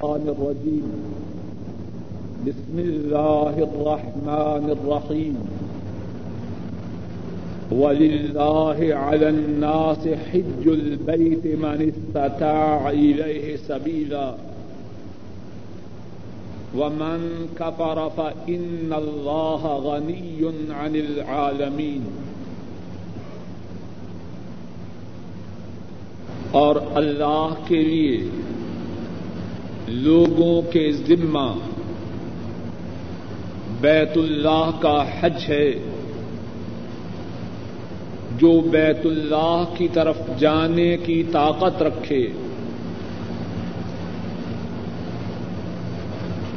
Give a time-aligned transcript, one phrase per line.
[0.00, 1.12] الشيطان الرجيم.
[2.46, 5.34] بسم الله الرحمن الرحيم.
[7.72, 14.34] ولله على الناس حج البيت من استطاع إليه سبيلا.
[16.74, 22.00] ومن كفر فإن الله غني عن العالمين.
[26.50, 28.20] اور اللہ کے لیے
[29.90, 31.52] لوگوں کے ذمہ
[33.80, 35.70] بیت اللہ کا حج ہے۔
[38.38, 42.28] جو بیت اللہ کی طرف جانے کی طاقت رکھے۔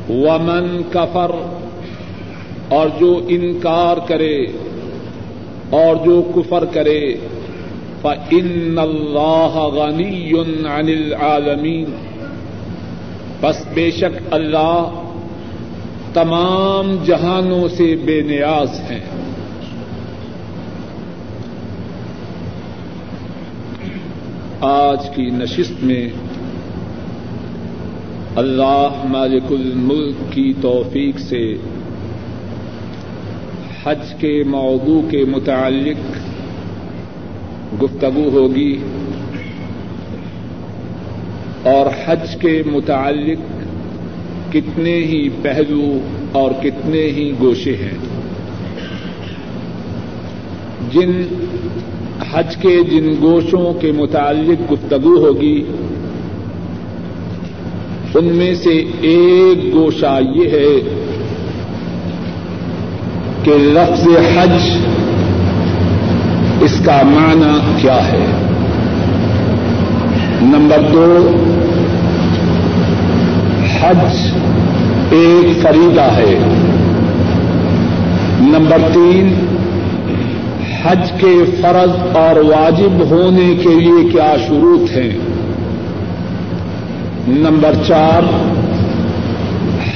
[0.09, 1.31] ومن کفر
[2.69, 4.45] اور جو انکار کرے
[5.69, 7.15] اور جو کفر کرے،
[8.01, 12.12] فَإِنَّ اللَّهَ غَنِيٌّ عَنِ الْعَالَمِينَ۔
[13.43, 15.03] بس بے شک اللہ
[16.13, 18.99] تمام جہانوں سے بے نیاز ہیں۔
[24.61, 26.09] آج کی نشست میں
[28.35, 31.55] اللہ مالک الملک کی توفیق سے
[33.83, 36.01] حج کے موضوع کے متعلق
[37.83, 38.83] گفتگو ہوگی۔
[41.63, 43.41] اور حج کے متعلق
[44.53, 45.99] کتنے ہی پہلو
[46.31, 47.97] اور کتنے ہی گوشے ہیں۔
[50.91, 51.11] جن
[52.31, 55.63] حج کے جن گوشوں کے متعلق گفتگو ہوگی،
[58.15, 60.79] ان میں سے ایک گوشہ یہ ہے
[63.43, 64.69] کہ لفظ حج
[66.61, 68.52] اس کا معنی کیا ہے۔
[70.43, 71.35] نمبر دو،
[73.81, 74.31] حج
[75.11, 76.37] ایک فریدہ ہے۔
[78.39, 79.33] نمبر تین،
[80.83, 85.17] حج کے فرض اور واجب ہونے کے لیے کیا شروط ہیں۔
[87.27, 88.21] نمبر چار،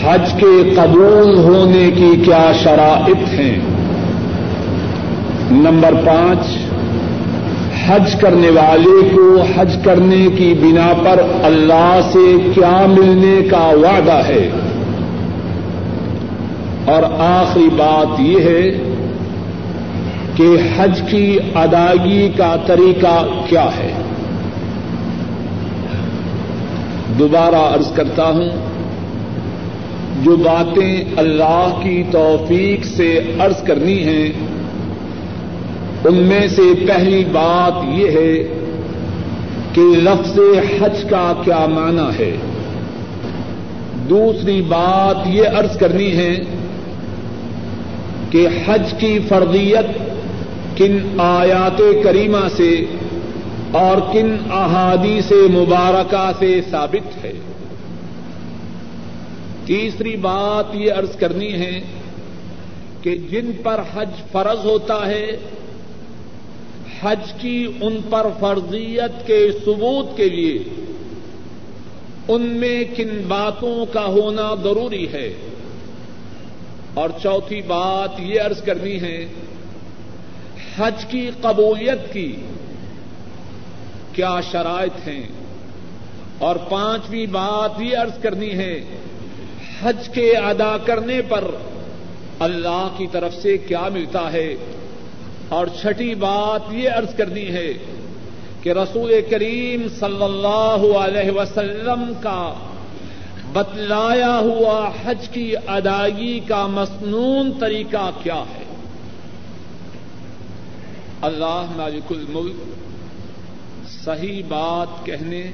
[0.03, 3.59] حج کے قبول ہونے کی کیا شرائط ہیں۔
[5.52, 6.67] نمبر پانچ
[7.88, 14.22] حج کرنے والے کو حج کرنے کی بنا پر اللہ سے کیا ملنے کا وعدہ
[14.28, 14.50] ہے؟
[16.86, 18.72] اور آخری بات یہ ہے
[20.36, 23.16] کہ حج کی ادائیگی کا طریقہ
[23.50, 23.92] کیا ہے؟
[27.19, 28.50] دوبارہ عرض کرتا ہوں،
[30.24, 33.09] جو باتیں اللہ کی توفیق سے
[33.40, 34.47] عرض کرنی ہیں
[36.06, 38.44] ان میں سے پہلی بات یہ ہے
[39.74, 40.40] کہ لفظ
[40.80, 42.38] حج کا کیا معنی ہے۔
[44.09, 46.40] دوسری بات یہ عرض کرنی ہے
[48.30, 49.86] کہ حج کی فرضیت
[50.78, 52.86] کن آیات کریمہ سے
[53.72, 57.34] اور کن احادی سے مبارکہ سے ثابت ہے۔
[59.66, 61.80] تیسری بات یہ عرض کرنی ہے
[63.02, 65.25] کہ جن پر حج فرض ہوتا ہے
[67.02, 70.58] حج کی ان پر فرضیت کے ثبوت کے لیے
[72.28, 75.34] ان میں کن باتوں کا ہونا ضروری ہے؟
[76.94, 79.25] اور چوتھی بات یہ عرض کرنی ہے،
[80.78, 82.36] حج کی قبولیت کی
[84.13, 85.24] کیا شرائط ہیں؟
[86.38, 88.84] اور پانچویں بات یہ عرض کرنی ہے،
[89.81, 91.44] حج کے ادا کرنے پر
[92.40, 94.56] اللہ کی طرف سے کیا ملتا ہے؟
[95.50, 97.74] اور چھٹی بات یہ عرض کرنی ہے
[98.62, 102.53] کہ رسول کریم صلی اللہ علیہ وسلم کا
[103.53, 108.63] بتلایا ہوا حج کی ادائیگی کا مصنون طریقہ کیا ہے؟
[111.22, 112.56] اللہ مالک الملک
[113.90, 115.52] صحیح بات کہنے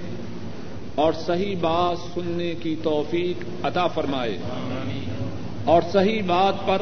[0.95, 4.37] اور صحیح بات سننے کی توفیق عطا فرمائے
[5.65, 6.81] اور صحیح بات پر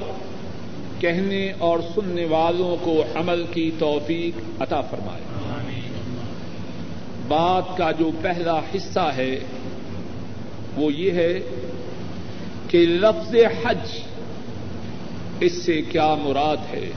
[1.02, 5.22] کہنے اور سننے والوں کو عمل کی توفیق عطا فرمائے۔
[7.28, 9.40] بات کا جو پہلا حصہ ہے،
[10.76, 11.40] وہ یہ ہے
[12.68, 14.00] کہ لفظ حج
[15.40, 16.92] اس سے کیا مراد ہے۔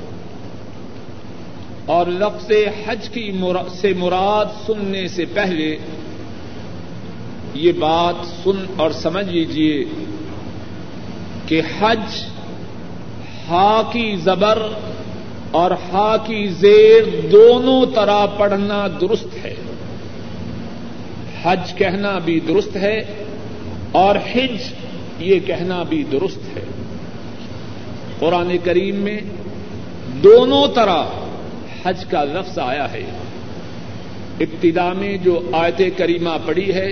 [1.87, 2.53] اور لفظ
[2.87, 3.33] حج کی
[3.81, 5.77] سے مراد سننے سے پہلے
[7.55, 8.15] یہ بات
[8.45, 9.85] سن اور سمجھ لیجیے
[11.47, 12.34] کہ حج
[13.49, 14.69] ہا کی زبر
[15.51, 19.55] اور ہا کی زیر دونوں طرح پڑھنا درست ہے۔
[21.43, 23.05] حج کہنا بھی درست ہے
[23.93, 24.73] اور حج
[25.19, 26.65] یہ کہنا بھی درست ہے۔
[28.19, 29.19] قرآن کریم میں
[30.23, 31.03] دونوں طرح
[31.85, 33.05] حج کا لفظ آیا ہے۔
[34.41, 36.89] ابتدا میں جو آیت کریمہ پڑی ہے،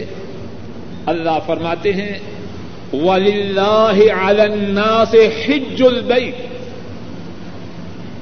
[1.07, 2.19] اللہ فرماتے ہیں
[2.93, 6.35] النَّاسِ سے حج البیت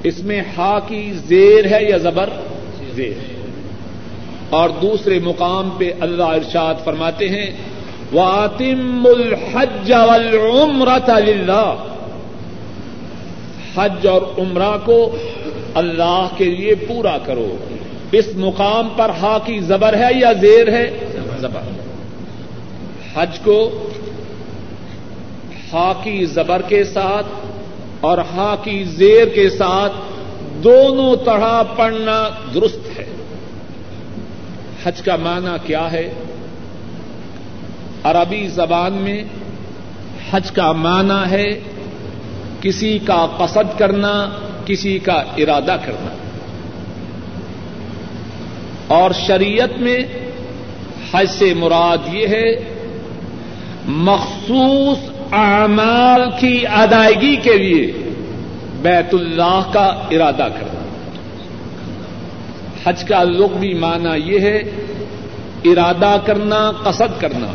[0.03, 2.31] اس میں ہا کی زیر ہے یا زبر؟
[2.95, 3.51] زیر۔ ہے
[4.51, 7.47] اور دوسرے مقام پہ اللہ ارشاد فرماتے ہیں
[8.15, 11.91] وَآتِمُّ الْحَجَّ وَالْعُمْرَةَ لِلَّهِ۔
[13.75, 15.17] حج اور عمرہ کو
[15.75, 17.57] اللہ کے لیے پورا کرو۔
[18.13, 20.99] اس مقام پر ہا کی زبر ہے یا زیر ہے؟
[21.39, 21.61] زبر۔
[23.15, 23.89] حج کو
[25.73, 27.27] ہا کی زبر کے ساتھ
[28.01, 29.93] اور ہا کی زیر کے ساتھ
[30.65, 33.05] دونوں طرح پڑھنا درست ہے۔
[34.85, 36.13] حج کا معنی کیا ہے؟
[38.05, 39.25] عربی زبان میں
[40.31, 41.61] حج کا معنی ہے
[42.61, 44.31] کسی کا قصد کرنا،
[44.65, 46.15] کسی کا ارادہ کرنا۔
[48.89, 49.99] اور شریعت میں
[51.13, 52.75] حج سے مراد یہ ہے،
[53.87, 54.99] مخصوص
[55.33, 57.93] اعمال کی ادائیگی کے لیے
[58.83, 60.81] بیت اللہ کا ارادہ کرنا۔
[62.85, 64.63] حج کا لغوی معنی یہ ہے،
[65.65, 67.47] ارادہ کرنا، قصد کرنا۔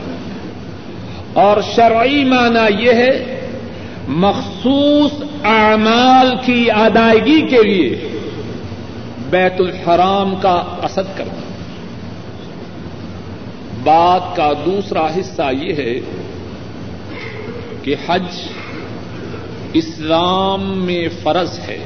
[1.33, 3.39] اور شرعی معنی یہ ہے،
[4.07, 5.11] مخصوص
[5.43, 8.19] اعمال کی ادائیگی کے لیے
[9.29, 11.41] بیت الحرام کا اسد کرنا۔
[13.83, 15.99] بات کا دوسرا حصہ یہ ہے
[17.85, 18.25] کہ حج
[19.73, 21.77] اسلام میں فرض ہے۔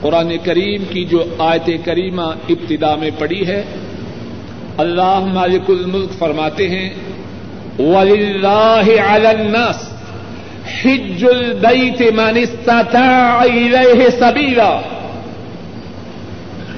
[0.00, 3.64] قرآن کریم کی جو آیت کریمہ ابتدا میں پڑی ہے،
[4.76, 6.90] اللہ مالک الملک فرماتے ہیں،
[7.78, 9.78] وَلِلَّهِ عَلَى النَّاسِ
[10.74, 14.80] حج البیت من استطاع الیہ سبیلا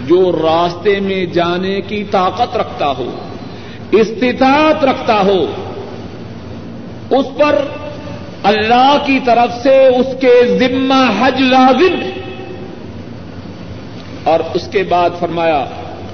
[0.07, 3.11] جو راستے میں جانے کی طاقت رکھتا ہو،
[3.93, 5.39] استطاعت رکھتا ہو
[7.11, 7.65] اس پر
[8.43, 12.01] اللہ کی طرف سے اس کے ذمہ حج لازم
[14.25, 15.65] اور اس کے بعد فرمایا،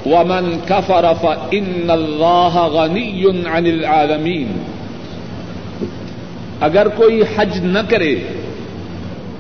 [0.07, 4.59] ومن کفر فإن اللہ غنی عن العالمین
[6.61, 8.15] اگر کوئی حج نہ کرے،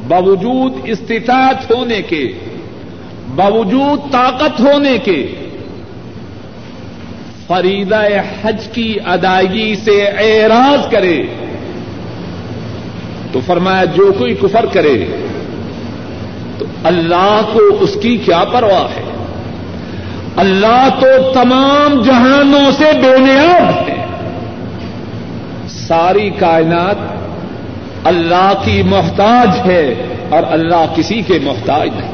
[0.08, 2.32] باوجود استطاعت ہونے کے،
[3.34, 5.34] باوجود طاقت ہونے کے
[7.46, 8.02] فریدہ
[8.42, 11.22] حج کی ادائیگی سے اعراض کرے۔
[13.32, 15.04] تو فرمایا جو کوئی کفر کرے
[16.58, 19.02] تو اللہ کو اس کی کیا پرواہ ہے؟
[20.36, 24.06] اللہ تو تمام جہانوں سے بے نیاب ہے۔
[25.68, 26.96] ساری کائنات
[28.04, 29.94] اللہ کی محتاج ہے
[30.28, 32.12] اور اللہ کسی کے محتاج نہیں۔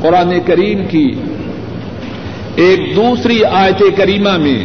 [0.00, 1.14] قرآن کریم کی
[2.56, 4.64] ایک دوسری آیت کریمہ میں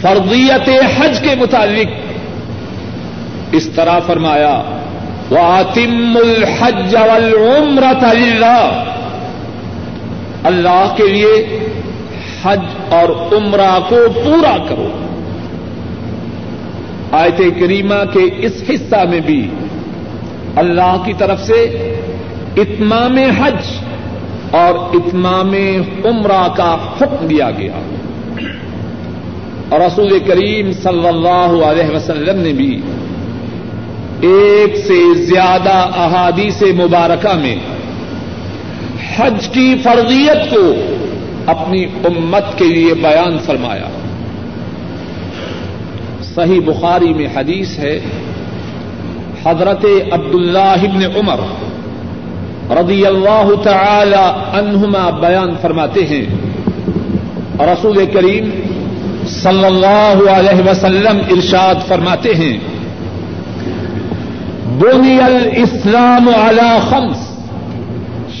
[0.00, 1.88] فرضیت حج کے متعلق
[3.52, 4.62] اس طرح فرمایا
[5.30, 8.84] وہ آتم الحج والعمرة اللہ
[10.44, 11.58] اللہ کے لیے
[12.42, 12.60] حج
[12.90, 14.88] اور عمرہ کو پورا کرو۔
[17.12, 19.50] آیت کریمہ کے اس حصہ میں بھی
[20.56, 21.62] اللہ کی طرف سے
[22.56, 23.60] اتمام حج
[24.50, 25.52] اور اتمام
[26.04, 27.97] عمرہ کا حکم دیا گیا۔
[29.68, 32.80] اور رسول کریم صلی اللہ علیہ وسلم نے بھی
[34.20, 37.56] ایک سے زیادہ احادیث مبارکہ میں
[39.16, 40.74] حج کی فرضیت کو
[41.46, 43.88] اپنی امت کے لیے بیان فرمایا۔
[46.34, 48.00] صحیح بخاری میں حدیث ہے،
[49.44, 51.40] حضرت عبد اللہ ابن عمر
[52.70, 54.24] رضی اللہ تعالی
[54.58, 56.24] عنہما بیان فرماتے ہیں،
[57.60, 58.50] رسول کریم
[59.42, 62.58] صلی اللہ علیہ وسلم ارشاد فرماتے ہیں،
[64.78, 67.26] بنی الاسلام على خمس،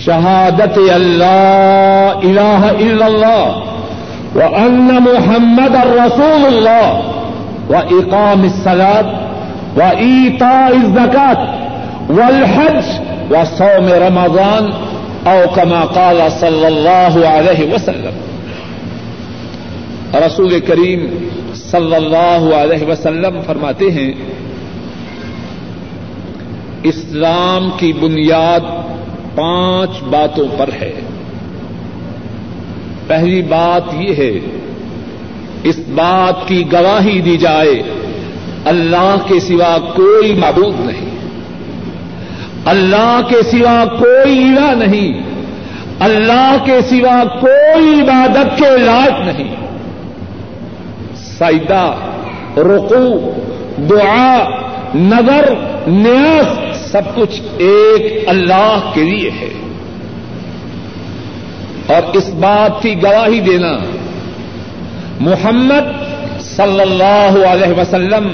[0.04, 3.46] شہادت اللہ الہ الا اللہ
[4.34, 11.40] وان محمد الرسول اللہ و اقام الصلاط و ایتا الزکات
[12.10, 12.86] والحج
[13.30, 14.70] و صوم رمضان
[15.24, 18.27] او كما قال صلی اللہ علیہ وسلم۔
[20.14, 24.12] رسول کریم صلی اللہ علیہ وسلم فرماتے ہیں،
[26.82, 28.60] اسلام کی بنیاد
[29.34, 30.92] پانچ باتوں پر ہے۔
[33.06, 34.32] پہلی بات یہ ہے،
[35.62, 37.82] اس بات کی گواہی دی جائے،
[38.64, 41.08] اللہ کے سوا کوئی معبود نہیں۔
[42.64, 45.22] اللہ کے سوا کوئی الہ نہیں۔
[46.00, 49.67] اللہ کے سوا کوئی عبادت کے لائق نہیں۔
[51.38, 51.94] سیدا
[52.56, 53.32] رقو
[53.90, 54.38] دعا،
[54.94, 55.54] نظر،
[55.86, 59.50] نیاز، سب کچھ ایک اللہ کے لیے ہے۔
[61.94, 63.78] اور اس بات کی گواہی دینا،
[65.20, 66.04] محمد
[66.40, 68.28] صلی اللہ علیہ وسلم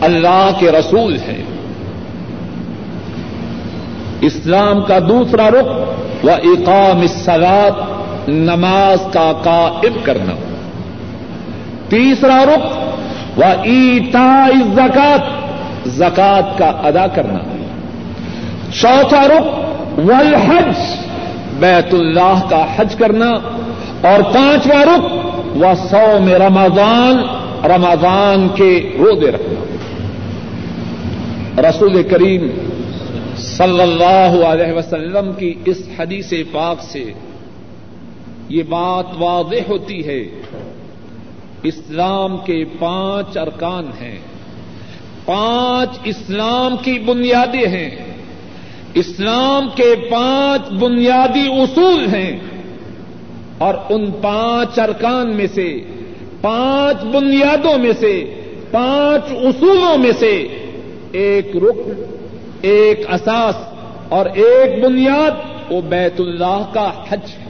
[0.00, 1.44] اللہ کے رسول ہیں۔
[4.20, 5.66] اسلام کا دوسرا رخ
[6.24, 10.47] و اقام الصلاط نماز کا قائم کرنا۔
[11.88, 12.88] تیسرا رخ
[13.38, 15.20] و ایتا زکات
[15.88, 17.38] زکات کا ادا کرنا۔
[18.72, 19.46] چوتھا رخ
[19.98, 20.74] والحج
[21.58, 23.30] بیت اللہ کا حج کرنا۔
[24.02, 25.12] اور پانچواں رخ
[25.56, 27.16] و سو میں رمضان
[27.64, 29.64] رمضان کے روزے رکھنا۔
[31.70, 32.48] رسول کریم
[33.36, 37.12] صلی اللہ علیہ وسلم کی اس حدیث پاک سے
[38.48, 40.24] یہ بات واضح ہوتی ہے۔
[41.62, 44.18] اسلام کے پانچ ارکان ہیں۔
[45.24, 47.90] پانچ اسلام کی بنیادیں ہیں۔
[48.94, 52.40] اسلام کے پانچ بنیادی اصول ہیں۔
[53.58, 55.78] اور ان پانچ ارکان میں سے،
[56.40, 58.34] پانچ بنیادوں میں سے،
[58.70, 60.48] پانچ اصولوں میں سے
[61.12, 62.16] ایک رکن،
[62.62, 63.56] ایک اساس
[64.08, 65.30] اور ایک بنیاد
[65.70, 67.47] وہ بیت اللہ کا حج ہے۔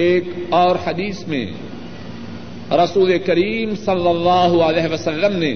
[0.00, 1.46] ایک اور حدیث میں
[2.70, 5.54] رسول کریم صلی اللہ علیہ وسلم نے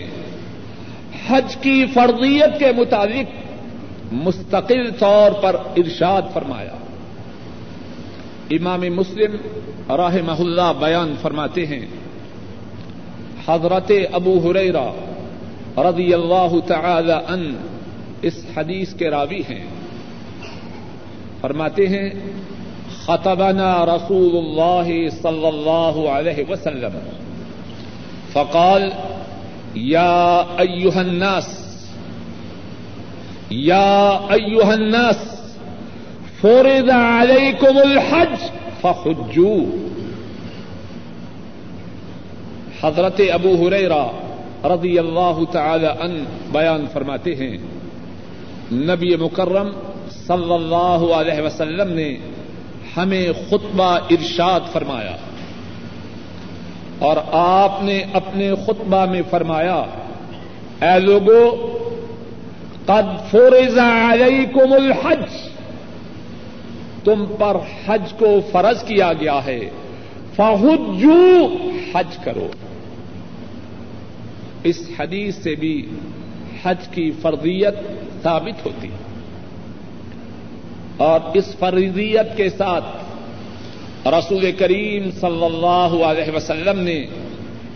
[1.28, 3.32] حج کی فرضیت کے مطابق
[4.12, 6.74] مستقل طور پر ارشاد فرمایا۔
[8.50, 9.36] امام مسلم
[9.88, 11.86] راہ اللہ بیان فرماتے ہیں۔
[13.48, 14.92] حضرت ابو حریرا
[15.76, 17.56] رضی اللہ تعالی ان
[18.22, 19.66] اس حدیث کے راوی ہیں۔
[21.40, 22.10] فرماتے ہیں
[23.06, 26.98] خطبنا رسول اللہ صلی اللہ علیہ وسلم.
[28.32, 28.90] فقال،
[29.74, 31.48] یا ایوہ الناس،
[33.50, 35.16] یا ایوہ الناس،
[36.40, 39.54] فرض علیکم الحج، فحجو.
[42.82, 44.04] حضرت ابو ہریرا
[44.64, 47.56] رضی اللہ تعالی ان بیان فرماتے ہیں،
[48.72, 49.70] نبی مکرم
[50.26, 52.18] صلی اللہ علیہ وسلم نے
[52.96, 55.16] ہمیں خطبہ ارشاد فرمایا
[56.98, 59.84] اور آپ نے اپنے خطبہ میں فرمایا،
[60.82, 61.78] اے لوگو،
[62.86, 65.30] قد فرض علیکم الحج،
[67.04, 69.70] تم پر حج کو فرض کیا گیا ہے
[70.36, 71.46] فہجو
[71.94, 72.48] حج کرو۔
[74.64, 75.90] اس حدیث سے بھی
[76.64, 77.74] حج کی فرضیت
[78.22, 79.03] ثابت ہوتی۔ ہے
[80.96, 82.84] اور اس فرضیت کے ساتھ
[84.08, 87.06] رسول کریم صلی اللہ علیہ وسلم نے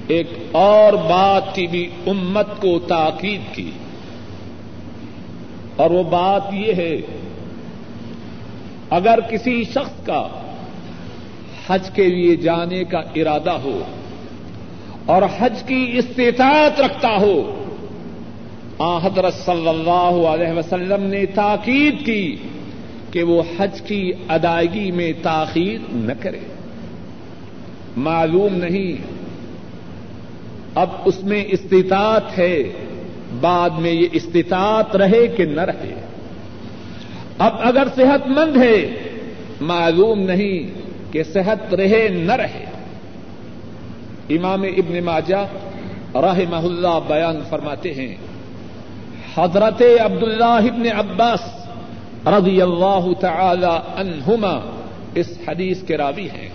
[0.08, 3.70] ایک اور بات کی بھی امت کو تاکید کی۔
[5.76, 6.96] اور وہ بات یہ ہے،
[8.90, 10.28] اگر کسی شخص کا
[11.66, 13.80] حج کے لیے جانے کا ارادہ ہو
[15.06, 17.64] اور حج کی استطاعت رکھتا ہو
[18.78, 22.36] آ حضرت صلی اللہ علیہ وسلم نے تاکید کی
[23.10, 26.38] کہ وہ حج کی ادائیگی میں تاخیر نہ کرے۔
[27.96, 29.02] معلوم نہیں۔
[30.74, 32.62] اب اس میں استطاعت ہے،
[33.40, 36.00] بعد میں یہ استطاعت رہے کہ نہ رہے۔
[37.38, 38.98] اب اگر صحت مند ہے،
[39.60, 40.80] معلوم نہیں
[41.12, 42.64] کہ صحت رہے نہ رہے۔
[44.30, 45.46] امام ابن ماجہ
[46.14, 48.16] راہ اللہ بیان فرماتے ہیں،
[49.36, 51.57] حضرت عبد اللہ ابن عباس
[52.30, 54.70] رضی اللہ تعالی عنہما
[55.14, 56.48] اس حدیث کے راوی ہیں۔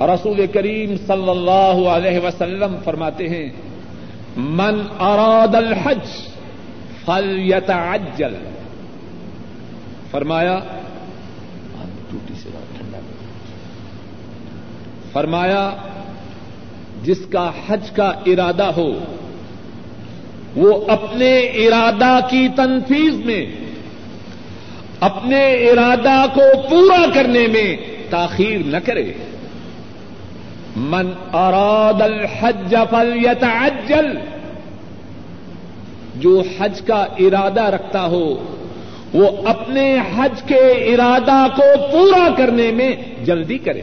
[0.00, 3.48] رسول کریم صلی اللہ علیہ وسلم فرماتے ہیں،
[4.36, 6.28] من اراد الحج
[7.04, 8.34] فلیتعجل.
[10.10, 12.98] فرمایا ہاں، ٹوٹی سے ٹھنڈا۔
[15.12, 15.70] فرمایا،
[17.02, 18.90] جس کا حج کا ارادہ ہو،
[20.56, 23.63] وہ اپنے ارادہ کی تنفیذ میں
[25.04, 27.76] اپنے ارادہ کو پورا کرنے میں
[28.10, 29.12] تاخیر نہ کرے۔
[30.76, 34.18] من اراد الحج فلیتعجل
[36.16, 38.56] جو حج کا ارادہ رکھتا ہو،
[39.12, 42.92] وہ اپنے حج کے ارادہ کو پورا کرنے میں
[43.24, 43.80] جلدی کرے۔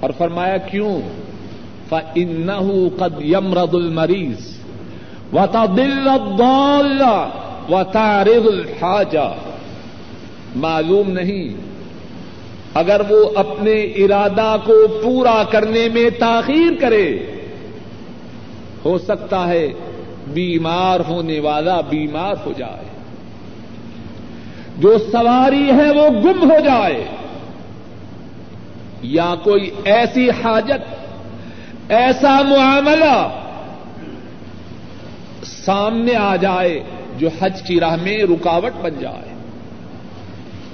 [0.00, 1.00] اور فرمایا کیوں؟
[1.88, 4.56] فَإِنَّهُ قَدْ يَمْرَضُ الْمَرِيض
[5.32, 7.04] وَتَضِلَّ الضَّالَّ۔
[7.70, 9.30] وَتَعْرِضُ الْحَاجَةِ
[10.56, 11.72] معلوم نہیں۔
[12.74, 17.18] اگر وہ اپنے ارادہ کو پورا کرنے میں تاخیر کرے،
[18.84, 19.68] ہو سکتا ہے
[20.26, 22.84] بیمار ہونے والا بیمار ہو جائے۔
[24.78, 27.04] جو سواری ہے وہ گم ہو جائے۔
[29.02, 31.06] یا کوئی ایسی حاجت،
[31.88, 33.28] ایسا معاملہ
[35.44, 36.84] سامنے آ جائے۔
[37.18, 39.32] جو حج کی راہ میں رکاوٹ بن جائے۔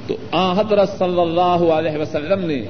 [0.07, 2.63] تو حضرت صلی اللہ علیہ وسلم نے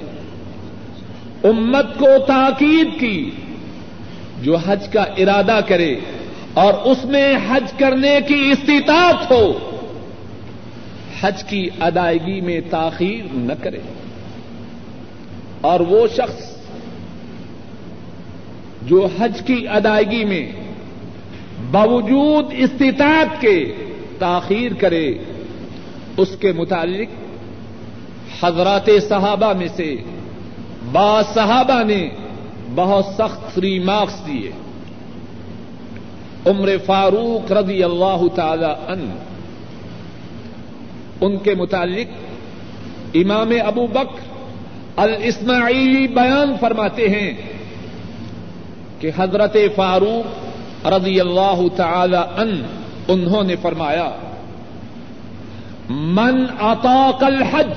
[1.44, 3.30] امت کو تاکید کی
[4.42, 5.96] جو حج کا ارادہ کرے
[6.54, 9.70] اور اس میں حج کرنے کی استطاعت ہو،
[11.20, 13.78] حج کی ادائیگی میں تاخیر نہ کرے۔
[15.60, 16.56] اور وہ شخص
[18.82, 20.52] جو حج کی ادائیگی میں
[21.70, 23.72] باوجود استطاعت کے
[24.18, 25.18] تاخیر کرے،
[26.16, 27.08] اس کے متعلق
[28.44, 29.96] حضرات صحابہ میں سے
[30.92, 32.08] با صحابہ نے
[32.74, 34.50] بہت سخت ریمارکس دیے۔
[36.46, 39.10] عمر فاروق رضی اللہ تعالی ان
[41.20, 42.06] ان کے متعلق
[43.14, 44.28] امام ابو بکر
[44.96, 47.32] الاسماعیلی بیان فرماتے ہیں
[48.98, 50.47] کہ حضرت فاروق
[50.90, 52.50] رضی اللہ تعالی ان،
[53.08, 54.08] انہوں نے فرمایا،
[55.88, 57.76] من اطاق الحج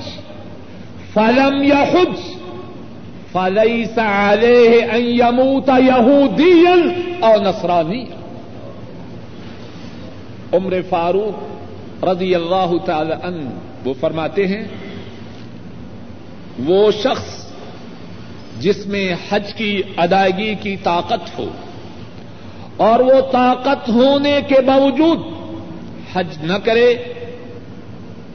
[1.14, 2.16] فلم يحج
[3.32, 6.76] فليس عليه ان يموت يهوديا
[7.22, 8.16] او نصرانيا
[10.52, 13.36] عمر فاروق رضی اللہ تعالی ان،
[13.84, 14.62] وہ فرماتے ہیں،
[16.66, 17.30] وہ شخص
[18.60, 21.48] جس میں حج کی ادائیگی کی طاقت ہو
[22.76, 25.18] اور وہ طاقت ہونے کے باوجود
[26.12, 26.94] حج نہ کرے،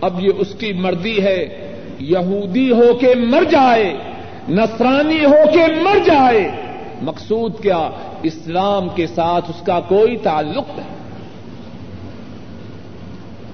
[0.01, 3.93] اب یہ اس کی مرضی ہے، یہودی ہو کے مر جائے،
[4.49, 6.51] نصرانی ہو کے مر جائے۔
[7.01, 7.89] مقصود کیا؟
[8.23, 10.97] اسلام کے ساتھ اس کا کوئی تعلق نہیں۔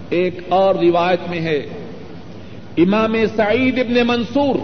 [0.09, 1.61] ایک اور روایت میں ہے،
[2.77, 4.55] امام سعید ابن منصور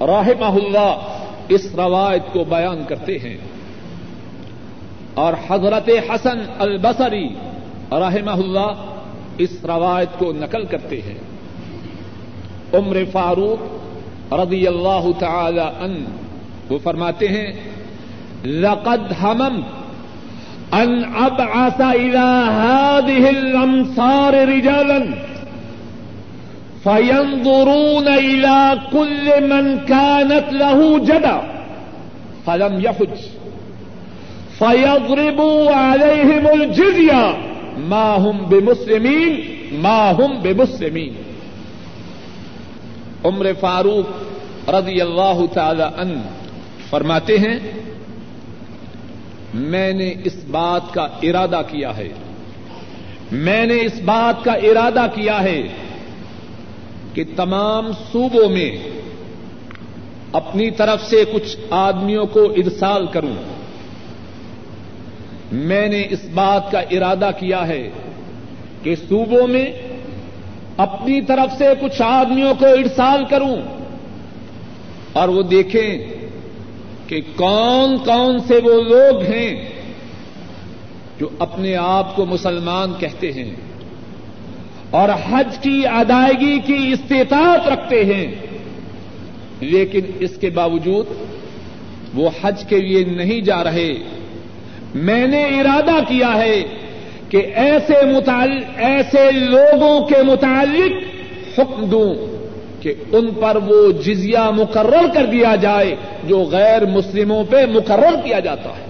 [0.00, 3.36] رحمہ اللہ اس روایت کو بیان کرتے ہیں۔
[5.14, 7.28] اور حضرت حسن البصری
[7.92, 8.72] رحمہ اللہ
[9.38, 11.18] اس روایت کو نقل کرتے ہیں۔
[12.74, 16.04] عمر فاروق رضی اللہ تعالی ان
[16.70, 17.52] وہ فرماتے ہیں،
[18.44, 19.60] لقد ہمم
[20.72, 21.90] ان اب آسا
[22.50, 24.98] هذه الامصار رجالا
[26.82, 31.38] فينظرون الى كل من كانت له جدا
[32.44, 33.16] فلم يحج
[34.58, 37.34] فيضربوا عليهم الجزيه
[37.78, 39.40] ماہم بے مسلمین
[39.72, 41.14] ماہم بے مسلمین
[43.24, 46.20] عمر فاروق رضی اللہ تعالی ان
[46.90, 47.58] فرماتے ہیں،
[49.54, 52.08] میں نے اس بات کا ارادہ کیا ہے۔
[53.32, 55.62] میں نے اس بات کا ارادہ کیا ہے
[57.14, 58.70] کہ تمام صوبوں میں
[60.32, 63.53] اپنی طرف سے کچھ آدمیوں کو ارسال کروں۔
[65.54, 67.90] میں نے اس بات کا ارادہ کیا ہے
[68.82, 69.66] کہ صوبوں میں
[70.76, 73.56] اپنی طرف سے کچھ آدمیوں کو ارسال کروں
[75.12, 76.04] اور وہ دیکھیں
[77.06, 79.68] کہ کون کون سے وہ لوگ ہیں
[81.20, 83.54] جو اپنے آپ کو مسلمان کہتے ہیں
[84.90, 88.26] اور حج کی ادائیگی کی استطاعت رکھتے ہیں،
[89.60, 91.06] لیکن اس کے باوجود
[92.14, 93.94] وہ حج کے لیے نہیں جا رہے۔
[94.94, 96.62] میں نے ارادہ کیا ہے
[97.28, 97.94] کہ ایسے
[98.76, 100.92] ایسے لوگوں کے متعلق
[101.58, 102.14] حکم دوں
[102.82, 108.40] کہ ان پر وہ جزیہ مقرر کر دیا جائے جو غیر مسلموں پہ مقرر کیا
[108.40, 108.84] جاتا ہے۔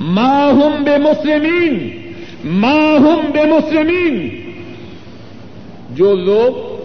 [0.00, 2.02] ماہم بے مسلمین
[2.44, 4.28] ماہم بے مسلمین
[5.90, 6.76] جو لوگ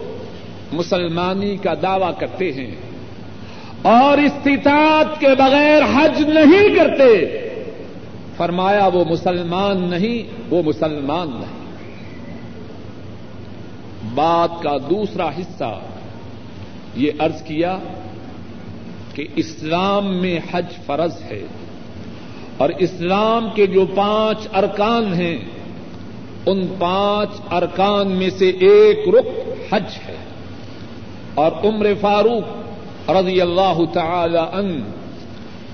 [0.72, 2.74] مسلمانی کا دعوی کرتے ہیں
[3.82, 7.41] اور استطاعت کے بغیر حج نہیں کرتے
[8.36, 11.62] فرمایا وہ مسلمان نہیں، وہ مسلمان نہیں۔
[14.14, 15.80] بات کا دوسرا حصہ
[16.96, 17.78] یہ ارض کیا
[19.14, 21.46] کہ اسلام میں حج فرض ہے
[22.56, 25.38] اور اسلام کے جو پانچ ارکان ہیں،
[26.46, 30.16] ان پانچ ارکان میں سے ایک رخ حج ہے۔
[31.34, 32.44] اور عمر فاروق
[33.10, 34.82] رضی اللہ تعالی ان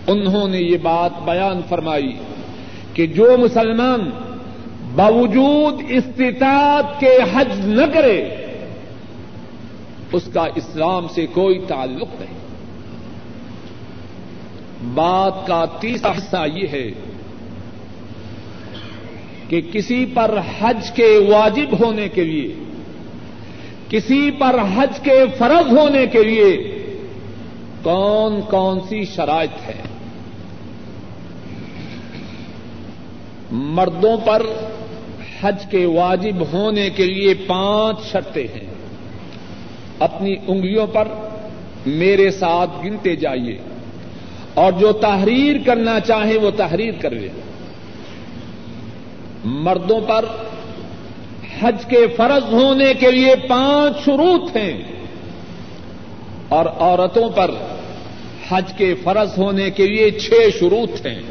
[0.06, 2.16] انہوں نے یہ بات بیان فرمائی۔
[2.98, 4.10] کہ جو مسلمان
[4.94, 8.28] باوجود استطاعت کے حج نہ کرے،
[10.12, 12.38] اس کا اسلام سے کوئی تعلق نہیں۔
[14.94, 16.90] بات کا تیسرا حصہ یہ ہے
[19.48, 22.54] کہ کسی پر حج کے واجب ہونے کے لیے،
[23.88, 26.78] کسی پر حج کے فرض ہونے کے لیے
[27.82, 29.97] کون کون سی شرائط ہے
[33.50, 34.42] مردوں پر
[35.40, 38.74] حج کے واجب ہونے کے لیے پانچ شرطیں ہیں۔
[39.98, 41.08] اپنی انگلیوں پر
[41.86, 43.58] میرے ساتھ گنتے جائیے۔
[44.54, 47.28] اور جو تحریر کرنا چاہیں وہ تحریر کر لیں
[49.44, 50.24] مردوں پر
[51.60, 54.82] حج کے فرض ہونے کے لیے پانچ شروط ہیں۔
[56.48, 57.50] اور عورتوں پر
[58.48, 61.22] حج کے فرض ہونے کے لیے چھ شروط ہیں۔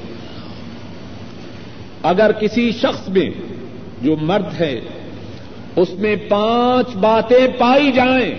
[2.08, 3.30] اگر کسی شخص میں
[4.02, 4.82] جو مرد ہے،
[5.76, 8.36] اس میں پانچ باتیں پائی جائیں،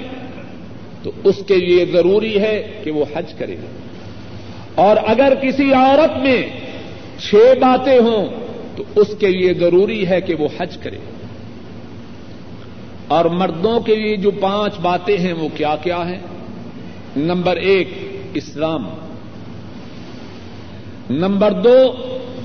[1.02, 3.57] تو اس کے لیے ضروری ہے کہ وہ حج کرے۔
[4.74, 6.42] اور اگر کسی عورت میں
[7.18, 8.28] چھ باتیں ہوں،
[8.76, 10.98] تو اس کے لیے ضروری ہے کہ وہ حج کرے۔
[13.09, 16.20] اور مردوں کے لیے جو پانچ باتیں ہیں، وہ کیا کیا ہیں؟
[17.16, 17.88] نمبر ایک،
[18.35, 18.88] اسلام۔
[21.11, 21.92] نمبر دو،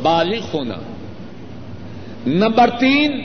[0.01, 0.92] بالغ ہونا۔
[2.27, 3.21] نمبر تین،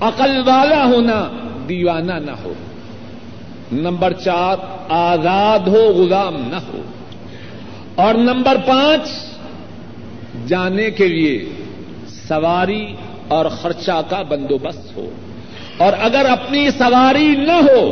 [0.00, 1.28] عقل والا ہونا،
[1.68, 2.52] دیوانہ نہ ہو۔
[3.72, 4.56] نمبر چار،
[4.88, 6.82] آزاد ہو، غلام نہ ہو۔
[7.94, 9.08] اور نمبر پانچ،
[10.48, 11.48] جانے کے لیے
[12.08, 12.94] سواری
[13.28, 15.10] اور خرچہ کا بندوبست ہو۔
[15.76, 17.90] اور اگر اپنی سواری نہ ہو،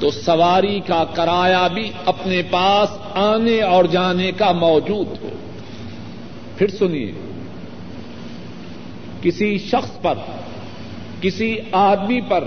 [0.00, 5.28] تو سواری کا کرایہ بھی اپنے پاس آنے اور جانے کا موجود ہو۔
[6.56, 7.25] پھر سنیے۔
[9.26, 10.14] کسی شخص پر،
[11.20, 12.44] کسی آدمی پر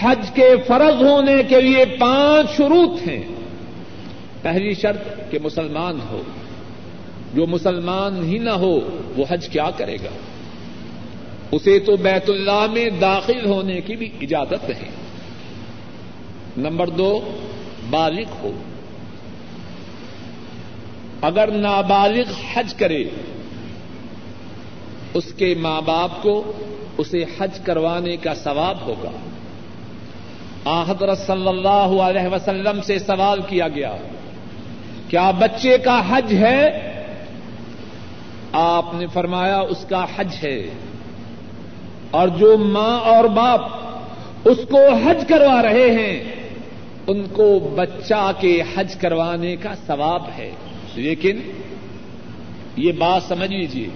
[0.00, 3.22] حج کے فرض ہونے کے لیے پانچ شروط ہیں۔
[4.42, 6.22] پہلی شرط کہ مسلمان ہو۔
[7.34, 8.80] جو مسلمان ہی نہ ہو،
[9.16, 10.10] وہ حج کیا کرے گا؟
[11.52, 14.90] اسے تو بیت اللہ میں داخل ہونے کی بھی اجازت نہیں
[16.56, 17.38] نمبر دو،
[17.90, 18.52] بالغ ہو۔
[21.22, 23.04] اگر نابالغ حج کرے
[25.14, 26.52] اس کے ماں باپ کو
[26.98, 29.10] اسے حج کروانے کا ثواب ہوگا۔
[30.64, 33.96] آحدر صلی اللہ علیہ وسلم سے سوال کیا گیا،
[35.08, 36.92] کیا بچے کا حج ہے؟
[38.52, 40.62] آپ نے فرمایا اس کا حج ہے۔
[42.10, 43.60] اور جو ماں اور باپ
[44.44, 46.24] اس کو حج کروا رہے ہیں،
[47.06, 50.50] ان کو بچہ کے حج کروانے کا ثواب ہے۔
[50.94, 51.40] لیکن
[52.76, 53.88] یہ بات سمجھ لیجیے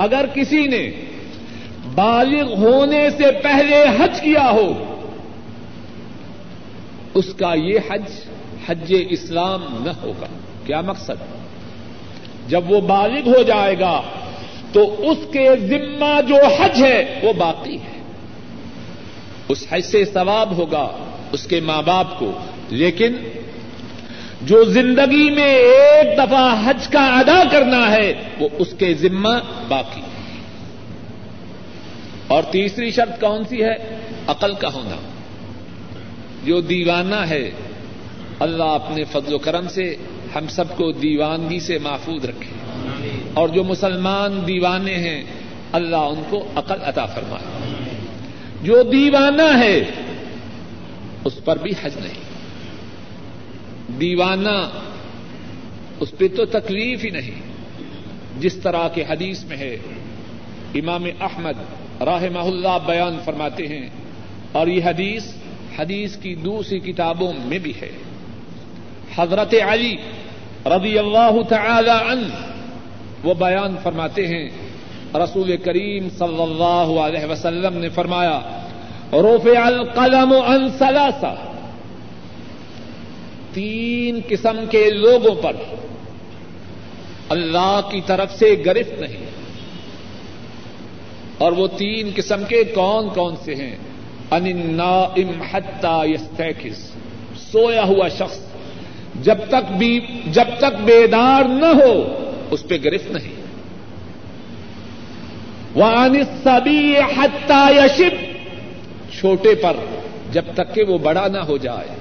[0.00, 0.90] اگر کسی نے
[1.94, 5.00] بالغ ہونے سے پہلے حج کیا ہو،
[7.14, 8.02] اس کا یہ حج
[8.66, 10.26] حج اسلام نہ ہوگا۔
[10.66, 11.12] کیا مقصد؟
[12.48, 14.02] جب وہ بالغ ہو جائے گا،
[14.72, 18.02] تو اس کے ذمہ جو حج ہے، وہ باقی ہے۔
[19.48, 20.88] اس حج سے ثواب ہوگا
[21.32, 22.32] اس کے ماں باپ کو۔
[22.68, 23.12] لیکن
[24.42, 30.00] جو زندگی میں ایک دفعہ حج کا ادا کرنا ہے، وہ اس کے ذمہ باقی
[32.26, 33.74] اور تیسری شرط کون سی ہے؟
[34.26, 34.96] عقل کا ہونا۔
[36.44, 37.50] جو دیوانہ ہے،
[38.38, 39.96] اللہ اپنے فضل و کرم سے
[40.34, 42.54] ہم سب کو دیوانگی سے محفوظ رکھے۔
[43.34, 45.24] اور جو مسلمان دیوانے ہیں،
[45.72, 47.74] اللہ ان کو عقل عطا فرمائے۔
[48.62, 49.80] جو دیوانہ ہے،
[51.24, 52.29] اس پر بھی حج نہیں۔
[54.00, 54.58] دیوانہ،
[56.00, 57.40] اس پہ تو تکلیف ہی نہیں۔
[58.40, 59.76] جس طرح کے حدیث میں ہے،
[60.74, 61.56] امام احمد
[62.02, 63.88] راہ اللہ بیان فرماتے ہیں،
[64.52, 65.24] اور یہ حدیث
[65.78, 67.90] حدیث کی دوسری کتابوں میں بھی ہے۔
[69.16, 69.96] حضرت علی
[70.66, 72.34] رضی اللہ تعالی عنہ
[73.24, 74.48] وہ بیان فرماتے ہیں،
[75.14, 78.40] رسول کریم صلی اللہ علیہ وسلم نے فرمایا،
[79.12, 81.34] رفع القلم عن ثلاثہ۔
[83.52, 85.56] تین قسم کے لوگوں پر
[87.28, 89.26] اللہ کی طرف سے گرفت نہیں
[91.38, 93.76] اور وہ تین قسم کے کون کون سے ہیں؟
[94.30, 94.80] ان
[95.52, 96.90] حتى يستيقظ
[97.36, 98.38] سویا ہوا شخص
[99.22, 102.14] جب تک بھی جب تک بیدار نہ ہو،
[102.50, 103.40] اس پہ گرفت نہیں۔
[105.78, 108.14] وعن الصبي حتى يشب
[109.18, 109.76] چھوٹے پر
[110.32, 111.99] جب تک کہ وہ بڑا نہ ہو جائے۔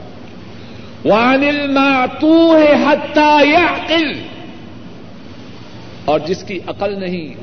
[1.06, 4.12] وعن المعطوه حتى يعقل۔
[6.06, 7.34] اور جس کی عقل نہیں،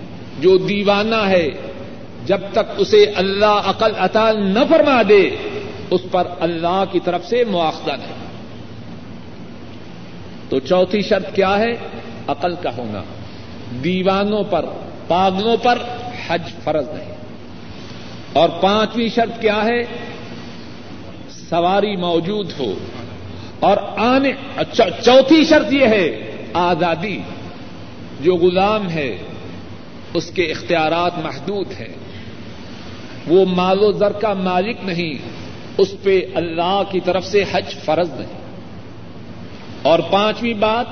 [0.40, 1.48] جو دیوانہ ہے،
[2.26, 5.30] جب تک اسے اللہ عقل عطا نہ فرما دے،
[5.90, 8.26] اس پر اللہ کی طرف سے مواخذہ نہیں۔
[10.48, 11.72] تو چوتھی شرط کیا ہے؟
[12.26, 13.02] عقل کا ہونا۔
[13.84, 14.64] دیوانوں پر،
[15.08, 15.78] پاگلوں پر
[16.28, 17.14] حج فرض نہیں۔
[18.32, 19.84] اور پانچویں شرط کیا ہے؟
[21.30, 22.74] سواری موجود ہو۔
[23.60, 24.32] اور آنے
[25.04, 27.18] چوتھی شرط یہ ہے، آزادی
[28.20, 29.16] جو غلام ہے،
[30.14, 31.94] اس کے اختیارات محدود ہیں۔
[33.26, 35.14] وہ مال و زر کا مالک نہیں،
[35.78, 38.46] اس پہ اللہ کی طرف سے حج فرض نہیں۔
[39.82, 40.86] اور پانچویں بات،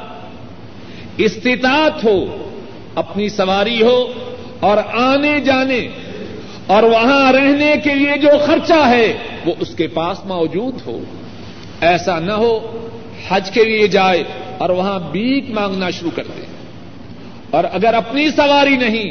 [1.17, 2.49] استطاعت ہو،
[2.95, 4.13] اپنی سواری ہو
[4.61, 5.89] اور آنے جانے
[6.67, 9.13] اور وہاں رہنے کے لیے جو خرچہ ہے،
[9.47, 11.01] وہ اس کے پاس موجود ہو۔
[11.85, 12.89] ایسا نہ ہو،
[13.29, 14.25] حج کے لیے جائے
[14.59, 16.47] اور وہاں بیک مانگنا شروع کر دے۔
[17.51, 19.11] اور اگر اپنی سواری نہیں،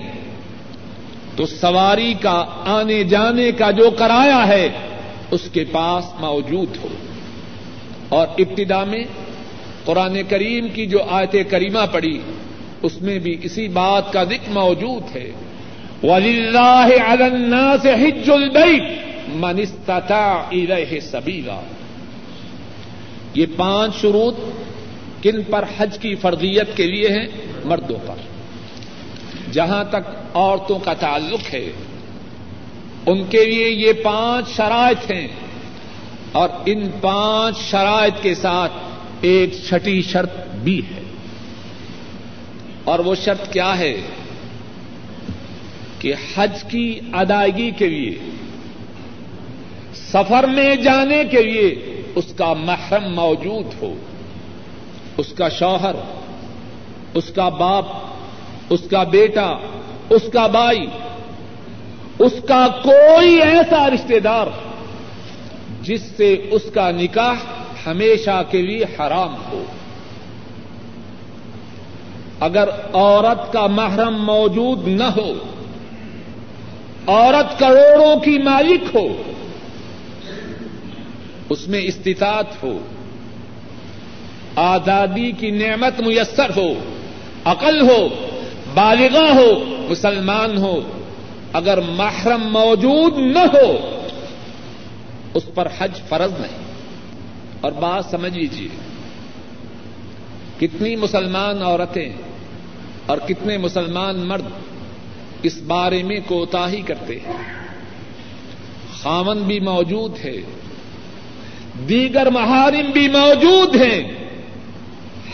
[1.35, 4.69] تو سواری کا، آنے جانے کا جو کرایہ ہے،
[5.31, 6.87] اس کے پاس موجود ہو۔
[8.09, 9.03] اور ابتدا میں
[9.85, 12.19] قرآن کریم کی جو آیت کریمہ پڑی
[12.81, 15.31] اس میں بھی اسی بات کا ذکر موجود ہے۔
[16.03, 18.83] ولی اللہ سے حج البیت
[19.27, 21.59] منستتا ارح سبیلا
[23.33, 24.35] یہ پانچ شروط
[25.21, 27.27] کن پر حج کی فرضیت کے لیے ہیں؟
[27.65, 28.15] مردوں پر۔
[29.51, 31.71] جہاں تک عورتوں کا تعلق ہے،
[33.05, 35.27] ان کے لیے یہ پانچ شرائط ہیں۔
[36.31, 38.71] اور ان پانچ شرائط کے ساتھ
[39.21, 40.31] ایک چھٹی شرط
[40.63, 41.01] بھی ہے۔
[42.83, 43.97] اور وہ شرط کیا ہے؟
[45.99, 48.19] کہ حج کی ادائیگی کے لیے،
[49.95, 53.93] سفر میں جانے کے لیے اس کا محرم موجود ہو،
[55.17, 55.95] اس کا شوہر،
[57.13, 57.85] اس کا باپ،
[58.69, 59.53] اس کا بیٹا،
[60.09, 60.87] اس کا بھائی،
[62.19, 64.47] اس کا کوئی ایسا رشتے دار
[65.81, 67.35] جس سے اس کا نکاح
[67.85, 69.63] ہمیشہ کے لیے حرام ہو۔
[72.39, 75.33] اگر عورت کا محرم موجود نہ ہو،
[77.07, 79.32] عورت کروڑوں کی مالک ہو
[81.53, 82.79] اس میں استطاعت ہو۔
[84.55, 86.73] آزادی کی نعمت میسر ہو،
[87.45, 88.07] عقل ہو،
[88.73, 90.79] بالغاہ ہو، مسلمان ہو۔
[91.53, 93.97] اگر محرم موجود نہ ہو،
[95.33, 96.63] اس پر حج فرض نہیں۔
[97.61, 98.67] اور بات سمجھ لیجیے
[100.59, 102.13] کتنی مسلمان عورتیں
[103.05, 104.45] اور کتنے مسلمان مرد
[105.43, 107.37] اس بارے میں کوتا ہی کرتے ہیں۔
[109.01, 110.37] خامن بھی موجود ہے۔
[111.89, 114.13] دیگر محارم بھی موجود ہیں۔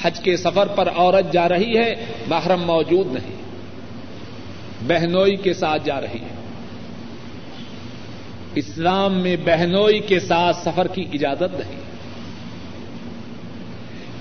[0.01, 3.39] حج کے سفر پر عورت جا رہی ہے، محرم موجود نہیں۔
[4.87, 6.35] بہنوئی کے ساتھ جا رہی ہے۔
[8.55, 11.79] اسلام میں بہنوئی کے ساتھ سفر کی اجازت نہیں۔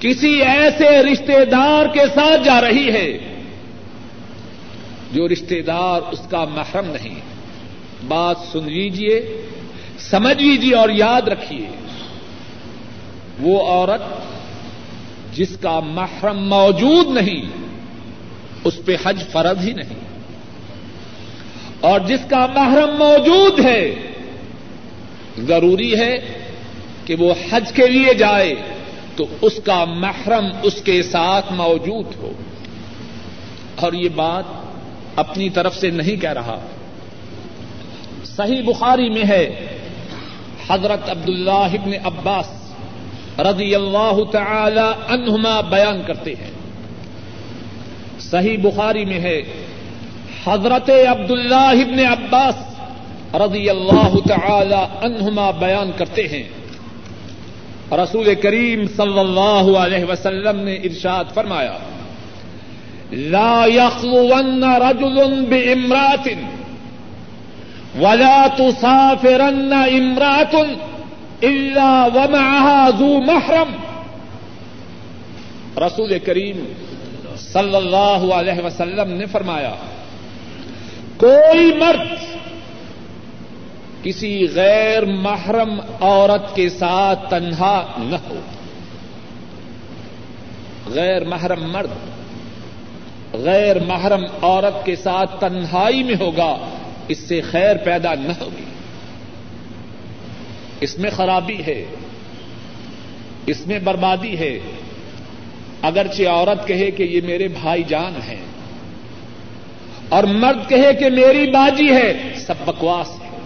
[0.01, 3.19] کسی ایسے رشتے دار کے ساتھ جا رہی ہے
[5.13, 7.21] جو رشتے دار اس کا محرم نہیں۔
[8.09, 9.43] بات سن لیجیے
[9.99, 11.88] سمجھ لیجیے اور یاد رکھیے۔
[13.41, 14.03] وہ عورت
[15.37, 17.43] جس کا محرم موجود نہیں،
[18.65, 19.99] اس پہ حج فرض ہی نہیں۔
[21.81, 23.95] اور جس کا محرم موجود ہے،
[25.39, 26.17] ضروری ہے
[27.05, 28.55] کہ وہ حج کے لیے جائے
[29.17, 32.33] تو اس کا محرم اس کے ساتھ موجود ہو۔
[33.77, 34.45] اور یہ بات
[35.17, 36.61] اپنی طرف سے نہیں کہہ رہا۔
[38.25, 39.67] صحیح بخاری میں ہے،
[40.69, 42.68] حضرت عبد اللہ ابن عباس
[43.39, 46.51] رضی اللہ تعالی عنہما بیان کرتے ہیں۔
[48.21, 49.43] صحیح بخاری میں ہے،
[50.47, 52.55] حضرت عبد اللہ ابن عباس
[53.35, 56.43] رضی اللہ تعالی عنہما بیان کرتے ہیں۔
[57.93, 61.79] رسول کریم صلی اللہ علیہ وسلم نے ارشاد فرمایا،
[63.13, 66.29] لا يخلون رجل بامرات
[68.01, 70.57] ولا تسافرن امرات
[71.43, 73.71] الا ومعها ذو محرم.
[75.83, 76.65] رسول کریم
[77.37, 79.75] صلی اللہ علیہ وسلم نے فرمایا،
[81.17, 82.09] کوئی مرد
[84.03, 88.41] کسی غیر محرم عورت کے ساتھ تنہا نہ ہو،
[90.95, 91.91] غیر محرم مرد،
[93.33, 96.57] غیر محرم عورت کے ساتھ تنہائی میں ہوگا،
[97.09, 98.68] اس سے خیر پیدا نہ ہوگی۔
[100.81, 101.85] اس میں خرابی ہے،
[103.47, 104.59] اس میں بربادی ہے۔
[105.83, 108.45] اگرچہ عورت کہے کہ یہ میرے بھائی جان ہیں
[110.09, 113.39] اور مرد کہے کہ میری باجی ہے، سب بکواس ہے۔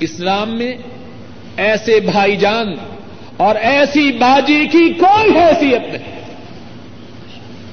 [0.00, 0.72] اسلام میں
[1.56, 2.66] ایسے بھائی جان
[3.36, 6.20] اور ایسی باجی کی کوئی حیثیت نہیں۔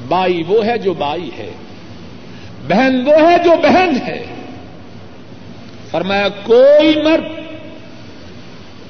[0.07, 1.51] بائی وہ ہے جو بائی ہے،
[2.67, 4.25] بہن وہ ہے جو بہن ہے۔
[5.91, 7.40] فرمایا، کوئی مرد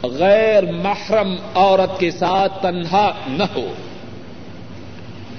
[0.03, 3.73] غیر محرم عورت کے ساتھ تنہا نہ ہو۔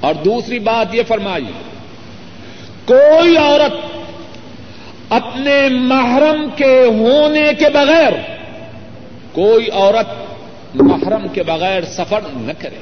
[0.00, 1.52] اور دوسری بات یہ فرمائی،
[2.84, 3.72] کوئی عورت
[5.12, 8.12] اپنے محرم کے ہونے کے بغیر،
[9.32, 10.06] کوئی عورت
[10.74, 12.78] محرم کے بغیر سفر نہ کرے۔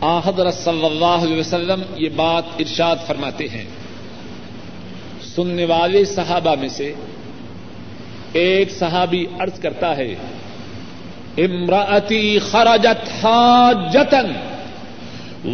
[0.00, 3.64] آ حضرت صلی اللہ علیہ وسلم یہ بات ارشاد فرماتے ہیں۔
[5.22, 6.94] سننے والے صحابہ میں سے
[8.32, 10.14] ایک صحابی عرض کرتا ہے
[11.38, 14.32] امراطی خراجت حاجتن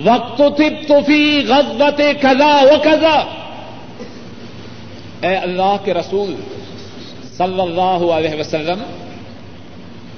[0.04, 0.62] وقت
[1.06, 3.18] فی غزبت کزا و کزا
[5.20, 6.34] اے اللہ کے رسول
[7.36, 8.82] صلی اللہ علیہ وسلم،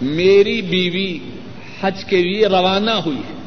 [0.02, 1.18] میری بیوی
[1.82, 3.38] حج کے لیے روانہ ہوئی ہے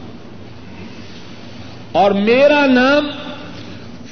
[1.91, 3.07] اور میرا نام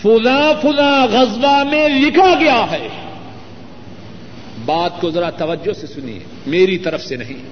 [0.01, 2.87] فلا فلا غزبہ میں لکھا گیا ہے۔
[4.65, 7.43] بات کو ذرا توجہ سے سنیے۔ میری طرف سے نہیں۔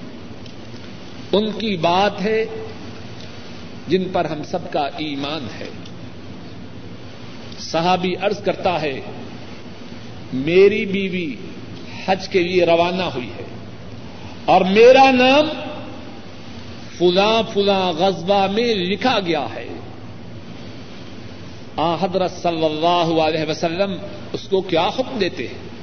[1.32, 2.44] ان کی بات ہے
[3.88, 5.68] جن پر ہم سب کا ایمان ہے۔
[7.58, 9.00] صحابی عرض کرتا ہے،
[10.32, 11.34] میری بیوی
[12.06, 13.44] حج کے لیے روانہ ہوئی ہے
[14.44, 15.48] اور میرا نام
[16.98, 19.68] فلاں فلاں غزبہ میں لکھا گیا ہے۔
[21.76, 23.92] آ حضرت صلی اللہ علیہ وسلم
[24.32, 25.79] اس کو کیا حکم دیتے ہیں؟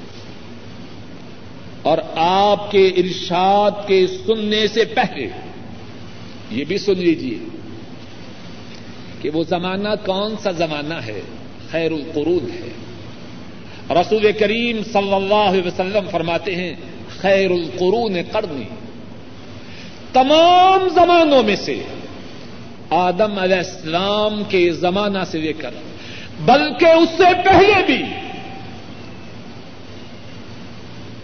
[1.81, 5.27] اور آپ کے ارشاد کے سننے سے پہلے،
[6.51, 7.37] یہ بھی سن لیجیے
[9.21, 11.21] کہ وہ زمانہ کون سا زمانہ ہے،
[11.71, 12.69] خیر القرون ہے۔
[13.89, 16.75] رسول کریم صلی اللہ علیہ وسلم فرماتے ہیں،
[17.17, 18.63] خیر القرون قرنی۔
[20.13, 21.83] تمام زمانوں میں سے
[22.89, 25.71] آدم علیہ السلام کے زمانہ سے لے کر،
[26.39, 28.03] بلکہ اس سے پہلے بھی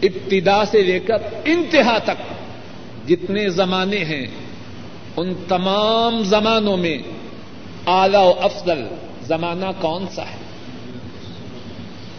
[0.04, 2.34] ابتدا سے لے کر انتہا تک
[3.08, 4.26] جتنے زمانے ہیں،
[5.18, 6.98] ان تمام زمانوں میں
[7.88, 8.88] اعلی و افضل
[9.22, 10.44] زمانہ کون سا ہے؟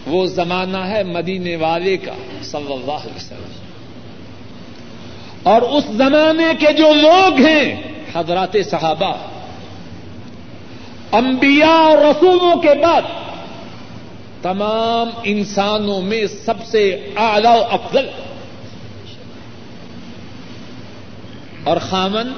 [0.07, 3.53] وہ زمانہ ہے مدینے والے کا، صلی اللہ علیہ وسلم۔
[5.43, 7.83] اور اس زمانے کے جو لوگ ہیں،
[8.15, 9.17] حضرات صحابہ،
[11.13, 13.03] انبیاء اور رسولوں کے بعد
[14.45, 18.09] تمام انسانوں میں سب سے اعلی و افضل۔
[21.65, 22.33] اور خامن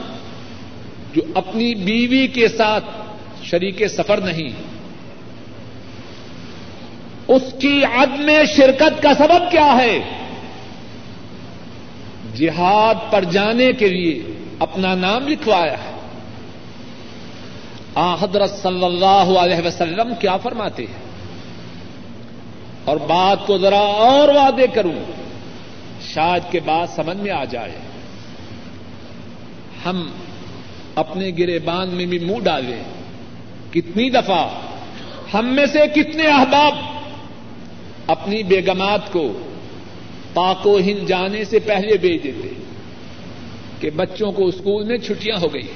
[1.14, 2.84] جو اپنی بیوی کے ساتھ
[3.42, 4.48] شریک سفر نہیں،
[7.28, 10.00] اس کی عدم شرکت کا سبب کیا ہے؟
[12.34, 14.22] جہاد پر جانے کے لیے
[14.58, 15.92] اپنا نام لکھوایا ہے۔
[17.94, 21.05] آ حضرت صلی اللہ علیہ وسلم کیا فرماتے ہیں؟
[22.86, 25.12] اور بات کو ذرا اور وعدے کروں۔
[26.00, 27.72] شاید کے بعد سمجھ میں آ جائے۔
[29.86, 30.08] ہم
[30.94, 32.82] اپنے گرے باندھ میں بھی منہ ڈالیں۔
[33.72, 34.48] کتنی دفعہ
[35.34, 36.74] ہم میں سے کتنے احباب
[38.06, 39.32] اپنی بیگمات کو
[40.34, 42.48] پاکو ہند جانے سے پہلے بھیج دیتے
[43.80, 45.68] کہ بچوں کو اسکول میں چھٹیاں ہو گئی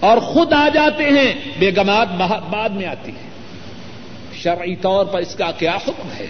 [0.00, 2.08] اور خود آ جاتے ہیں، بیگمات
[2.50, 3.25] بعد میں آتی ہے
[4.46, 6.26] شرعی طور پر اس کا کیا حکم ہے؟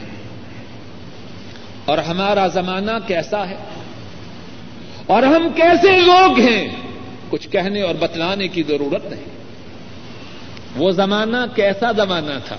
[1.85, 3.57] اور ہمارا زمانہ کیسا ہے؟
[5.07, 6.69] اور ہم کیسے لوگ ہیں؟
[7.31, 9.25] کچھ کہنے اور بتلانے کی ضرورت نہیں۔
[10.77, 12.57] وہ زمانہ کیسا زمانہ تھا؟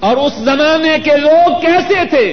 [0.00, 2.30] اور اس زمانے کے لوگ کیسے تھے؟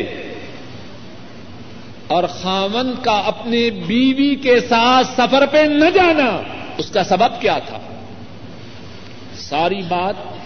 [2.08, 6.42] اور خامن کا اپنے بیوی کے ساتھ سفر پہ نہ جانا
[6.78, 7.78] اس کا سبب کیا تھا؟
[9.36, 10.39] ساری بات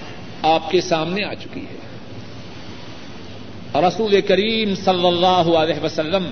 [0.43, 1.77] آپ کے سامنے آ چکی ہے۔
[3.87, 6.31] رسول کریم صلی اللہ علیہ وسلم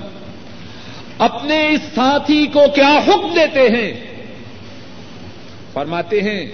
[1.17, 3.93] اپنے اس ساتھی کو کیا حکم دیتے ہیں؟
[5.73, 6.45] فرماتے ہیں،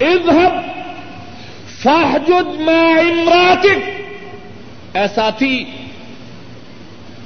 [0.00, 0.52] اذهب
[1.82, 3.88] فاحجد مع امراتك
[4.96, 5.64] اے ساتھی،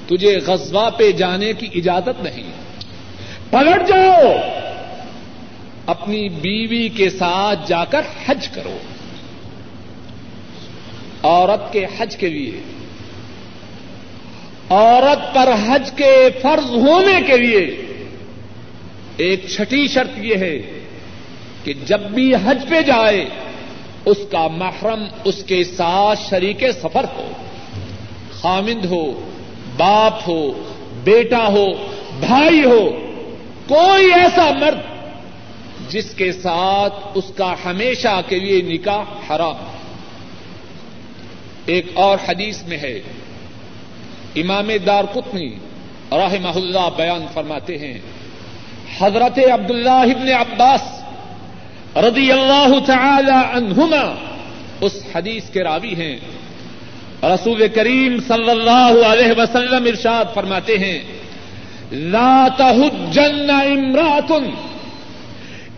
[0.06, 2.50] تجھے غزوہ پہ جانے کی اجازت نہیں۔
[3.50, 4.32] پلٹ جاؤ۔
[5.86, 8.78] اپنی بیوی کے ساتھ جا کر حج کرو۔
[11.26, 12.60] عورت کے حج کے لیے۔
[14.70, 17.82] عورت پر حج کے فرض ہونے کے لیے
[19.16, 20.58] ایک چھٹی شرط یہ ہے
[21.64, 23.24] کہ جب بھی حج پہ جائے،
[24.04, 27.30] اس کا محرم اس کے ساتھ شریک سفر ہو،
[28.32, 29.04] خامند ہو،
[29.76, 30.64] باپ ہو،
[31.04, 31.66] بیٹا ہو،
[32.20, 32.88] بھائی ہو،
[33.68, 34.80] کوئی ایسا مرد
[35.90, 39.54] جس کے ساتھ اس کا ہمیشہ کے لیے نکاح حرام
[41.66, 43.00] ایک اور حدیث میں ہے۔
[44.36, 45.54] امام دار قطنی
[46.12, 47.98] رحمہ اللہ بیان فرماتے ہیں،
[48.98, 51.02] حضرت عبداللہ ابن عباس
[51.96, 54.14] رضی اللہ تعالی عنہما
[54.80, 56.16] اس حدیث کے راوی ہیں۔
[57.22, 61.02] رسول کریم صلی اللہ علیہ وسلم ارشاد فرماتے ہیں،
[61.92, 64.32] لا تحجن امرات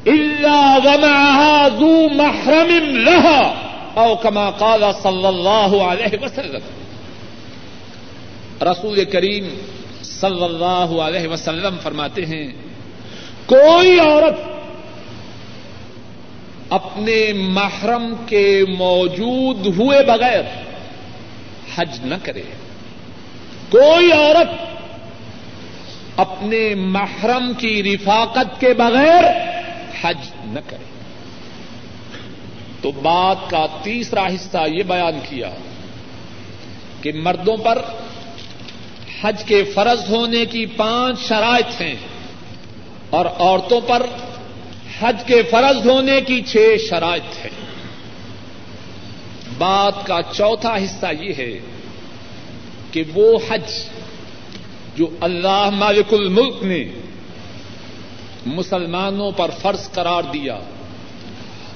[0.06, 3.67] الا ومعها ذو محرم لها۔
[3.98, 6.60] او كما قال صلی اللہ علیہ وسلم.
[8.62, 9.48] رسول کریم
[10.02, 12.52] صلی اللہ علیہ وسلم فرماتے ہیں،
[13.46, 14.34] کوئی عورت
[16.70, 20.42] اپنے محرم کے موجود ہوئے بغیر
[21.76, 22.42] حج نہ کرے۔
[23.70, 24.78] کوئی عورت
[26.16, 29.24] اپنے محرم کی رفاقت کے بغیر
[30.02, 30.87] حج نہ کرے۔
[32.82, 35.50] تو بات کا تیسرا حصہ یہ بیان کیا
[37.02, 37.82] کہ مردوں پر
[39.22, 41.94] حج کے فرض ہونے کی پانچ شرائط ہیں
[43.10, 44.06] اور عورتوں پر
[45.00, 47.68] حج کے فرض ہونے کی چھ شرائط ہیں۔
[49.58, 51.60] بات کا چوتھا حصہ یہ ہے
[52.90, 53.70] کہ وہ حج
[54.96, 56.84] جو اللہ مالک الملک نے
[58.46, 60.58] مسلمانوں پر فرض قرار دیا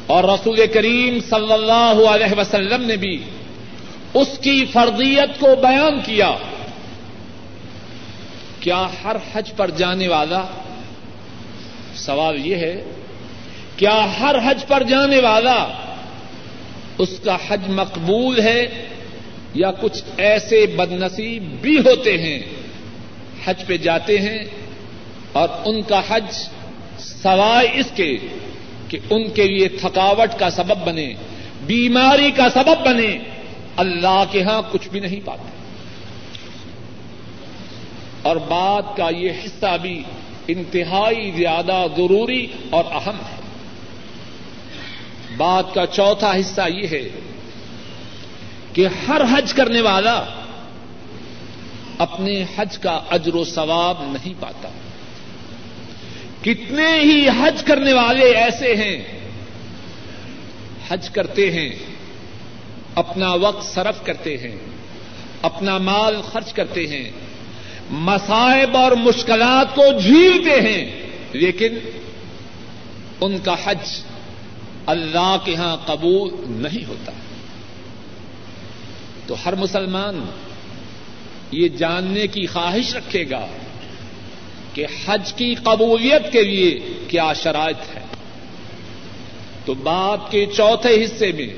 [0.07, 3.17] اور رسول کریم صلی اللہ علیہ وسلم نے بھی
[4.15, 6.31] اس کی فرضیت کو بیان کیا
[8.61, 10.45] کیا ہر حج پر جانے والا
[11.97, 12.83] سوال یہ ہے،
[13.77, 15.57] کیا ہر حج پر جانے والا
[16.99, 18.89] اس کا حج مقبول ہے
[19.55, 22.39] یا کچھ ایسے بد نصیب بھی ہوتے ہیں،
[23.45, 24.39] حج پہ جاتے ہیں
[25.33, 26.31] اور ان کا حج
[26.99, 28.17] سوائے اس کے
[28.93, 31.14] کہ ان کے لیے تھکاوٹ کا سبب بنے،
[31.66, 33.18] بیماری کا سبب بنے،
[33.76, 35.49] اللہ کے ہاں کچھ بھی نہیں پاتے۔
[38.22, 40.03] اور بات کا یہ حصہ بھی
[40.49, 43.36] انتہائی زیادہ ضروری اور اہم ہے۔
[45.36, 47.09] بات کا چوتھا حصہ یہ ہے
[48.72, 50.24] کہ ہر حج کرنے والا
[51.99, 54.68] اپنے حج کا اجر و ثواب نہیں پاتا۔
[56.43, 59.03] کتنے ہی حج کرنے والے ایسے ہیں۔
[60.88, 61.70] حج کرتے ہیں،
[62.95, 64.59] اپنا وقت صرف کرتے ہیں،
[65.43, 67.11] اپنا مال خرچ کرتے ہیں
[67.90, 71.78] مسائب اور مشکلات کو جھیلتے ہیں۔ لیکن
[73.20, 74.01] ان کا حج
[74.86, 77.12] اللہ کے ہاں قبول نہیں ہوتا۔
[79.26, 80.24] تو ہر مسلمان
[81.53, 83.47] یہ جاننے کی خواہش رکھے گا
[84.75, 88.01] کہ حج کی قبولیت کے لیے کیا شرائط ہے
[89.64, 91.49] تو بات کے چوتھے حصے میں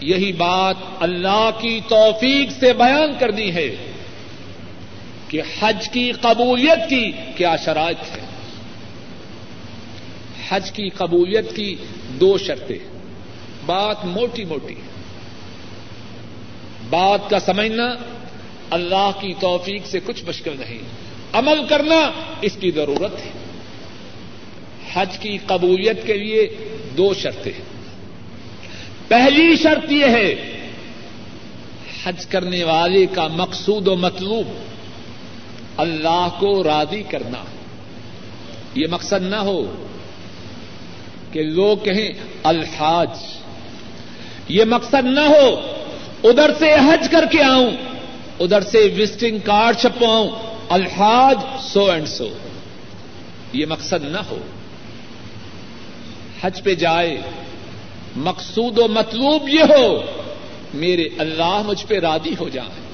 [0.00, 3.76] یہی بات اللہ کی توفیق سے بیان کرنی ہے
[5.28, 8.24] کہ حج کی قبولیت کی کیا شرائط ہے
[10.48, 11.76] حج کی قبولیت کی
[12.08, 12.78] دو شرطیں
[13.66, 14.74] بات موٹی موٹی
[16.90, 17.94] بات کا سمجھنا
[18.70, 20.78] اللہ کی توفیق سے کچھ مشکل نہیں۔
[21.34, 22.10] عمل کرنا
[22.40, 23.30] اس کی ضرورت ہے۔
[24.92, 26.48] حج کی قبولیت کے لیے
[26.96, 27.52] دو شرطیں
[29.08, 30.58] پہلی شرط یہ ہے،
[32.04, 34.46] حج کرنے والے کا مقصود و مطلوب
[35.76, 37.44] اللہ کو راضی کرنا۔
[38.74, 39.86] یہ مقصد نہ ہو
[41.32, 42.08] کہ لوگ کہیں
[42.42, 43.08] الحاج۔
[44.48, 45.60] یہ مقصد نہ ہو،
[46.24, 47.70] ادھر سے حج کر کے آؤں،
[48.40, 52.28] ادھر سے visiting card چھپواؤں Alhaj so and so.
[53.52, 54.38] یہ مقصد نہ ہو۔
[56.42, 57.20] حج پہ جائے،
[58.16, 60.02] مقصود و مطلوب یہ ہو،
[60.74, 62.84] میرے اللہ مجھ پہ رادی ہو جائیں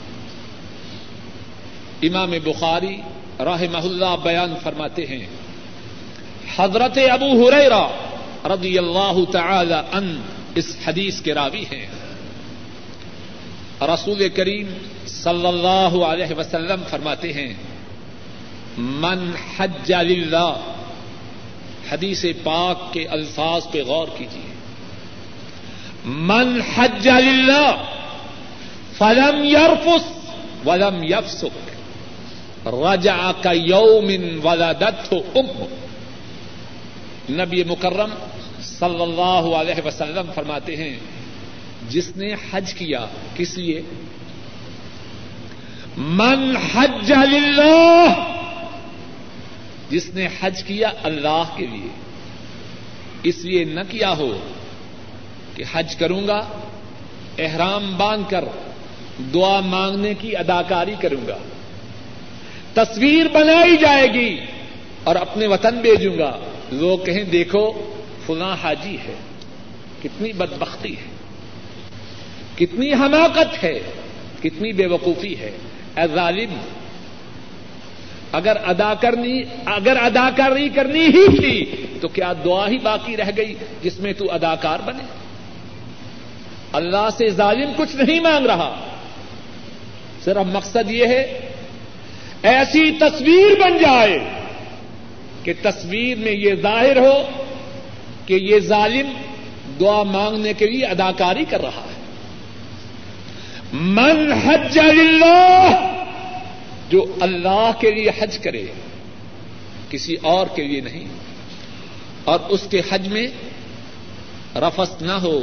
[2.03, 2.97] امام بخاری
[3.45, 5.27] راہ محلہ بیان فرماتے ہیں،
[6.57, 7.89] حضرت ابو ہریرا
[8.45, 10.21] رضی اللہ تعالی ان
[10.55, 11.87] اس حدیث کے راوی ہیں۔
[13.81, 14.67] رسول کریم
[15.23, 17.53] صلی اللہ علیہ وسلم فرماتے ہیں،
[18.79, 20.53] من حج للہ
[21.91, 24.53] حدیث پاک کے الفاظ پہ غور کیجیے
[26.05, 27.69] من حج للہ
[28.99, 30.07] فلم یرفس
[30.67, 34.09] ولم یفسک رجا کا یوم
[34.45, 35.49] ولادت ام
[37.31, 38.11] نبی مکرم
[38.63, 40.97] صلی اللہ علیہ وسلم فرماتے ہیں،
[41.91, 43.05] جس نے حج کیا،
[43.37, 43.81] کس لیے؟
[45.97, 48.37] من حج اللہ
[49.91, 51.89] جس نے حج کیا اللہ کے لیے۔
[53.23, 54.39] اس لیے نہ کیا ہو
[55.55, 56.41] کہ حج کروں گا،
[57.39, 58.45] احرام باندھ کر
[59.35, 61.39] دعا مانگنے کی اداکاری کروں گا۔
[62.75, 64.41] تصویر بنائی جائے گی
[65.05, 66.41] اور اپنے وطن بھیجوں گا۔
[66.73, 67.95] لوگ کہیں، دیکھو،
[68.27, 69.15] فلاں حاجی ہے،
[70.03, 71.11] کتنی بدبختی ہے،
[72.57, 73.79] کتنی حماقت ہے،
[74.43, 75.51] کتنی بے وقوفی ہے۔
[75.97, 76.61] اے ظالم،
[78.33, 83.55] اگر ادا کرنی، اگر اداکاری کرنی ہی تھی، تو کیا دعا ہی باقی رہ گئی
[83.83, 85.05] جس میں تو اداکار بنے؟
[86.73, 88.81] اللہ سے ظالم کچھ نہیں مانگ رہا۔
[90.25, 91.41] صرف مقصد یہ ہے،
[92.43, 94.19] ایسی تصویر بن جائے
[95.43, 97.23] کہ تصویر میں یہ ظاہر ہو
[98.27, 99.13] کہ یہ ظالم
[99.81, 101.90] دعا مانگنے کے لیے اداکاری کر رہا ہے۔
[103.73, 106.05] من حج اللہ
[106.89, 108.67] جو اللہ کے لیے حج کرے،
[109.91, 111.05] کسی اور کے لیے نہیں۔
[112.25, 113.27] اور اس کے حج میں
[114.57, 115.41] رفس نہ ہو،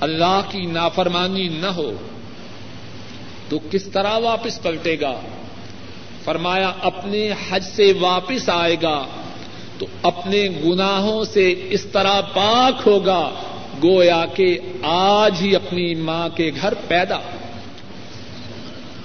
[0.00, 1.92] اللہ کی نافرمانی نہ ہو،
[3.48, 5.20] تو کس طرح واپس پلٹے گا؟
[6.24, 9.06] فرمایا، اپنے حج سے واپس آئے گا،
[9.78, 13.30] تو اپنے گناہوں سے اس طرح پاک ہوگا۔
[13.82, 17.18] گویا کہ آج ہی اپنی ماں کے گھر پیدا۔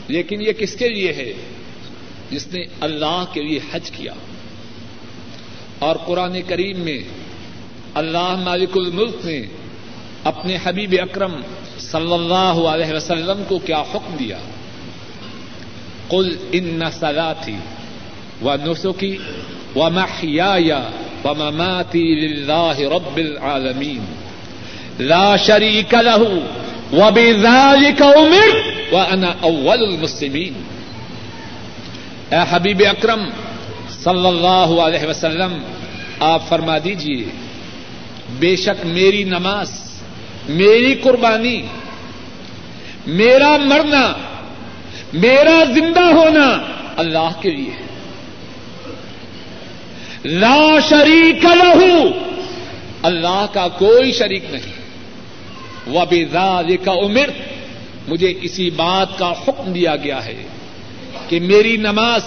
[0.07, 1.33] لیکن یہ کس کے لیے ہے؟
[2.31, 4.13] جس نے اللہ کے لیے حج کیا۔
[5.79, 6.99] اور قرآن کریم میں
[7.93, 9.41] اللہ مالک الملک نے
[10.23, 11.41] اپنے حبیب اکرم
[11.79, 14.37] صلی اللہ علیہ وسلم کو کیا حکم دیا؟
[16.09, 17.55] کل ان سلاتی
[18.41, 19.17] و نسخی
[19.75, 20.89] و محیا
[21.23, 22.27] و مماتی
[22.85, 24.18] رب العالمین۔
[24.99, 26.41] لا شریک له
[26.93, 28.49] و بذلك امر
[28.91, 30.53] و انا اول المسلمین
[32.31, 33.29] اے حبیب اکرم
[34.03, 35.53] صلی اللہ علیہ وسلم،
[36.19, 37.23] آپ فرما دیجیے
[38.39, 39.71] بے شک میری نماز،
[40.49, 41.61] میری قربانی،
[43.07, 44.05] میرا مرنا،
[45.13, 46.47] میرا زندہ ہونا
[46.97, 47.87] اللہ کے لیے
[50.25, 52.09] لا شریک لہو
[53.03, 54.78] اللہ کا کوئی شریک نہیں۔
[55.89, 56.05] وہ
[56.83, 57.29] کا عمر
[58.07, 60.43] مجھے اسی بات کا حکم دیا گیا ہے
[61.27, 62.21] کہ میری نماز،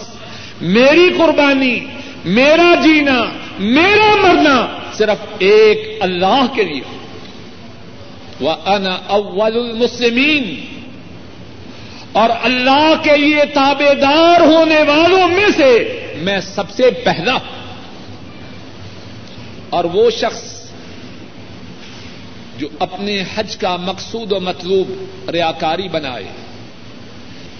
[0.63, 1.81] میری قربانی،
[2.25, 3.25] میرا جینا،
[3.59, 6.81] میرا مرنا صرف ایک اللہ کے لیے
[8.41, 10.55] وہ ان اول المسلمین
[12.13, 17.37] اور اللہ کے لیے تابے دار ہونے والوں میں سے میں سب سے پہلا
[19.71, 20.52] اور وہ شخص
[22.63, 24.91] جو اپنے حج کا مقصود و مطلوب
[25.31, 26.25] ریاکاری بنائے،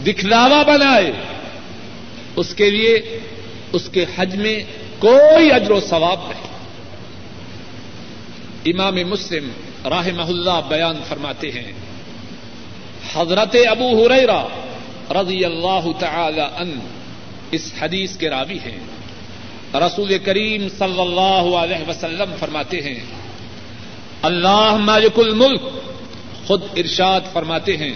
[0.07, 1.13] دکھلاوا بنائے،
[2.37, 3.19] اس کے لیے
[3.73, 4.61] اس کے حج میں
[4.99, 6.43] کوئی اجر و ثواب نہیں۔
[8.67, 9.51] امام مسلم
[9.85, 11.73] راہ اللہ بیان فرماتے ہیں،
[13.15, 14.45] حضرت ابو ہریرا
[15.11, 16.79] رضی اللہ تعالی ان
[17.51, 18.79] اس حدیث کے راوی ہیں۔
[19.75, 23.01] رسول کریم صلی اللہ علیہ وسلم فرماتے ہیں
[24.23, 25.63] اللہ مالک الملک
[26.47, 27.93] خود ارشاد فرماتے ہیں۔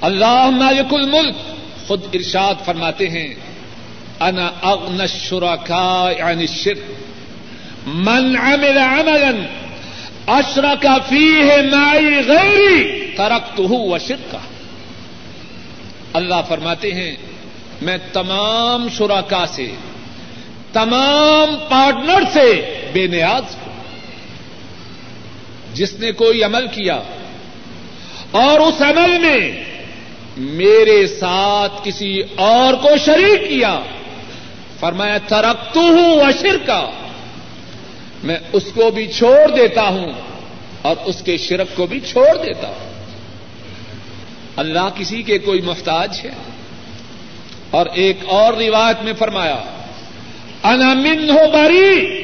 [0.00, 1.34] اللہ مالک الملک
[1.86, 3.34] خود ارشاد فرماتے ہیں۔
[4.20, 6.90] انا اغن الشرکاء عن الشرک
[7.86, 9.30] من عمل عملا
[10.26, 14.38] اشرک فیہ معی غیری ترکتہ وشرکہ۔
[16.12, 17.16] اللہ فرماتے ہیں،
[17.82, 19.74] میں تمام شرکا سے
[20.74, 23.56] تمام پارٹنر سے بے نیاز
[25.74, 27.00] جس نے کوئی عمل کیا
[28.30, 29.64] اور اس عمل میں
[30.36, 33.80] میرے ساتھ کسی اور کو شریک کیا،
[34.80, 36.90] فرمایا ترکتو ہوں اشر کا
[38.22, 40.12] میں اس کو بھی چھوڑ دیتا ہوں
[40.82, 42.94] اور اس کے شرک کو بھی چھوڑ دیتا ہوں۔
[44.56, 46.30] اللہ کسی کے کوئی محتاج ہے۔
[47.70, 49.58] اور ایک اور روایت میں فرمایا
[50.64, 52.20] انا من ہو بری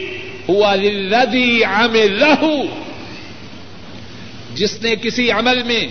[0.48, 2.62] ہوا لدی عام لہو
[4.54, 5.86] جس نے کسی عمل میں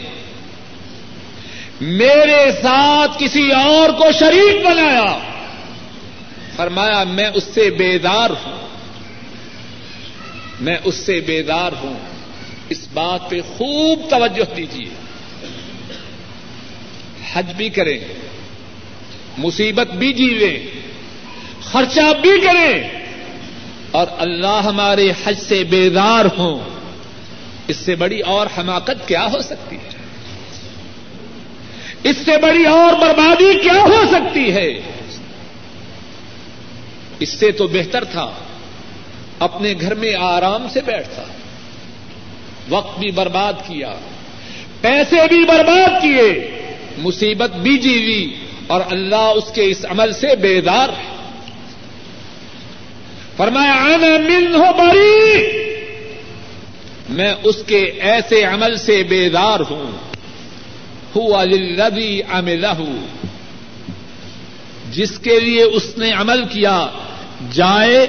[1.81, 5.19] میرے ساتھ کسی اور کو شریک بنایا،
[6.55, 8.67] فرمایا میں اس سے بیدار ہوں۔
[10.61, 11.99] میں اس سے بیدار ہوں۔
[12.69, 14.89] اس بات پہ خوب توجہ دیجیے
[17.33, 17.99] حج بھی کریں،
[19.37, 20.78] مصیبت بھی جیویں۔
[21.71, 22.89] خرچہ بھی کریں
[23.91, 26.59] اور اللہ ہمارے حج سے بیدار ہوں،
[27.67, 29.97] اس سے بڑی اور حماقت کیا ہو سکتی ہے؟
[32.03, 34.69] اس سے بڑی اور بربادی کیا ہو سکتی ہے؟
[37.19, 38.29] اس سے تو بہتر تھا،
[39.39, 41.23] اپنے گھر میں آرام سے بیٹھتا،
[42.69, 43.93] وقت بھی برباد کیا،
[44.81, 46.29] پیسے بھی برباد کیے،
[46.97, 48.35] مصیبت بھی جیوی
[48.67, 51.18] اور اللہ اس کے اس عمل سے بیدار ہے۔
[53.39, 55.47] فرمایا آنا من ہو بری
[57.09, 59.91] میں اس کے ایسے عمل سے بیدار ہوں۔
[61.45, 62.67] لبی عملہ
[64.91, 66.87] جس کے لیے اس نے عمل کیا،
[67.51, 68.07] جائے،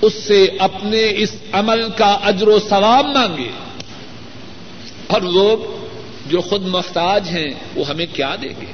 [0.00, 3.50] اس سے اپنے اس عمل کا اجر و ثواب مانگے۔
[5.06, 5.86] اور لوگ
[6.30, 8.72] جو خود محتاج ہیں، وہ ہمیں کیا دیں گے؟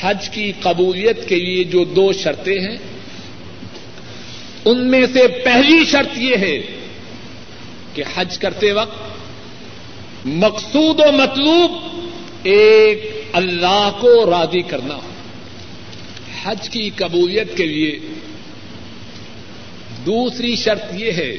[0.00, 2.97] حج کی قبولیت کے لیے جو دو شرطیں ہیں
[4.70, 6.58] ان میں سے پہلی شرط یہ ہے
[7.94, 8.98] کہ حج کرتے وقت
[10.26, 11.70] مقصود و مطلوب
[12.42, 15.10] ایک اللہ کو راضی کرنا ہو۔
[16.44, 17.98] حج کی قبولیت کے لیے
[20.06, 21.36] دوسری شرط یہ ہے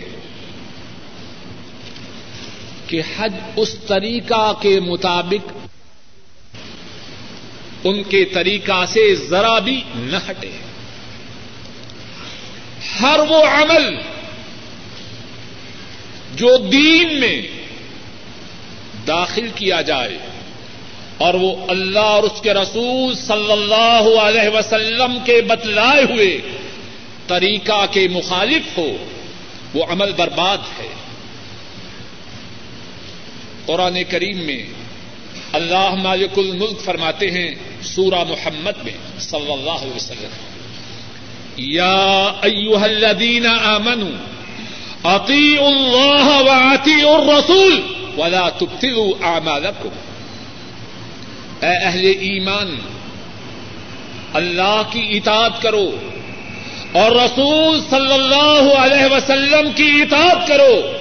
[2.88, 5.58] کہ حج اس طریقہ کے مطابق
[7.84, 10.52] ان کے طریقہ سے ذرا بھی نہ ہٹے۔
[13.02, 13.96] ہر وہ عمل
[16.36, 17.42] جو دین میں
[19.08, 20.18] داخل کیا جائے
[21.18, 26.42] اور وہ اللہ اور اس کے رسول صلی اللہ علیہ وسلم کے بتلائے ہوئے
[27.28, 28.96] طریقہ کے مخالف ہو،
[29.74, 30.88] وہ عمل برباد ہے۔
[33.66, 34.64] قرآن کریم میں
[35.54, 40.49] اللہ مالک الملک فرماتے ہیں سورہ محمد میں صلی اللہ علیہ وسلم۔
[41.60, 47.82] یا ایوہ الذین آمنوا اطیعوا اللہ واطیعوا الرسول
[48.18, 49.89] ولا تبتلوا اعمالکم
[51.66, 52.80] اے اہل ایمان،
[54.34, 55.95] اللہ کی اطاعت کرو
[56.91, 60.93] اور رسول صلی اللہ علیہ وسلم کی اطاعت کرو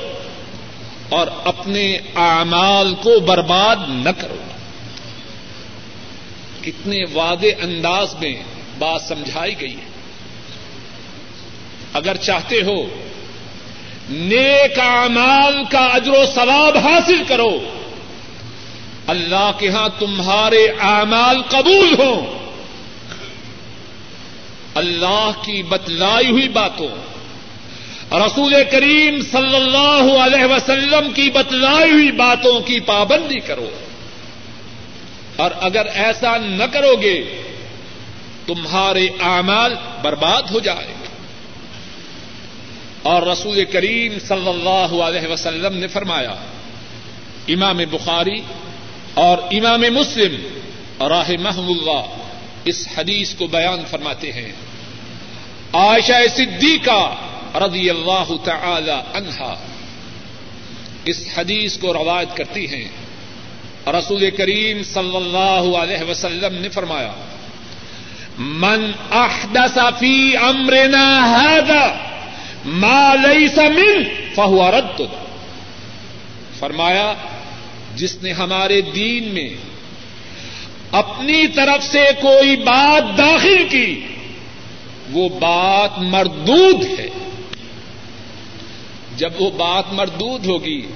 [1.08, 4.38] اور اپنے اعمال کو برباد نہ کرو۔
[6.62, 8.34] کتنے وعدے انداز میں
[8.78, 9.87] بات سمجھائی گئی ہے۔
[11.98, 12.82] اگر چاہتے ہو،
[14.10, 17.64] نیک اعمال کا اجر و ثواب حاصل کرو۔
[19.06, 22.38] اللہ کے ہاں تمہارے اعمال قبول ہوں۔
[24.74, 26.88] اللہ کی بتلائی ہوئی باتوں،
[28.12, 33.70] رسول کریم صلی اللہ علیہ وسلم کی بتلائی ہوئی باتوں کی پابندی کرو۔
[35.36, 37.42] اور اگر ایسا نہ کرو گے،
[38.46, 40.97] تمہارے اعمال برباد ہو جائے۔
[43.08, 46.34] اور رسول کریم صلی اللہ علیہ وسلم نے فرمایا،
[47.48, 48.40] امام بخاری
[49.14, 50.34] اور امام مسلم
[51.06, 52.02] راہ محم اللہ
[52.64, 54.52] اس حدیث کو بیان فرماتے ہیں۔
[55.72, 57.14] عائشہ صدیقہ
[57.54, 59.54] رضی اللہ تعالی عنہا
[61.04, 62.88] اس حدیث کو روایت کرتی ہیں۔
[63.86, 67.12] رسول کریم صلی اللہ علیہ وسلم نے فرمایا،
[68.38, 71.06] من احدث فی امرنا
[71.42, 71.82] هذا
[72.68, 74.02] ما ليس من،
[74.34, 75.02] فهو رد.
[76.58, 77.14] فرمایا،
[77.94, 79.50] جس نے ہمارے دین میں
[80.92, 84.06] اپنی طرف سے کوئی بات داخل کی،
[85.12, 87.08] وہ بات مردود ہے۔
[89.16, 90.86] جب وہ بات مردود ہوگی،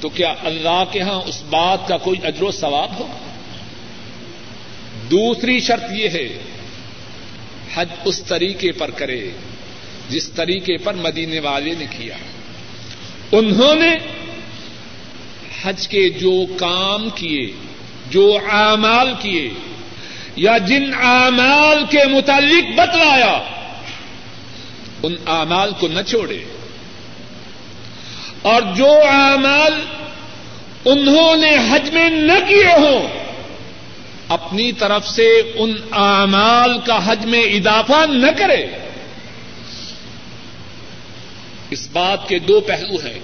[0.00, 3.06] تو کیا اللہ کے ہاں اس بات کا کوئی اجر و ثواب ہو
[5.10, 6.28] دوسری شرط یہ ہے،
[7.74, 9.30] حج اس طریقے پر کرے
[10.08, 12.16] جس طریقے پر مدینے والے نے کیا۔
[13.32, 13.96] انہوں نے
[15.62, 17.52] حج کے جو کام کیے،
[18.10, 19.50] جو اعمال کیے،
[20.36, 23.42] یا جن اعمال کے متعلق بتلایا،
[25.02, 26.38] ان اعمال کو نہ چھوڑے۔
[28.42, 29.72] اور جو اعمال
[30.84, 33.08] انہوں نے حج میں نہ کیے ہوں،
[34.28, 38.66] اپنی طرف سے ان اعمال کا حج میں اضافہ نہ کرے۔
[41.72, 43.18] اس بات کے دو پہلو ہیں۔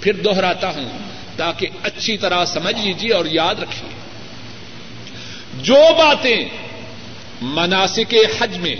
[0.00, 0.88] پھر دوہراتا ہوں
[1.36, 3.90] تاکہ اچھی طرح سمجھ لیجیے اور یاد رکھیے۔
[5.62, 6.48] جو باتیں
[7.42, 8.76] مناسک حج میں،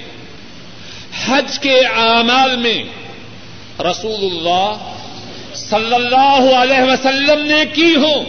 [1.27, 2.83] حج کے اعمال میں
[3.83, 4.95] رسول اللہ
[5.55, 8.25] صلی اللہ علیہ وسلم نے کی ہوں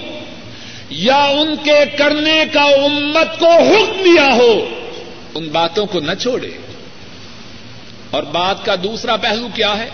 [0.89, 4.69] یا ان کے کرنے کا امت کو حکم دیا ہو،
[5.35, 6.49] ان باتوں کو نہ چھوڑے۔
[8.11, 9.89] اور بات کا دوسرا پہلو کیا ہے؟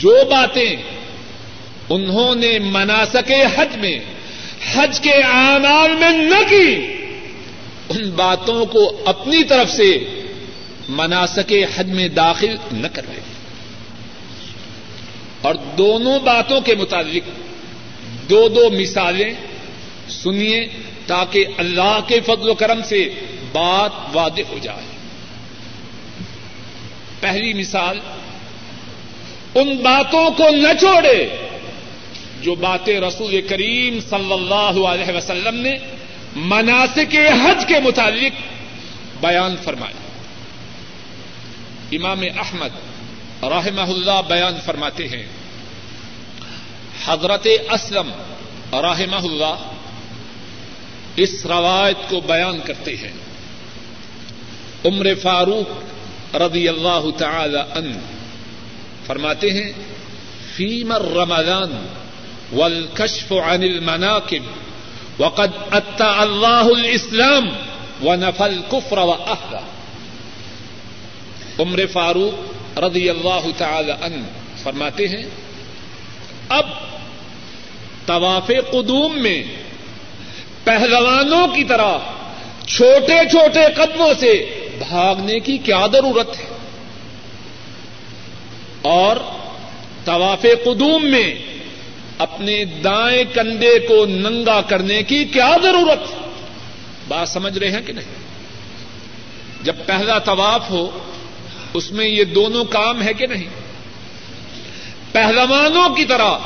[0.00, 0.76] جو باتیں
[1.88, 3.98] انہوں نے مناسک حج میں،
[4.74, 6.86] حج کے اعمال میں نہ کی،
[7.88, 9.98] ان باتوں کو اپنی طرف سے
[10.88, 13.20] مناسک حج میں داخل نہ کر رہے
[15.40, 17.28] اور دونوں باتوں کے متعلق
[18.30, 19.34] دو دو مثالیں
[20.08, 20.68] سنیے
[21.06, 23.14] تاکہ اللہ کے فضل و کرم سے
[23.52, 24.86] بات واضح ہو جائے۔
[27.20, 27.98] پہلی مثال
[29.54, 31.36] ان باتوں کو نہ چھوڑے
[32.42, 35.78] جو باتیں رسول کریم صلی اللہ علیہ وسلم نے
[36.36, 38.32] مناسک حج کے متعلق
[39.20, 40.00] بیان فرمایا
[41.92, 42.68] امام احمد
[43.42, 45.26] رحمہ اللہ بیان فرماتے ہیں۔
[47.06, 48.10] حضرت اسلم
[48.72, 49.54] رحمہ اللہ
[51.16, 53.12] اس روایت کو بیان کرتے ہیں۔
[54.84, 55.70] عمر فاروق
[56.36, 58.00] رضی اللہ تعالی ان
[59.10, 59.70] فرماتے ہیں
[60.56, 61.72] فیمر رمضان
[62.52, 64.44] والکشف عن المناقب
[65.20, 67.48] وقد اتى اللہ الاسلام
[68.04, 69.62] ونفى الكفر واهله
[71.58, 74.14] عمر فاروق رضی اللہ تعالی ان
[74.62, 75.24] فرماتے ہیں،
[76.48, 76.66] اب
[78.06, 79.40] طواف قدوم میں
[80.64, 81.92] پہلوانوں کی طرح
[82.66, 84.32] چھوٹے چھوٹے قدموں سے
[84.78, 86.48] بھاگنے کی کیا ضرورت ہے؟
[88.82, 89.16] اور
[90.04, 91.34] طواف قدوم میں
[92.18, 96.12] اپنے دائیں کندھے کو ننگا کرنے کی کیا ضرورت؟
[97.08, 98.14] بات سمجھ رہے ہیں کہ نہیں؟
[99.62, 100.98] جب پہلا طواف ہو،
[101.74, 103.48] اس میں یہ دونوں کام ہے کہ نہیں؟
[105.12, 106.38] پہلوانوں کی طرح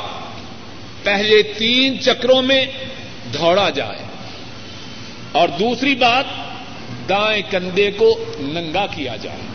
[1.03, 2.65] پہلے تین چکروں میں
[3.33, 4.05] دوڑا جائے۔
[5.31, 6.25] اور دوسری بات،
[7.09, 9.54] دائیں کندھے کو ننگا کیا جائے۔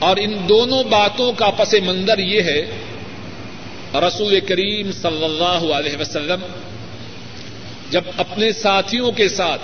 [0.00, 2.70] اور ان دونوں باتوں کا پس منظر یہ ہے،
[3.94, 6.40] رسول کریم صلی اللہ علیہ وسلم
[7.90, 9.62] جب اپنے ساتھیوں کے ساتھ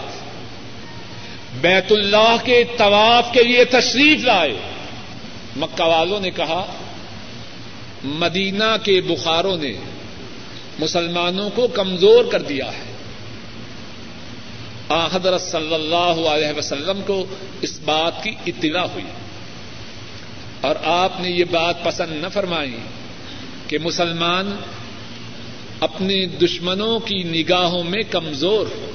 [1.61, 4.57] بیت اللہ کے طواف کے لیے تشریف لائے،
[5.57, 6.67] مکہ والوں نے کہا،
[8.05, 9.73] مدینہ کے بخاروں نے
[10.79, 12.93] مسلمانوں کو کمزور کر دیا ہے۔
[14.89, 17.27] آ، حضرت صلی اللہ علیہ وسلم کو
[17.61, 19.26] اس بات کی اطلاع ہوئی۔
[20.61, 22.77] اور آپ نے یہ بات پسند نہ فرمائی
[23.69, 24.57] کہ مسلمان
[25.81, 28.91] اپنے دشمنوں کی نگاہوں میں کمزور ہو۔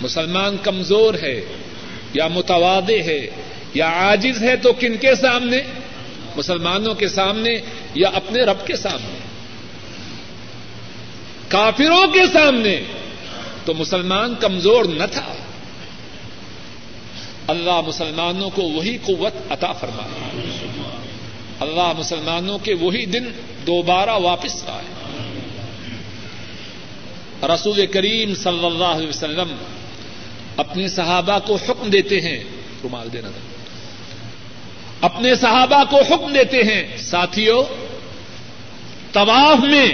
[0.00, 1.40] مسلمان کمزور ہے
[2.14, 3.30] یا متوادے ہے
[3.74, 5.62] یا عاجز ہے تو کن کے سامنے؟
[6.36, 7.56] مسلمانوں کے سامنے
[7.94, 9.18] یا اپنے رب کے سامنے؟
[11.48, 12.80] کافروں کے سامنے
[13.64, 15.34] تو مسلمان کمزور نہ تھا۔
[17.48, 20.02] اللہ مسلمانوں کو وہی قوت عطا فرما
[21.60, 23.24] اللہ مسلمانوں کے وہی دن
[23.66, 24.88] دوبارہ واپس آئے۔
[27.54, 29.56] رسول کریم صلی اللہ علیہ وسلم
[30.56, 32.44] اپنے صحابہ کو حکم دیتے ہیں۔
[32.82, 33.40] رومال دینا تھا
[35.00, 37.62] اپنے صحابہ کو حکم دیتے ہیں۔ ساتھیوں
[39.12, 39.88] طواف میں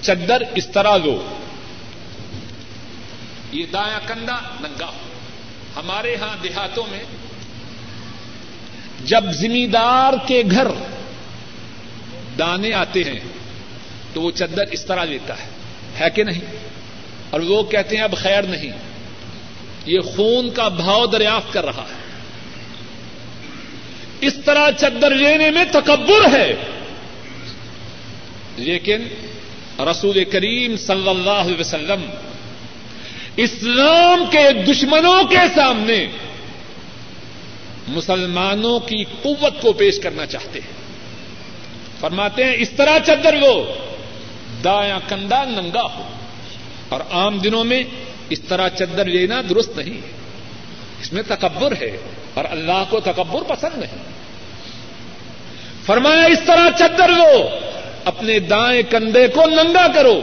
[0.00, 1.22] چدر اس طرح لو۔
[3.52, 5.11] یہ دایا کندھا ننگا ہو۔
[5.76, 7.02] ہمارے یہاں دیہاتوں میں
[9.04, 10.66] جب زمیندار کے گھر
[12.38, 13.20] دانے آتے ہیں
[14.12, 15.48] تو وہ چدر اس طرح لیتا ہے
[16.00, 16.40] ہے کہ نہیں؟
[17.30, 18.72] اور وہ کہتے ہیں اب خیر نہیں،
[19.86, 22.02] یہ خون کا بھاؤ دریافت کر رہا ہے۔
[24.20, 26.54] اس طرح چدر لینے میں تکبر ہے۔
[28.56, 29.08] لیکن
[29.78, 32.10] رسول کریم صلی اللہ علیہ وسلم
[33.36, 36.06] اسلام کے دشمنوں کے سامنے
[37.88, 40.82] مسلمانوں کی قوت کو پیش کرنا چاہتے ہیں۔
[42.00, 43.64] فرماتے ہیں، اس طرح چدر وہ
[44.64, 46.08] دایاں کندھا ننگا ہو۔
[46.88, 47.82] اور عام دنوں میں
[48.30, 50.10] اس طرح چدر لینا درست نہیں ہے۔
[51.00, 51.96] اس میں تکبر ہے
[52.34, 53.96] اور اللہ کو تکبر پسند نہیں۔
[55.86, 57.48] فرمایا، اس طرح چدر لو،
[58.04, 60.20] اپنے دائیں کندھے کو ننگا کرو۔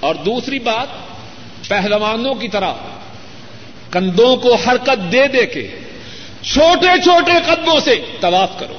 [0.00, 1.03] اور دوسری بات
[1.68, 2.72] پہلوانوں کی طرح
[3.90, 5.78] کندھوں کو حرکت دے دے کے
[6.42, 8.76] چھوٹے چھوٹے قدموں سے طواف کرو۔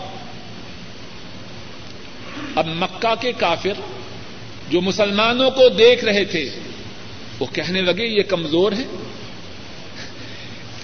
[2.56, 3.82] اب مکہ کے کافر
[4.70, 6.50] جو مسلمانوں کو دیکھ رہے تھے،
[7.40, 8.84] وہ کہنے لگے، یہ کمزور ہے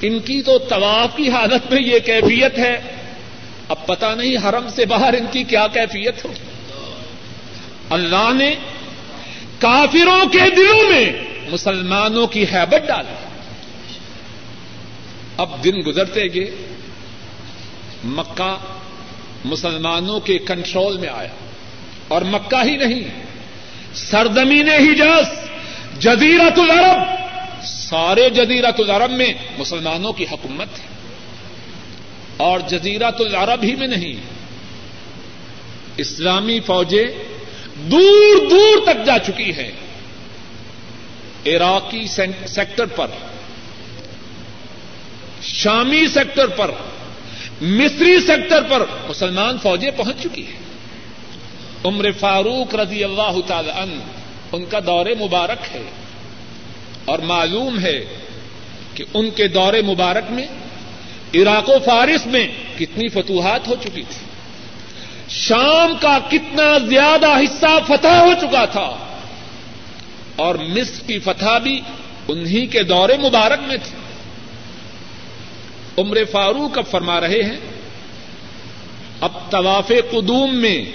[0.02, 2.82] ان کی تو طواف کی حالت میں یہ کیفیت ہے۔
[3.70, 6.34] اب پتا نہیں حرم سے باہر ان کی کیا کیفیت ہو۔
[7.90, 8.56] اللہ نے
[9.60, 13.14] کافروں کے دلوں میں مسلمانوں کی حیبت ڈالی
[15.38, 16.52] اب دن گزرتے گئے۔
[18.04, 18.58] مکہ
[19.46, 21.34] مسلمانوں کے کنٹرول میں آیا۔
[22.08, 23.24] اور مکہ ہی نہیں،
[23.94, 25.26] سرزمین حجاز
[26.00, 27.08] جزیرت العرب،
[27.64, 30.88] سارے جزیرت العرب میں مسلمانوں کی حکومت ہے۔
[32.38, 34.16] اور جزیرت العرب ہی میں نہیں،
[35.98, 37.08] اسلامی فوجیں
[37.76, 39.72] دور دور تک جا چکی ہیں۔
[41.46, 42.08] عراقی
[42.48, 43.08] سیکٹر پر،
[45.42, 46.72] شامی سیکٹر پر،
[47.62, 50.62] مصری سیکٹر پر مسلمان فوجیں پہنچ چکی ہیں۔
[51.86, 54.02] عمر فاروق رضی اللہ تعالی عنہ،
[54.52, 55.84] ان کا دور مبارک ہے۔
[57.06, 58.06] اور معلوم ہے
[58.94, 60.48] کہ ان کے دور مبارک میں
[61.36, 64.26] عراق و فارس میں کتنی فتوحات ہو چکی تھی۔
[65.30, 69.11] شام کا کتنا زیادہ حصہ فتح ہو چکا تھا۔
[70.36, 71.82] اور مصر کی فتح بھی
[72.28, 73.98] انہی کے دور مبارک میں تھی۔
[75.98, 77.58] عمر فاروق اب فرما رہے ہیں،
[79.22, 80.86] اب طواف قدوم میں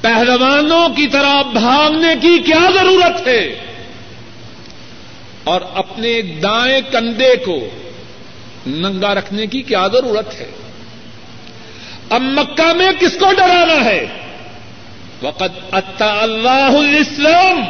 [0.00, 3.58] پہلوانوں کی طرح بھاگنے کی کیا ضرورت ہے؟
[5.44, 7.68] اور اپنے دائیں کندھے کو
[8.66, 10.50] ننگا رکھنے کی کیا ضرورت ہے؟
[12.10, 14.06] اب مکہ میں کس کو ڈرانا ہے؟
[15.22, 17.62] وقت اللہ الاسلام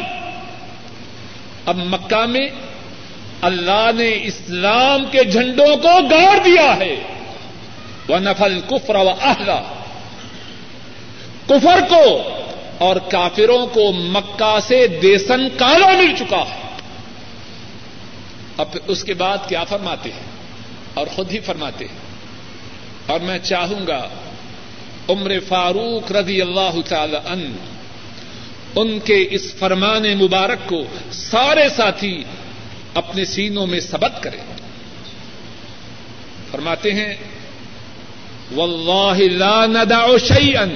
[1.66, 2.48] اب مکہ میں
[3.40, 6.96] اللہ نے اسلام کے جھنڈوں کو گاڑ دیا ہے۔
[8.08, 9.62] وہ نفل کفر و اہلا
[11.46, 12.22] کفر کو
[12.78, 16.70] اور کافروں کو مکہ سے دیسن کالا مل چکا ہے۔
[18.56, 20.30] اب اس کے بعد کیا فرماتے ہیں؟
[20.94, 22.12] اور خود ہی فرماتے ہیں۔
[23.06, 24.08] اور میں چاہوں گا،
[25.08, 27.56] عمر فاروق رضی اللہ تعالی ان
[28.76, 32.24] ان کے اس فرمان مبارک کو سارے ساتھی
[32.94, 34.56] اپنے سینوں میں سبق کریں۔
[36.50, 37.14] فرماتے ہیں،
[38.54, 40.66] واللہ لا ندع شيئا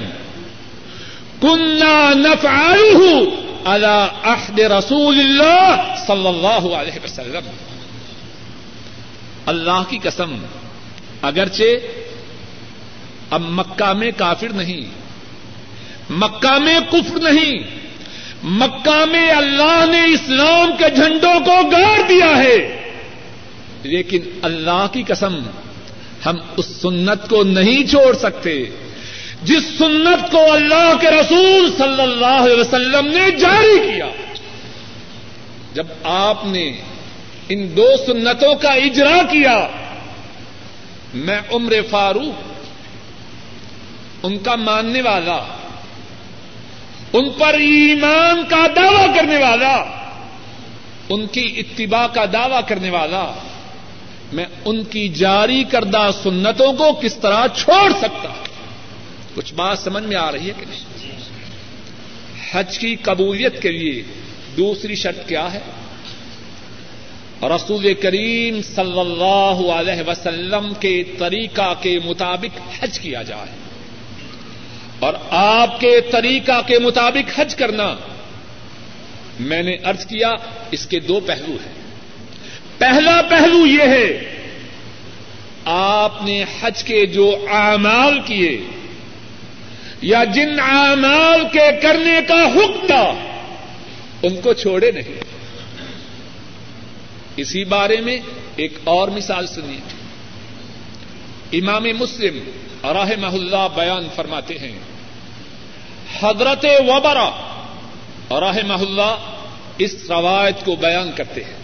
[1.41, 3.23] كنا نفعله
[3.65, 5.75] على عهد رسول الله
[6.07, 7.49] صلی اللہ علیہ وسلم۔
[9.45, 10.45] اللہ کی قسم،
[11.21, 11.63] اگرچہ
[13.29, 14.81] اب مکہ میں کافر نہیں،
[16.09, 17.86] مکہ میں کفر نہیں
[18.43, 22.81] مکہ میں اللہ نے اسلام کے جھنڈوں کو گاڑ دیا ہے۔
[23.83, 25.39] لیکن اللہ کی قسم،
[26.25, 28.65] ہم اس سنت کو نہیں چھوڑ سکتے۔
[29.43, 34.09] جس سنت کو اللہ کے رسول صلی اللہ علیہ وسلم نے جاری کیا۔
[35.73, 36.77] جب آپ نے
[37.49, 39.67] ان دو سنتوں کا اجرا کیا،
[41.13, 42.41] میں عمر فاروق،
[44.23, 45.66] ان کا ماننے والا
[47.13, 49.83] ان پر ایمان کا دعوی کرنے والا،
[51.09, 53.31] ان کی اتباع کا دعوی کرنے والا،
[54.33, 58.33] میں ان کی جاری کردہ سنتوں کو کس طرح چھوڑ سکتا؟
[59.35, 61.11] کچھ بات سمجھ میں آ رہی ہے کہ نہیں؟
[62.51, 64.03] حج کی قبولیت کے لیے
[64.57, 65.59] دوسری شرط کیا ہے؟
[67.43, 73.66] رسول کریم صلی اللہ علیہ وسلم کے طریقہ کے مطابق حج کیا جائے۔
[74.99, 77.95] اور آپ کے طریقہ کے مطابق حج کرنا
[79.39, 80.31] میں نے ارض کیا،
[80.71, 81.73] اس کے دو پہلو ہیں۔
[82.77, 84.35] پہلا پہلو یہ ہے،
[85.65, 88.61] آپ نے حج کے جو اعمال کیے
[90.01, 93.13] یا جن اعمال کے کرنے کا حکم تھا،
[94.23, 95.23] ان کو چھوڑے نہیں۔
[97.37, 98.19] اسی بارے میں
[98.55, 99.79] ایک اور مثال سنیے۔
[101.59, 102.39] امام مسلم
[102.93, 104.79] رحمہ اللہ بیان فرماتے ہیں۔
[106.19, 107.29] حضرت وبرا
[108.31, 109.15] رحمہ اللہ
[109.77, 111.57] اس روایت کو بیان کرتے ہیں۔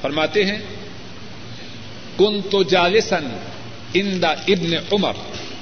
[0.00, 0.58] فرماتے ہیں
[2.18, 3.36] کن تو جالسن
[3.94, 5.12] ان دا ابن عمر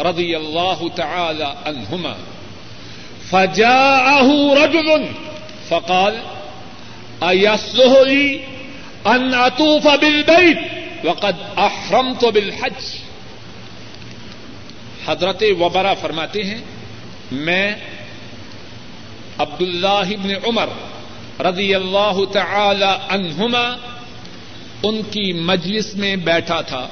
[0.00, 2.12] رضی اللہ تعالی عنہما
[3.30, 4.28] فجاءه
[4.64, 5.06] رجل
[5.68, 6.16] فقال
[7.20, 8.38] ايصلح لي
[9.04, 10.58] ان اطوف بالبيت
[11.04, 13.05] وقد احرمت بالحج؟
[15.06, 16.60] حضرت وبرا فرماتے ہیں،
[17.32, 17.74] میں
[19.38, 20.68] عبد اللہ ابن عمر
[21.40, 23.76] رضی اللہ تعالی عنہما
[24.82, 26.86] ان کی مجلس میں بیٹھا تھا۔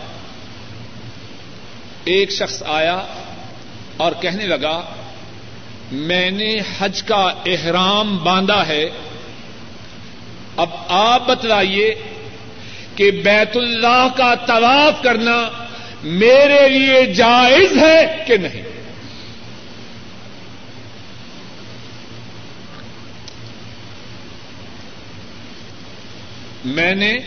[2.04, 3.02] ایک شخص آیا
[3.96, 4.82] اور کہنے لگا،
[5.92, 8.90] میں نے حج کا احرام باندھا ہے،
[10.56, 11.94] اب آپ بتلائیے
[12.96, 15.63] کہ بیت اللہ کا طواف کرنا
[16.04, 18.62] میرے لیے جائز ہے کہ نہیں؟
[26.64, 27.18] میں نے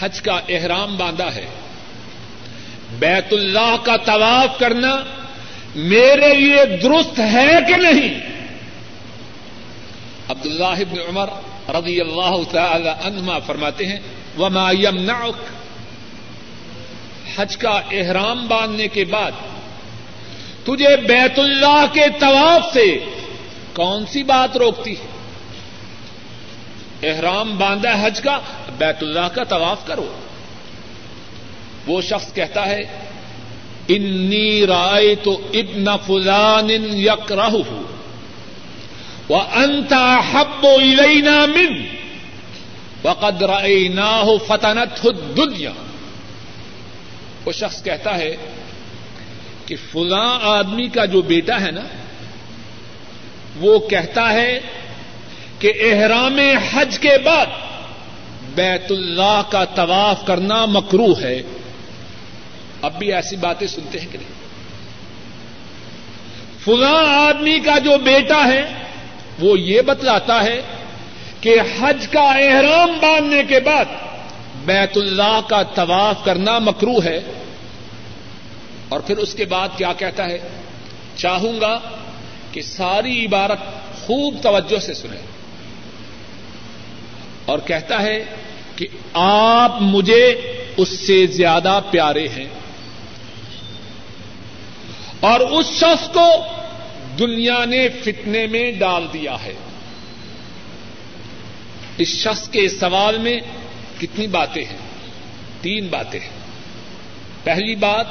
[0.00, 1.46] حج کا احرام باندھا ہے۔
[2.98, 4.96] بیت اللہ کا طواف کرنا
[5.74, 8.20] میرے لیے درست ہے کہ نہیں؟
[10.28, 11.28] عبداللہ ابن عمر
[11.68, 13.98] رضی اللہ تعالی عنہما فرماتے ہیں،
[14.38, 15.42] وما يمنعك
[17.38, 19.32] حج کا احرام باندھنے کے بعد
[20.64, 22.98] تجھے بیت اللہ کے طواف سے
[23.72, 25.18] کون سی بات روکتی ہے؟
[27.10, 28.40] احرام باندھا حج کا،
[28.78, 30.14] بیت اللہ کا طواف کرو۔
[31.86, 32.80] وہ شخص کہتا ہے،
[33.88, 37.54] انی رائے تو ابن فلان یک رہ
[39.28, 41.82] وہ انتا حب الینا من
[43.04, 45.70] وقد رأیناہ فتنت دنیا
[47.48, 48.36] وہ شخص کہتا ہے
[49.66, 51.80] کہ فلاں آدمی کا جو بیٹا ہے نا،
[53.56, 54.60] وہ کہتا ہے
[55.58, 56.38] کہ احرام
[56.72, 57.46] حج کے بعد
[58.54, 61.42] بیت اللہ کا طواف کرنا مکرو ہے۔
[62.82, 64.36] اب بھی ایسی باتیں سنتے ہیں کہ نہیں؟
[66.64, 68.62] فلاں آدمی کا جو بیٹا ہے،
[69.38, 70.60] وہ یہ بتلاتا ہے
[71.40, 73.84] کہ حج کا احرام باندھنے کے بعد
[74.68, 77.20] بیت اللہ کا طواف کرنا مکرو ہے۔
[78.88, 80.38] اور پھر اس کے بعد کیا کہتا ہے؟
[81.16, 81.80] چاہوں گا
[82.52, 83.58] کہ ساری عبارت
[83.98, 85.22] خوب توجہ سے سنیں۔
[87.44, 88.24] اور کہتا ہے
[88.76, 90.40] کہ آپ مجھے
[90.76, 92.48] اس سے زیادہ پیارے ہیں۔
[95.20, 96.28] اور اس شخص کو
[97.18, 99.54] دنیا نے فتنے میں ڈال دیا ہے۔
[101.98, 103.40] اس شخص کے سوال میں
[104.00, 104.78] کتنی باتیں ہیں؟
[105.60, 106.38] تین باتیں ہیں۔
[107.44, 108.06] پہلی بات،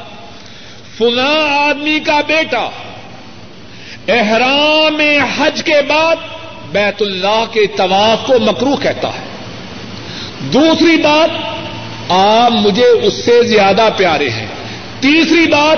[0.97, 2.69] فلاں آدمی کا بیٹا
[4.07, 4.99] احرام
[5.37, 6.15] حج کے بعد
[6.71, 9.23] بیت اللہ کے طواف کو مکرو کہتا ہے۔
[10.53, 11.29] دوسری بات،
[12.11, 14.47] آپ مجھے اس سے زیادہ پیارے ہیں۔
[14.99, 15.77] تیسری بات،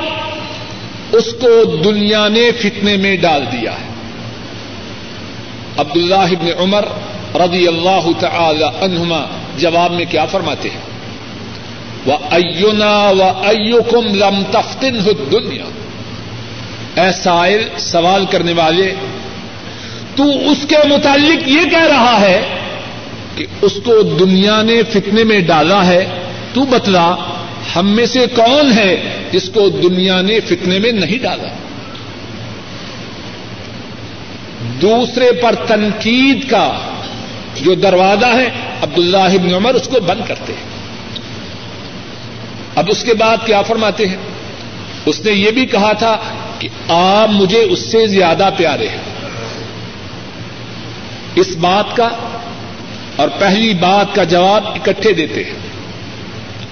[1.15, 3.89] اس کو دنیا نے فتنے میں ڈال دیا ہے۔
[5.77, 6.85] عبد اللہ ابن عمر
[7.35, 10.81] رضی اللہ تعالی عنہما جواب میں کیا فرماتے ہیں؟
[12.05, 14.99] وہ ایونا و ایوکم لم تفتن
[15.31, 15.65] دنیا
[17.01, 18.93] اے سائل، سوال کرنے والے،
[20.15, 22.41] تو اس کے متعلق یہ کہہ رہا ہے
[23.35, 26.05] کہ اس کو دنیا نے فتنے میں ڈالا ہے۔
[26.53, 27.15] تو بتلا،
[27.75, 28.95] ہم میں سے کون ہے
[29.31, 31.47] جس کو دنیا نے فتنے میں نہیں ڈالا؟
[34.81, 36.73] دوسرے پر تنقید کا
[37.61, 38.49] جو دروازہ ہے
[38.81, 40.79] عبد اللہ ابن عمر اس کو بند کرتے ہیں۔
[42.75, 44.17] اب اس کے بعد کیا فرماتے ہیں؟
[45.05, 46.17] اس نے یہ بھی کہا تھا
[46.59, 49.01] کہ آپ مجھے اس سے زیادہ پیارے ہیں۔
[51.35, 52.09] اس بات کا
[53.15, 55.53] اور پہلی بات کا جواب اکٹھے دیتے ہیں۔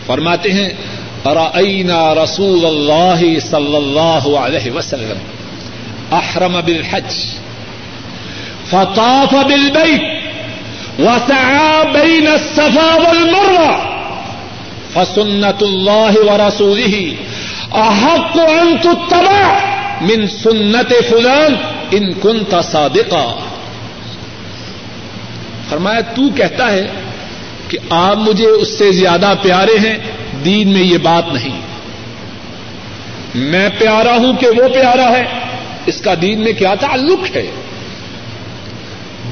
[0.05, 0.69] فرماتے ہیں،
[1.25, 5.17] رأینا رسول اللہ صلی اللہ علیہ وسلم،
[6.11, 7.13] احرم بالحج،
[8.69, 10.26] فطاف بالبیت۔
[10.99, 13.97] وسعى بين الصفا والمروة.
[14.93, 17.13] فسنة الله ورسوله.
[17.71, 19.57] أحق أن تتبع
[20.01, 21.55] من سنة فلان
[21.95, 23.35] إن كنت صادقا.
[25.69, 26.87] فرمایا، تو کہتا ہے
[27.67, 29.97] کہ آپ مجھے اس سے زیادہ پیارے ہیں،
[30.45, 31.61] دین میں یہ بات نہیں۔
[33.35, 35.23] میں پیارا ہوں کہ وہ پیارا ہے۔
[35.85, 37.51] اس کا دین میں کیا تعلق ہے؟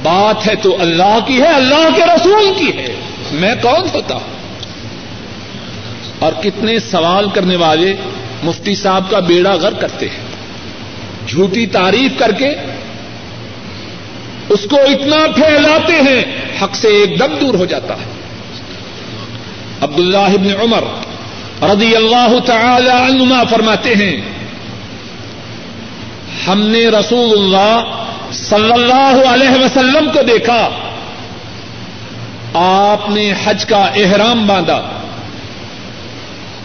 [0.06, 2.96] بات ہے تو اللہ کی ہے، اللہ کے رسول کی ہے۔
[3.32, 4.36] میں کون ہوتا؟ ہوں
[6.20, 7.96] اور کتنے سوال کرنے والے
[8.44, 10.26] مفتی صاحب کا بیڑا گر کرتے ہیں۔
[11.28, 12.50] جھوٹی تعریف کر کے
[14.50, 16.24] اس کو اتنا پھیلاتے ہیں،
[16.64, 18.06] حق سے ایک دم دور ہو جاتا ہے۔
[19.82, 20.84] عبد اللہ ابن عمر
[21.62, 24.22] رضی اللہ تعالی عنما فرماتے ہیں،
[26.48, 30.70] ہم نے رسول اللہ صلی اللہ علیہ وسلم کو دیکھا۔
[32.54, 34.82] آپ نے حج کا احرام باندھا۔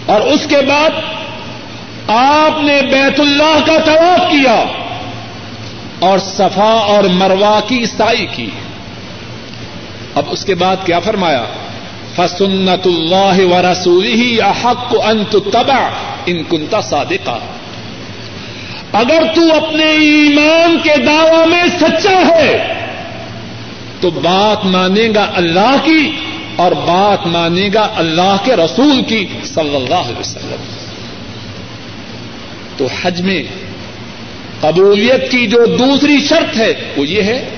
[0.07, 0.91] اور اس کے بعد
[2.09, 4.65] آپ نے بیت اللہ کا طواف کیا۔
[5.99, 8.51] اور صفا اور مروا کی عیسائی کی۔
[10.15, 11.45] اب اس کے بعد کیا فرمایا؟
[12.17, 15.91] فسنت اللہ و رسول ہی حق انت تبا
[16.27, 17.39] ان کنتا صادقہ
[18.93, 22.75] اگر تو اپنے ایمان کے دعوی میں سچا ہے،
[24.01, 26.11] تو بات مانے گا اللہ کی
[26.57, 30.63] اور بات مانے گا اللہ کے رسول کی، صلی اللہ علیہ وسلم۔
[32.77, 33.43] تو حج میں
[34.61, 37.49] قبولیت کی جو دوسری شرط ہے، وہ یہ ہے،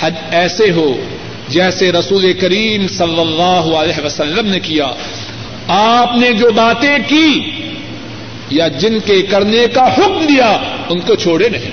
[0.00, 0.96] حج ایسے ہو
[1.48, 4.86] جیسے رسول کریم صلی اللہ علیہ وسلم نے کیا۔
[5.68, 7.50] آپ نے جو باتیں کی
[8.50, 11.70] یا جن کے کرنے کا حکم دیا، ان کو چھوڑے نہیں۔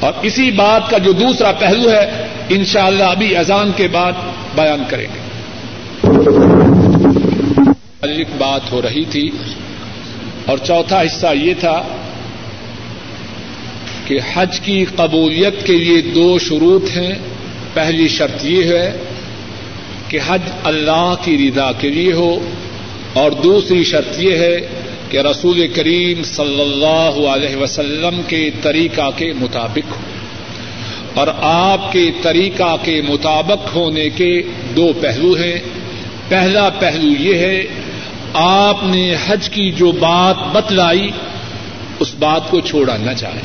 [0.00, 4.12] اور اسی بات کا جو دوسرا پہلو ہے، انشاءاللہ ابھی اذان کے بعد
[4.54, 5.20] بیان کریں گے۔
[8.02, 9.30] ایک بات ہو رہی تھی،
[10.46, 11.82] اور چوتھا حصہ یہ تھا
[14.04, 17.12] کہ حج کی قبولیت کے لیے دو شروط ہیں۔
[17.74, 18.96] پہلی شرط یہ ہے
[20.08, 22.38] کہ حج اللہ کی رضا کے لیے ہو،
[23.12, 24.56] اور دوسری شرط یہ ہے
[25.10, 30.00] کہ رسول کریم صلی اللہ علیہ وسلم کے طریقہ کے مطابق ہو۔
[31.14, 34.42] اور آپ کے طریقہ کے مطابق ہونے کے
[34.76, 35.58] دو پہلو ہیں۔
[36.28, 37.62] پہلا پہلو یہ ہے،
[38.34, 41.08] آپ نے حج کی جو بات بتلائی،
[42.00, 43.40] اس بات کو چھوڑا نہ چاہے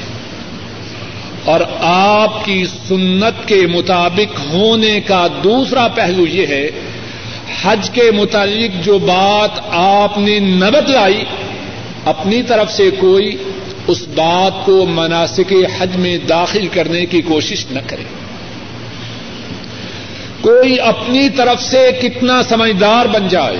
[1.46, 6.70] اور آپ کی سنت کے مطابق ہونے کا دوسرا پہلو یہ ہے
[7.64, 11.24] حج کے متعلق جو بات آپ نے نہ بتلائی
[12.06, 13.38] اپنی طرف سے کوئی
[13.88, 18.04] اس بات کو مناسب حج میں داخل کرنے کی کوشش نہ کرے۔
[20.42, 23.58] کوئی اپنی طرف سے کتنا سمجھدار بن جائے،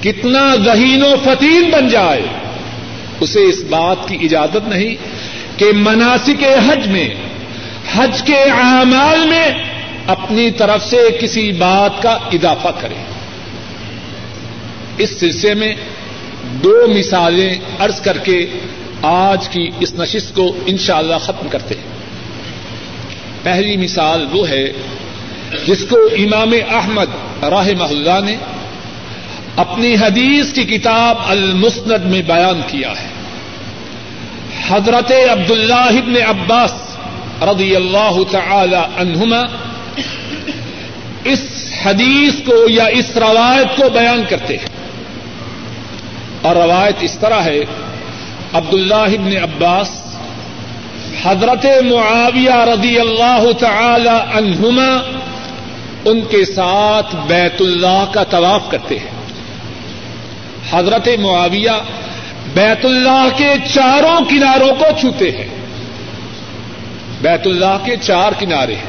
[0.00, 2.22] کتنا ذہین و فتین بن جائے،
[3.20, 4.94] اسے اس بات کی اجازت نہیں
[5.58, 7.08] کہ مناسب حج میں،
[7.96, 9.48] حج کے اعمال میں
[10.08, 12.94] اپنی طرف سے کسی بات کا اضافہ کرے
[14.98, 15.74] اس سلسلے میں
[16.42, 18.46] دو مثالیں ارض کر کے
[19.02, 21.98] آج کی اس نشست کو انشاءاللہ ختم کرتے ہیں۔
[23.42, 24.72] پہلی مثال وہ ہے
[25.66, 28.36] جس کو امام احمد راہ اللہ نے
[29.56, 33.08] اپنی حدیث کی کتاب المسند میں بیان کیا ہے۔
[34.68, 35.90] حضرت عبد اللہ
[36.28, 36.72] عباس
[37.42, 39.42] رضی اللہ تعالی عنہما
[41.24, 44.68] اس حدیث کو یا اس روایت کو بیان کرتے ہیں۔
[46.42, 47.60] اور روایت اس طرح ہے
[48.52, 49.90] عبد اللہ عباس
[51.24, 55.18] حضرت معاویہ رضی اللہ تعالی عنہما
[56.04, 59.10] ان کے ساتھ بیت اللہ کا طواف کرتے ہیں۔
[60.70, 61.70] حضرت معاویہ
[62.54, 65.48] بیت اللہ کے چاروں کناروں کو چھوتے ہیں۔
[67.22, 68.87] بیت اللہ کے چار کنارے ہیں۔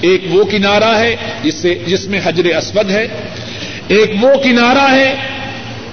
[0.00, 3.08] ایک وہ کنارا ہے جس سے جس میں حجر اسود ہے۔
[3.88, 5.14] ایک وہ کنارا ہے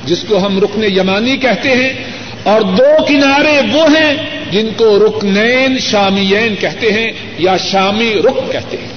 [0.05, 1.93] جس کو ہم رکن یمانی کہتے ہیں۔
[2.43, 4.15] اور دو کنارے وہ ہیں
[4.51, 8.87] جن کو رکنین شامین کہتے ہیں یا شامی رک کہتے ہیں۔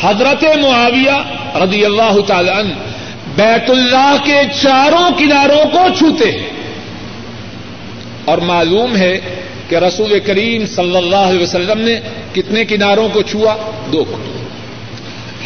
[0.00, 2.72] حضرت معاویہ رضی اللہ تعالی عنہ
[3.36, 6.48] بیت اللہ کے چاروں کناروں کو چھوتے ہیں۔
[8.24, 9.20] اور معلوم ہے
[9.68, 12.00] کہ رسول کریم صلی اللہ علیہ وسلم نے
[12.32, 13.56] کتنے کناروں کو چھوا؟
[13.92, 14.16] دو کو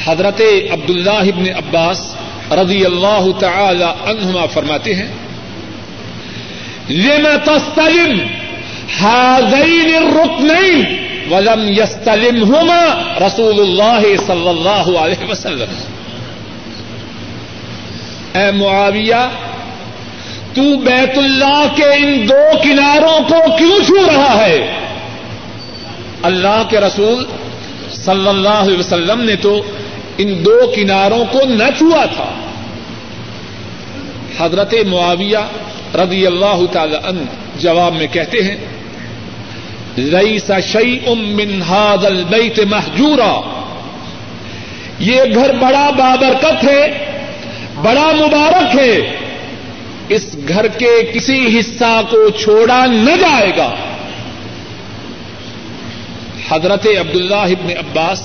[0.04, 0.40] حضرت
[0.70, 2.14] عبد اللہ ابن عباس
[2.52, 5.08] رضی اللہ تعالی عنہما فرماتے ہیں،
[6.90, 8.26] لم تستلم
[9.02, 10.84] هذين الركنين
[11.30, 12.82] ولم يستلمهما
[13.26, 15.70] رسول الله صلى الله عليه وسلم۔
[18.34, 19.49] اے معاویہ
[20.54, 24.72] تو بیت اللہ کے ان دو کناروں کو کیوں چھو رہا ہے؟
[26.22, 27.24] اللہ کے رسول
[27.92, 29.62] صلی اللہ علیہ وسلم نے تو
[30.18, 32.34] ان دو کناروں کو نہ چھوا تھا۔
[34.40, 35.38] حضرت معاویہ
[35.94, 37.20] رضی اللہ تعالی عنہ
[37.58, 38.56] جواب میں کہتے ہیں
[39.98, 40.38] رئی
[40.72, 43.40] شعی ام من هذا البيت محجورا
[44.98, 47.04] یہ گھر بڑا بابرکت ہے،
[47.82, 49.16] بڑا مبارک ہے۔
[50.10, 53.74] اس گھر کے کسی حصہ کو چھوڑا نہ جائے گا۔
[56.50, 58.22] حضرت عبد اللہ ابن عباس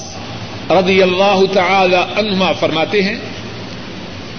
[0.69, 3.15] رضی اللہ تعالی عنہما فرماتے ہیں،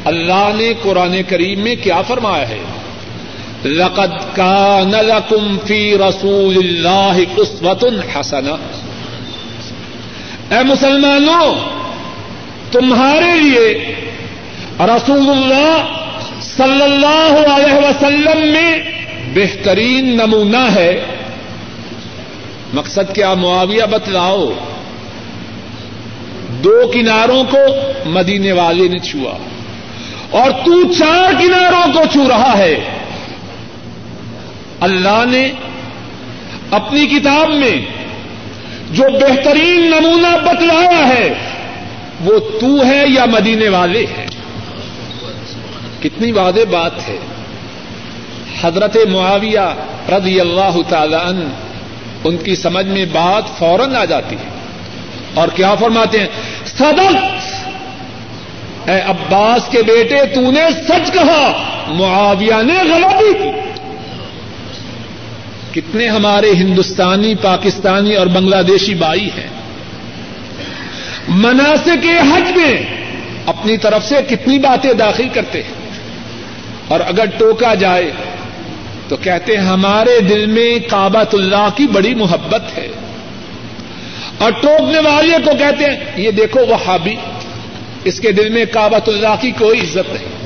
[0.04, 2.58] اللہ نے قرآن کریم میں کیا فرمایا ہے؟
[3.64, 7.84] لقد کان لکم فی رسول اللہ اسوت
[8.16, 8.56] حسنہ۔
[10.54, 11.54] اے مسلمانوں،
[12.72, 13.94] تمہارے لیے
[14.80, 16.05] رسول اللہ
[16.56, 18.78] صلی اللہ علیہ وسلم میں
[19.34, 21.04] بہترین نمونہ ہے۔
[22.74, 24.52] مقصد کیا؟ معاویہ بتلاؤ۔
[26.48, 27.58] دو کناروں کو
[28.06, 29.38] مدینے والے نے چھوا۔
[30.30, 32.84] اور تو چار کناروں کو چھو رہا ہے۔
[34.80, 35.52] اللہ نے
[36.70, 37.76] اپنی کتاب میں
[38.90, 41.34] جو بہترین نمونہ بتلایا ہے،
[42.24, 44.26] وہ تو ہے یا مدینے والے ہیں؟
[46.08, 47.18] کتنی وعدے بات ہے۔
[48.62, 49.74] حضرت معاویہ
[50.08, 51.48] رضی اللہ تعالی عنہ
[52.24, 54.50] ان کی سمجھ میں بات فوراً آ جاتی ہے۔
[55.34, 56.26] اور کیا فرماتے ہیں؟
[56.66, 57.16] صدق!
[58.88, 63.70] اے عباس کے بیٹے، تو نے سچ کہا، معاویہ نے غلطی کی۔
[65.80, 69.46] کتنے ہمارے ہندوستانی، پاکستانی اور بنگلہ دیشی بھائی ہیں۔
[71.28, 72.76] مناسب کے حج میں
[73.46, 75.85] اپنی طرف سے کتنی باتیں داخل کرتے ہیں۔
[76.88, 78.10] اور اگر ٹوکا جائے
[79.08, 82.88] تو کہتے ہیں ہمارے دل میں کابت اللہ کی بڑی محبت ہے۔
[84.38, 87.16] اور ٹوکنے والے کو کہتے ہیں، یہ دیکھو وہ ہابی
[88.04, 90.36] اس کے دل میں کابت اللہ کی کوئی عزت نہیں۔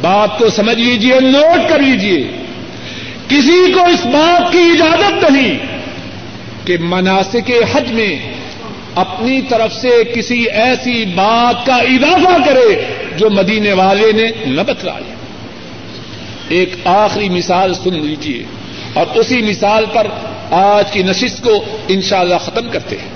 [0.00, 2.28] بات کو سمجھ لیجیے نوٹ کر لیجیے
[3.28, 5.58] کسی کو اس بات کی اجازت نہیں
[6.64, 8.32] کہ مناسب حج میں
[8.94, 12.84] اپنی طرف سے کسی ایسی بات کا اضافہ کرے
[13.16, 15.17] جو مدینے والے نے نہ بتلایا
[16.48, 18.44] ایک آخری مثال سن لیجیے
[18.94, 20.06] اور اسی مثال پر
[20.50, 23.08] آج کی نشست کو انشاءاللہ ختم کرتے ہیں۔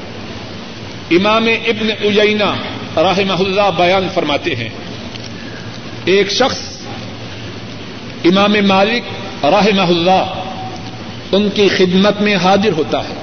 [1.10, 2.54] امام ابن اجینا
[2.96, 4.68] رحمہ اللہ بیان فرماتے ہیں۔
[6.04, 6.58] ایک شخص
[8.24, 9.02] امام مالک
[9.44, 10.24] رحمہ اللہ
[11.32, 13.14] ان کی خدمت میں حاضر ہوتا ہے۔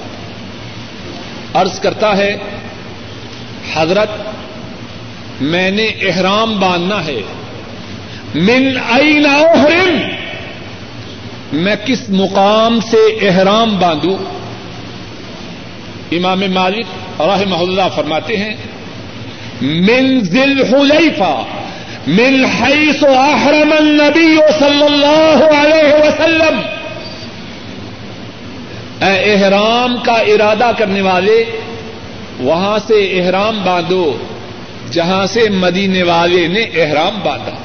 [1.54, 2.36] عرض کرتا ہے،
[3.74, 4.10] حضرت،
[5.40, 7.20] میں نے احرام باندھنا ہے۔
[8.34, 9.98] من این احرم
[11.52, 14.16] میں کس مقام سے احرام باندھوں؟
[16.12, 18.54] امام مالک رحمہ اللہ فرماتے ہیں،
[19.60, 21.42] من ذل حلیفہ
[22.06, 26.60] من حیث احرم النبی صلی اللہ علیہ وسلم۔
[29.00, 31.44] اے احرام کا ارادہ کرنے والے،
[32.40, 34.16] وہاں سے احرام باندھو،
[34.90, 37.59] جہاں سے مدینے والے نے احرام باندھا۔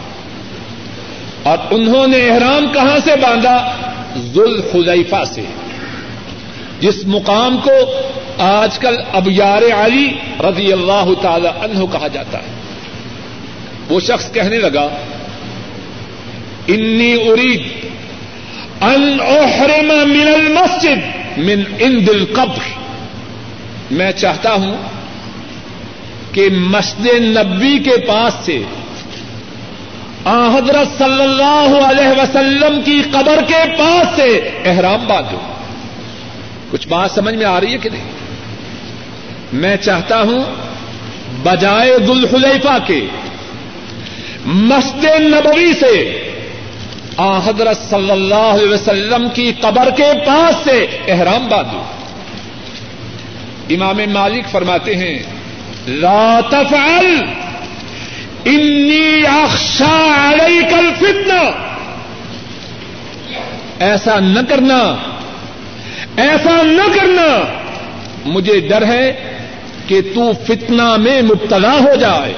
[1.45, 3.71] اور انہوں نے احرام کہاں سے باندھا؟
[4.17, 5.41] ذل خلیفہ سے۔
[6.79, 7.71] جس مقام کو
[8.37, 12.47] آج کل اب یار علی رضی اللہ تعالی عنہ کہا جاتا ہے۔
[13.89, 14.87] وہ شخص کہنے لگا،
[16.67, 17.63] انی ارید
[18.81, 20.97] ان احرم من المسجد
[21.37, 22.79] من عند القبر.
[23.91, 24.77] میں چاہتا ہوں
[26.31, 28.59] کہ مسجد نبی کے پاس سے
[30.25, 35.37] آ حضرت صلی اللہ علیہ وسلم کی قبر کے پاس سے احرام باندھو۔
[36.71, 38.11] کچھ بات سمجھ میں آ رہی ہے کہ نہیں؟
[39.53, 40.43] میں چاہتا ہوں
[41.43, 43.07] بجائے حلیفہ کے
[44.45, 46.23] مسجد نبوی سے
[47.17, 51.83] آ حضرت صلی اللہ علیہ وسلم کی قبر کے پاس سے احرام باندھو۔
[53.69, 55.23] امام مالک فرماتے ہیں،
[55.87, 57.15] لا تفعل
[58.45, 61.51] انی اخشا علیک الفتنہ۔
[63.79, 64.95] ایسا نہ کرنا۔
[66.17, 67.59] ایسا نہ کرنا۔
[68.25, 69.37] مجھے ڈر ہے
[69.87, 72.33] کہ تو فتنہ میں مبتلا ہو جائے۔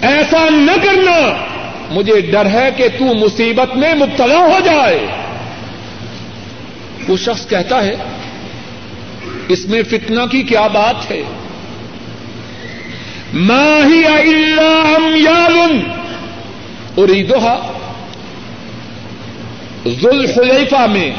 [0.00, 1.36] ایسا نہ کرنا۔
[1.90, 5.06] مجھے ڈر ہے کہ تو مصیبت میں مبتلا ہو جائے۔
[7.08, 7.94] وہ شخص کہتا ہے،
[9.48, 11.22] اس میں فتنہ کی کیا بات ہے؟
[13.34, 14.00] ماہی
[15.22, 15.58] یال
[16.96, 17.72] اریدوہا
[19.86, 21.10] ذوالحلیفہ میں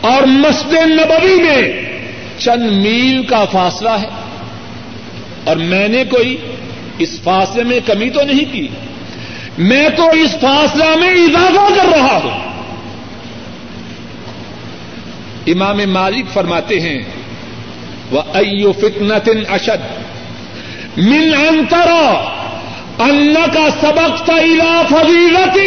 [0.00, 1.62] اور مسجد نبوی میں
[2.38, 4.08] چند میل کا فاصلہ ہے
[5.44, 6.36] اور میں نے کوئی
[6.98, 8.68] اس فاصلے میں کمی تو نہیں کی
[9.58, 12.48] میں تو اس فاصلہ میں اضافہ کر رہا ہوں
[15.46, 16.98] امام مالک فرماتے ہیں
[18.10, 20.09] وہ ایو فتنتن اشد
[20.96, 22.36] من انترا
[22.98, 25.58] ان کا سبق تلا فضیلت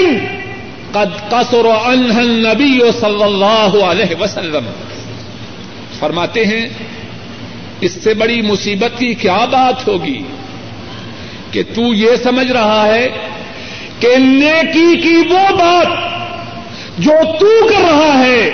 [0.92, 4.66] قد قصر عنہ النبی صلی اللہ علیہ وسلم۔
[6.00, 6.68] فرماتے ہیں،
[7.82, 10.24] اس سے بڑی مصیبت کی کیا بات ہوگی؟
[11.52, 13.08] کہ تو یہ سمجھ رہا ہے
[14.00, 15.88] کہ نیکی کی وہ بات
[16.98, 18.50] جو تو کر رہا ہے،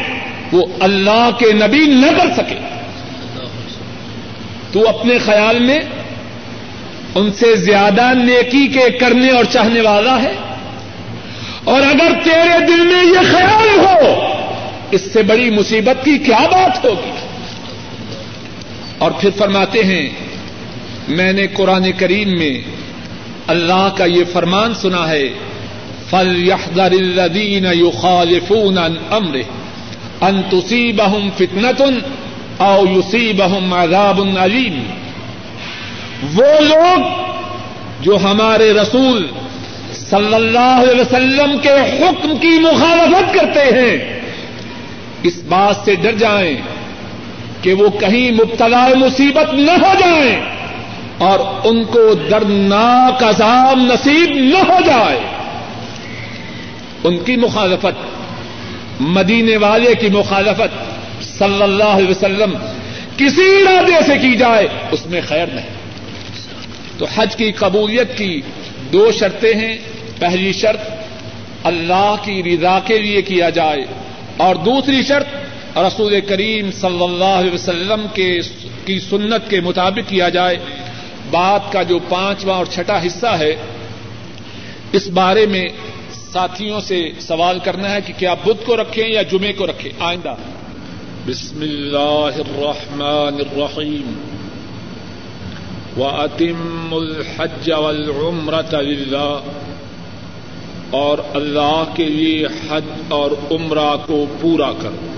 [0.52, 2.56] وہ اللہ کے نبی نہ کر سکے۔
[4.72, 5.80] تو اپنے خیال میں
[7.16, 10.34] ان سے زیادہ نیکی کے کرنے اور چاہنے والا ہے
[11.64, 14.30] اور اگر تیرے دل میں یہ خیال ہو،
[14.92, 17.12] اس سے بڑی مصیبت کی کیا بات ہوگی؟
[18.98, 20.10] اور پھر فرماتے ہیں،
[21.08, 22.62] میں نے قرآن کریم میں
[23.48, 25.28] اللہ کا یہ فرمان سنا ہے
[26.10, 28.78] فل یحدر الدین یو خالفون
[29.12, 29.38] امر
[30.22, 32.00] ان تصیبہم فتنتن
[32.58, 34.80] او یصیبہم عذاب علیم
[36.24, 37.00] وہ لوگ
[38.02, 39.28] جو ہمارے رسول
[39.94, 44.20] صلی اللہ علیہ وسلم کے حکم کی مخالفت کرتے ہیں،
[45.24, 46.58] اس بات سے ڈر جائیں
[47.62, 50.42] کہ وہ کہیں مبتلا مصیبت نہ ہو جائیں
[51.18, 55.20] اور ان کو دردناک عذاب نصیب نہ ہو جائے۔
[57.04, 58.00] ان کی مخالفت،
[59.00, 61.00] مدینے والے کی مخالفت
[61.40, 62.54] صلی اللہ علیہ وسلم
[63.18, 65.79] کسی ارادے سے کی جائے، اس میں خیر نہیں۔
[67.00, 68.42] تو حج کی قبولیت کی
[68.94, 69.78] دو شرطیں ہیں۔
[70.20, 70.80] پہلی شرط،
[71.64, 73.86] اللہ کی رضا کے لیے کیا جائے۔
[74.38, 75.28] اور دوسری شرط،
[75.78, 78.40] رسول کریم صلی اللہ علیہ وسلم کے
[78.86, 80.56] کی سنت کے مطابق کیا جائے۔
[81.32, 83.56] بات کا جو پانچواں اور چھٹا حصہ ہے،
[84.92, 85.70] اس بارے میں
[86.34, 90.36] ساتھیوں سے سوال کرنا ہے کہ کیا بدھ کو رکھیں یا جمعے کو رکھیں؟ آئندہ۔
[91.28, 94.29] بسم اللہ الرحمن الرحیم۔
[95.98, 99.52] وَأَتِمُّ الْحَجَّ وَالْعُمْرَةَ لِلَّهِ۔
[100.90, 105.14] اور اللہ کے لیے حج اور عمرہ کو پورا کرو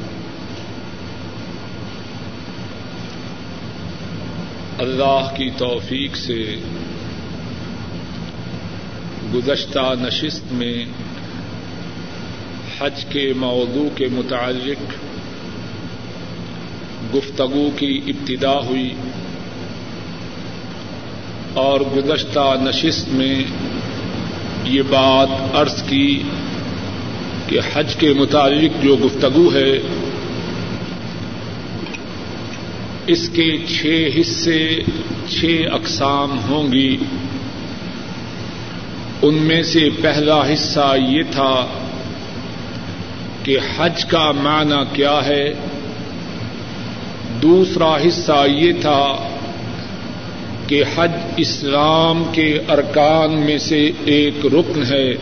[4.80, 6.56] اللہ کی توفیق سے
[9.34, 10.85] گزشتہ نشست میں
[12.80, 14.93] حج کے موضوع کے متعلق
[17.15, 18.93] گفتگو کی ابتدا ہوئی۔
[21.53, 23.43] اور گزشتہ نشست میں
[24.65, 26.23] یہ بات عرض کی
[27.47, 29.79] کہ حج کے متعلق جو گفتگو ہے،
[33.07, 34.83] اس کے چھ حصے،
[35.29, 36.97] چھ اقسام ہوں گی۔
[39.21, 41.67] ان میں سے پہلا حصہ یہ تھا
[43.43, 45.53] کہ حج کا معنی کیا ہے۔
[47.41, 49.30] دوسرا حصہ یہ تھا
[50.72, 55.14] کہ حج اسلام کے ارکان میں سے ایک رکن ہے۔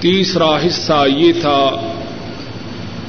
[0.00, 1.92] تیسرا حصہ یہ تھا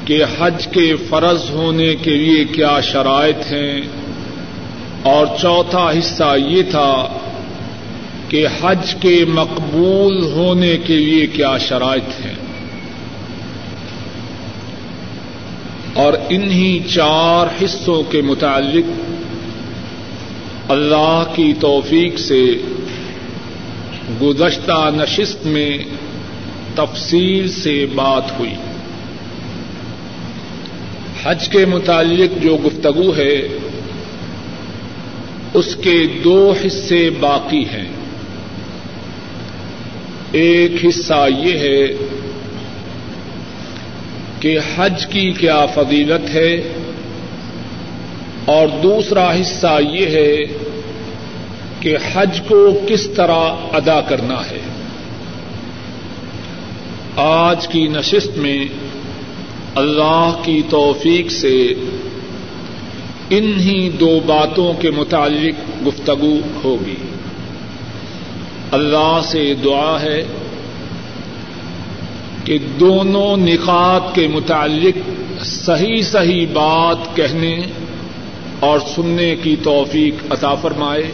[0.05, 3.81] کہ حج کے فرض ہونے کے لیے کیا شرائط ہیں۔
[5.03, 7.17] اور چوتھا حصہ یہ تھا
[8.29, 12.35] کہ حج کے مقبول ہونے کے لیے کیا شرائط ہیں۔
[15.93, 19.18] اور انہی چار حصوں کے متعلق
[20.69, 22.43] اللہ کی توفیق سے
[24.21, 25.77] گزشتہ نشست میں
[26.75, 28.53] تفصیل سے بات ہوئی۔
[31.23, 33.41] حج کے متعلق جو گفتگو ہے،
[35.53, 37.89] اس کے دو حصے باقی ہیں۔
[40.31, 41.87] ایک حصہ یہ ہے
[44.39, 46.61] کہ حج کی کیا فضیلت ہے
[48.49, 50.37] اور دوسرا حصہ یہ ہے
[51.79, 54.59] کہ حج کو کس طرح ادا کرنا ہے۔
[57.15, 58.65] آج کی نشست میں
[59.75, 61.73] اللہ کی توفیق سے
[63.29, 66.95] انہی دو باتوں کے متعلق گفتگو ہوگی۔
[68.71, 70.23] اللہ سے دعا ہے
[72.45, 75.09] کہ دونوں نکات کے متعلق
[75.45, 77.59] صحیح صحیح بات کہنے
[78.59, 81.11] اور سننے کی توفیق عطا فرمائے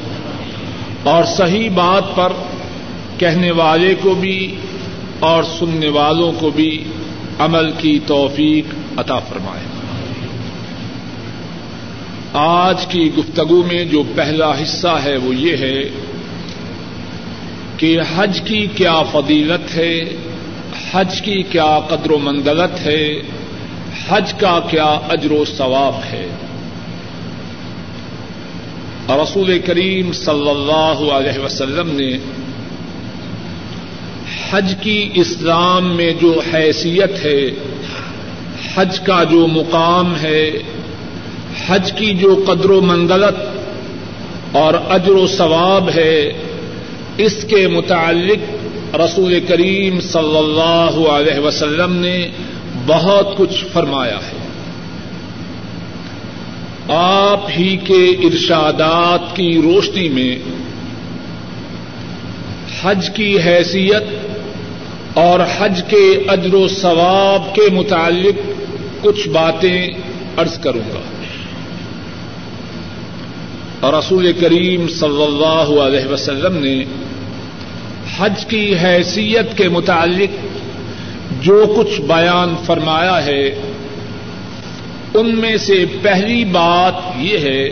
[1.04, 2.34] اور صحیح بات پر
[3.18, 4.56] کہنے والے کو بھی
[5.20, 6.84] اور سننے والوں کو بھی
[7.40, 9.62] عمل کی توفیق عطا فرمائے۔
[12.34, 15.82] آج کی گفتگو میں جو پہلا حصہ ہے وہ یہ ہے
[17.78, 20.00] کہ حج کی کیا فضیلت ہے،
[20.92, 23.14] حج کی کیا قدر و منزلت ہے،
[24.10, 26.28] حج کا کیا اجر و ثواب ہے۔
[29.10, 32.18] رسول کریم صلی اللہ علیہ وسلم نے
[34.52, 37.52] حج کی اسلام میں جو حیثیت ہے،
[38.76, 40.52] حج کا جو مقام ہے،
[41.68, 43.36] حج کی جو قدر و منزلت
[44.56, 46.34] اور اجر و ثواب ہے،
[47.18, 48.56] اس کے متعلق
[48.96, 52.28] رسول کریم صلی اللہ علیہ وسلم نے
[52.86, 54.45] بہت کچھ فرمایا ہے۔
[56.90, 60.38] آپ ہی کے ارشادات کی روشنی میں
[62.84, 64.04] حج کی حیثیت
[65.14, 68.50] اور حج کے اجر و ثواب کے متعلق
[69.02, 69.88] کچھ باتیں
[70.38, 71.00] ارض کروں گا۔
[73.80, 76.84] اور رسول کریم صلی اللہ علیہ وسلم نے
[78.18, 80.46] حج کی حیثیت کے متعلق
[81.42, 83.56] جو کچھ بیان فرمایا ہے
[85.16, 87.70] ان میں سے پہلی بات یہ ہے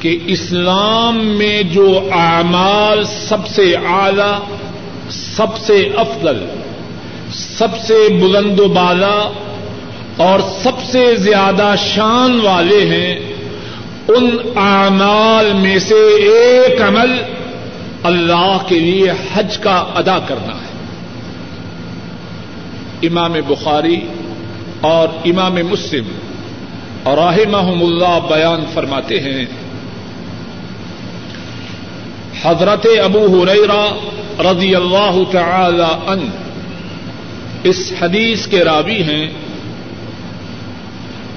[0.00, 4.44] کہ اسلام میں جو اعمال سب سے اعلی،
[5.10, 6.46] سب سے افضل،
[7.32, 9.32] سب سے بلند و بالا
[10.16, 13.18] اور سب سے زیادہ شان والے ہیں،
[14.08, 15.94] ان اعمال میں سے
[16.32, 17.22] ایک عمل
[18.02, 20.76] اللہ کے لیے حج کا ادا کرنا ہے۔
[23.06, 24.00] امام بخاری
[24.80, 26.04] اور امام مسلم
[27.02, 29.44] اور رحمہم اللہ بیان فرماتے ہیں۔
[32.44, 33.98] حضرت ابو ہریرا
[34.38, 36.30] رضی اللہ تعالی ان
[37.62, 39.30] اس حدیث کے راوی ہیں۔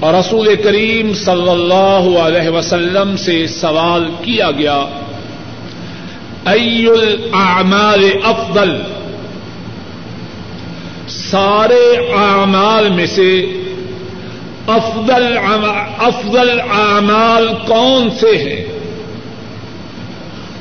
[0.00, 4.84] اور رسول کریم صلی اللہ علیہ وسلم سے سوال کیا گیا
[6.46, 8.99] ای الاعمال افضل؟
[11.10, 13.46] سارے اعمال میں سے
[14.66, 15.38] افضل
[15.98, 18.64] افضل اعمال کون سے ہیں؟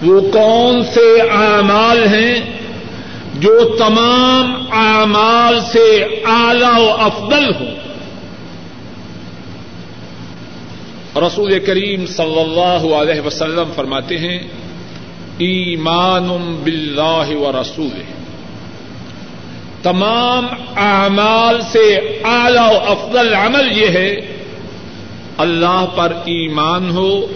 [0.01, 2.39] وہ کون سے اعمال ہیں
[3.35, 7.75] جو تمام اعمال سے اعلی و افضل ہوں؟
[11.15, 14.39] رسول کریم صلی اللہ علیہ وسلم فرماتے ہیں،
[15.37, 16.29] ایمان
[16.63, 18.01] باللہ و رسول
[19.83, 24.15] تمام اعمال سے اعلی و افضل عمل یہ ہے،
[25.37, 27.27] اللہ پر ایمان ہو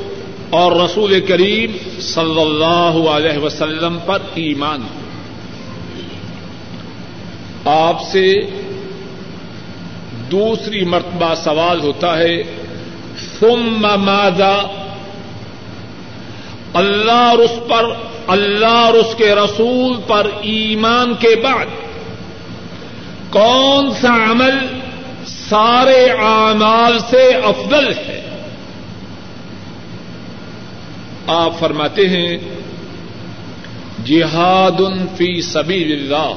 [0.50, 5.00] اور رسول کریم صلی اللہ علیہ وسلم پر ایمان ہو۔
[7.72, 8.34] آپ سے
[10.32, 12.44] دوسری مرتبہ سوال ہوتا ہے،
[13.40, 14.62] ثم ماذا؟
[16.74, 17.84] اللہ اور اس پر،
[18.28, 21.66] اللہ اور اس کے رسول پر ایمان کے بعد۔
[23.34, 24.80] کون سا عمل
[25.28, 28.30] سارے اعمال سے افضل ہے؟
[31.28, 32.38] آپ فرماتے ہیں
[34.06, 34.82] جہاد
[35.18, 36.34] فی سبیل اللہ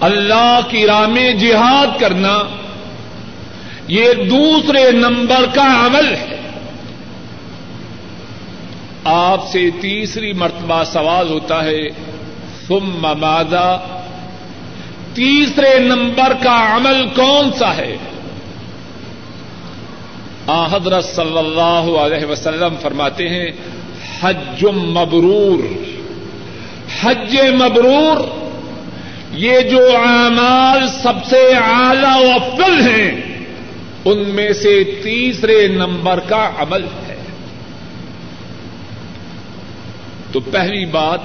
[0.00, 2.42] اللہ کی راہ میں جہاد کرنا
[3.88, 6.36] یہ دوسرے نمبر کا عمل ہے۔
[9.04, 11.88] آپ سے تیسری مرتبہ سوال ہوتا ہے،
[12.68, 13.99] ثم ماذا
[15.14, 17.96] تیسرے نمبر کا عمل کون سا ہے؟
[20.46, 23.46] آ، حضرت صلی اللہ علیہ وسلم فرماتے ہیں،
[24.20, 25.64] حج مبرور۔
[27.02, 28.40] حج مبرور،
[29.32, 33.20] یہ جو اعمال سب سے اعلی و افضل ہیں،
[34.04, 37.16] ان میں سے تیسرے نمبر کا عمل ہے۔
[40.32, 41.20] تو پہلی بات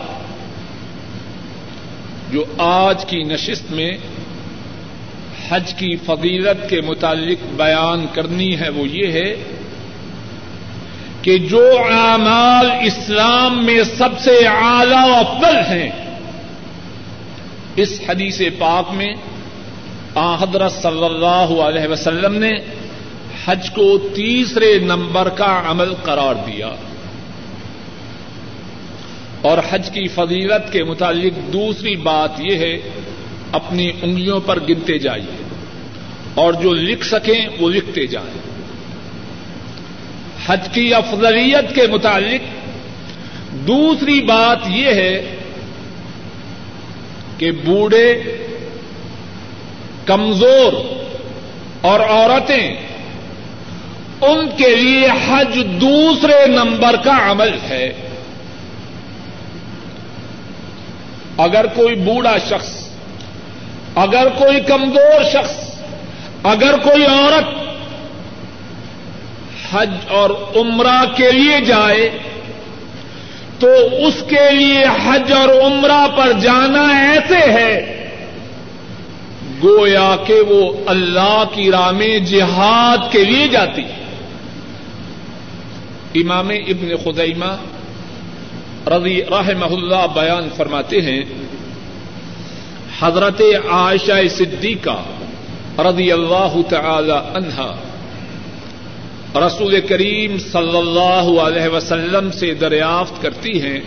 [2.36, 3.98] جو آج کی نشست میں
[5.50, 9.36] حج کی فضیلت کے متعلق بیان کرنی ہے وہ یہ ہے
[11.22, 15.90] کہ جو اعمال اسلام میں سب سے اعلی و افضل ہیں،
[17.76, 19.14] اس حدیث پاک میں
[20.16, 22.52] آ حضرت صلی اللہ علیہ وسلم نے
[23.46, 26.70] حج کو تیسرے نمبر کا عمل قرار دیا۔
[29.46, 32.78] اور حج کی فضیلت کے متعلق دوسری بات یہ ہے،
[33.52, 35.44] اپنی انگلیوں پر گنتے جائیے۔
[36.34, 38.40] اور جو لکھ سکیں، وہ لکھتے جائیں۔
[40.46, 42.66] حج کی افضلیت کے متعلق
[43.52, 45.36] دوسری بات یہ ہے
[47.38, 48.22] کہ بوڑھے،
[50.06, 50.74] کمزور
[51.82, 52.76] اور عورتیں،
[54.22, 58.05] ان کے لیے حج دوسرے نمبر کا عمل ہے۔
[61.38, 62.90] اگر کوئی بوڑھا شخص،
[63.96, 65.82] اگر کوئی کمزور شخص،
[66.44, 67.48] اگر کوئی عورت
[69.74, 72.10] حج اور عمرہ کے لیے جائے،
[73.60, 73.68] تو
[74.08, 77.92] اس کے لیے حج اور عمرہ پر جانا ایسے ہے
[79.64, 83.84] گویا کہ وہ اللہ کی راہ میں جہاد کے لیے جاتی۔
[86.16, 87.56] امام ابن خدیمہ
[88.92, 91.22] رضی رحمہ اللہ بیان فرماتے ہیں،
[93.00, 94.98] حضرت عائشہ صدیقہ
[95.88, 97.72] رضی اللہ تعالی عنہا،
[99.46, 103.80] رسول کریم صلی اللہ علیہ وسلم سے دریافت کرتی ہیں،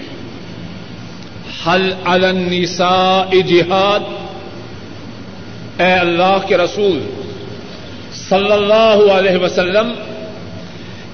[1.67, 4.03] حل النساء جہاد،
[5.81, 6.99] اے اللہ کے رسول
[8.19, 9.93] صلی اللہ علیہ وسلم،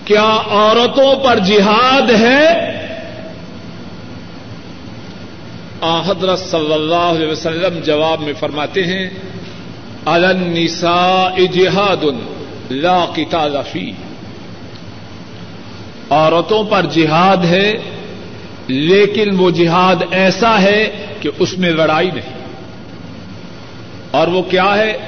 [0.05, 2.45] کیا عورتوں پر جہاد ہے
[5.65, 5.73] آ
[6.07, 9.11] حضرت صلی اللہ علیہ وسلم جواب میں فرماتے ہیں
[10.05, 12.05] النساء جہاد
[12.71, 13.93] لا قتال فی.
[16.11, 17.73] عورتوں پر جہاد ہے،
[18.67, 22.35] لیکن وہ جہاد ایسا ہے کہ اس میں لڑائی نہیں۔
[24.11, 24.99] اور وہ کیا ہے؟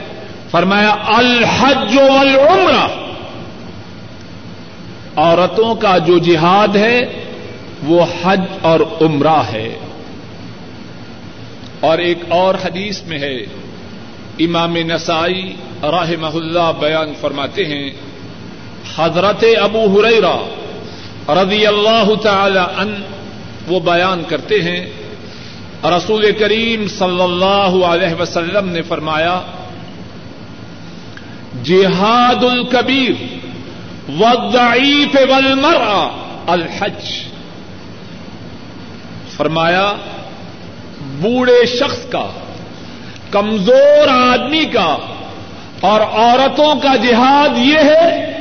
[0.51, 2.89] فرمایا، الحج والعمرہ.
[5.17, 7.01] عورتوں کا جو جہاد ہے،
[7.85, 9.79] وہ حج اور عمرہ ہے۔
[11.87, 13.37] اور ایک اور حدیث میں ہے۔
[14.39, 17.91] امام نسائی راہ اللہ بیان فرماتے ہیں،
[18.97, 20.37] حضرت ابو ہریرا
[21.43, 23.03] رضی اللہ تعالی ان
[23.69, 24.87] وہ بیان کرتے ہیں،
[25.85, 29.41] رسول کریم صلی اللہ علیہ وسلم نے فرمایا،
[31.65, 33.13] جہاد الکبیر
[34.19, 36.09] والضعیف والمرأة
[36.47, 37.05] الحج۔
[39.37, 39.93] فرمایا
[41.07, 42.31] بوڑھے شخص کا،
[43.31, 44.97] کمزور آدمی کا
[45.81, 48.33] اور عورتوں کا جہاد یہ ہے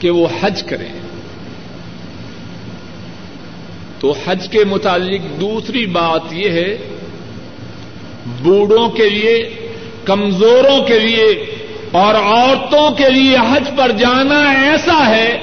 [0.00, 0.92] کہ وہ حج کریں۔
[4.00, 6.76] تو حج کے متعلق دوسری بات یہ ہے،
[8.42, 9.50] بوڑھوں کے لیے،
[10.04, 11.54] کمزوروں کے لیے
[11.92, 15.38] اور عورتوں کے لیے حج پر جانا ایسا ہے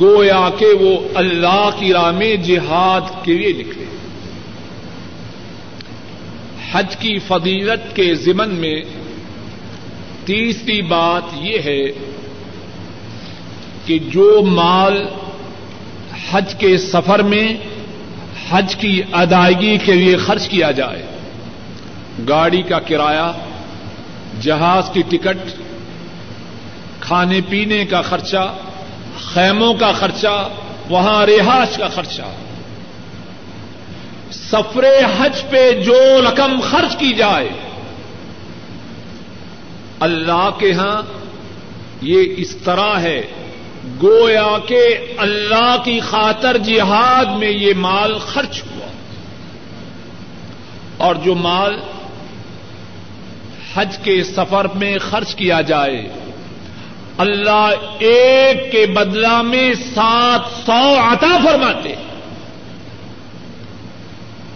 [0.00, 3.89] گویا کہ وہ اللہ کی راہ میں جہاد کے لیے نکلے۔
[6.72, 8.82] حج کی فضیلت کے ضمن میں
[10.24, 11.82] تیسری بات یہ ہے
[13.86, 15.06] کہ جو مال
[16.30, 17.54] حج کے سفر میں
[18.50, 21.02] حج کی ادائیگی کے لیے خرچ کیا جائے،
[22.28, 23.32] گاڑی کا کرایہ،
[24.40, 25.50] جہاز کی ٹکٹ،
[27.00, 28.54] کھانے پینے کا خرچہ،
[29.18, 30.48] خیموں کا خرچہ،
[30.88, 32.32] وہاں رہائش کا خرچہ
[34.50, 34.84] سفر
[35.18, 37.48] حج پہ جو رقم خرچ کی جائے۔
[40.00, 41.02] اللہ کے ہاں
[42.02, 43.22] یہ اس طرح ہے۔
[44.02, 48.86] گویا کہ اللہ کی خاطر جہاد میں یہ مال خرچ ہوا۔
[50.96, 51.80] اور جو مال
[53.74, 56.08] حج کے سفر میں خرچ کیا جائے،
[57.18, 62.09] اللہ ایک کے بدلا میں سات سو عطا فرماتے۔ ہیں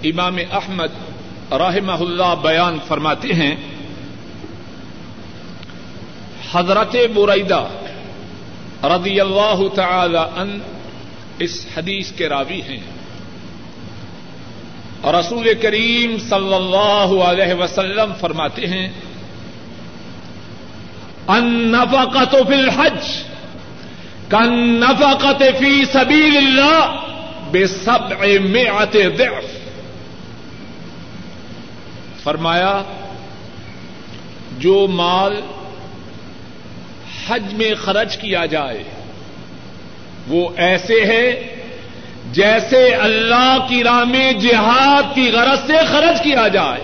[0.04, 0.88] امام احمد
[1.52, 3.56] رحمہ اللہ بیان فرماتے ہیں،
[6.54, 7.66] حضرت بریدہ
[8.84, 10.58] رضی اللہ تعالی ان
[11.38, 12.80] اس حدیث کے راوی ہیں۔
[15.00, 18.88] اور رسول کریم صلی اللہ علیہ وسلم فرماتے ہیں
[21.28, 23.22] ان نفقت فی الحج
[24.28, 26.96] کن نفقت فی سبیل اللہ
[27.50, 28.24] بے سب
[29.16, 29.63] ضعف۔
[32.24, 32.82] فرمایا،
[34.58, 35.40] جو مال
[37.28, 38.84] حج میں خرچ کیا جائے،
[40.28, 41.54] وہ ایسے ہے
[42.32, 46.80] جیسے اللہ کی راہ میں جہاد کی غرض سے خرچ کیا جائے۔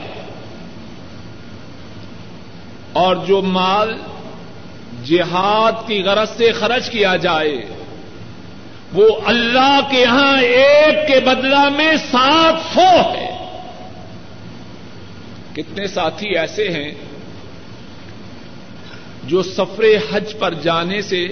[2.92, 3.98] اور جو مال
[5.04, 7.66] جہاد کی غرض سے خرچ کیا جائے،
[8.92, 13.29] وہ اللہ کے یہاں ایک کے بدلا میں سات سو ہے۔
[15.62, 16.90] کتنے ساتھی ایسے ہیں
[19.24, 21.28] جو سفر حج پر جانے سے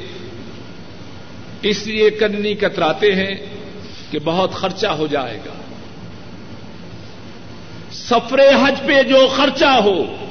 [1.63, 3.35] اس لیے کرنی کتراتے ہیں
[4.11, 5.53] کہ بہت خرچہ ہو جائے گا۔
[7.93, 10.27] سفر حج پہ جو خرچہ ہو،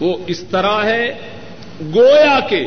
[0.00, 1.18] وہ اس طرح ہے۔
[1.94, 2.66] گویا کے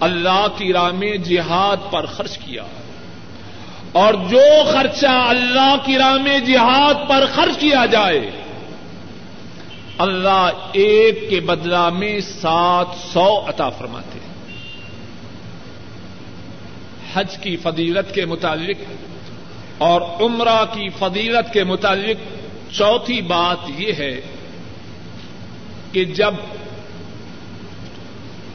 [0.00, 2.62] اللہ کی راہ میں جہاد پر خرچ کیا۔
[3.92, 8.30] اور جو خرچہ اللہ کی راہ میں جہاد پر خرچ کیا جائے
[9.98, 14.26] اللہ ایک کے بدلا میں سات سو عطا فرماتے ہیں۔
[17.14, 18.76] حج کی فضیلت کے متعلق
[19.78, 22.16] اور عمرہ کی فضیلت کے متعلق
[22.74, 24.20] چوتھی بات یہ ہے
[25.92, 26.34] کہ جب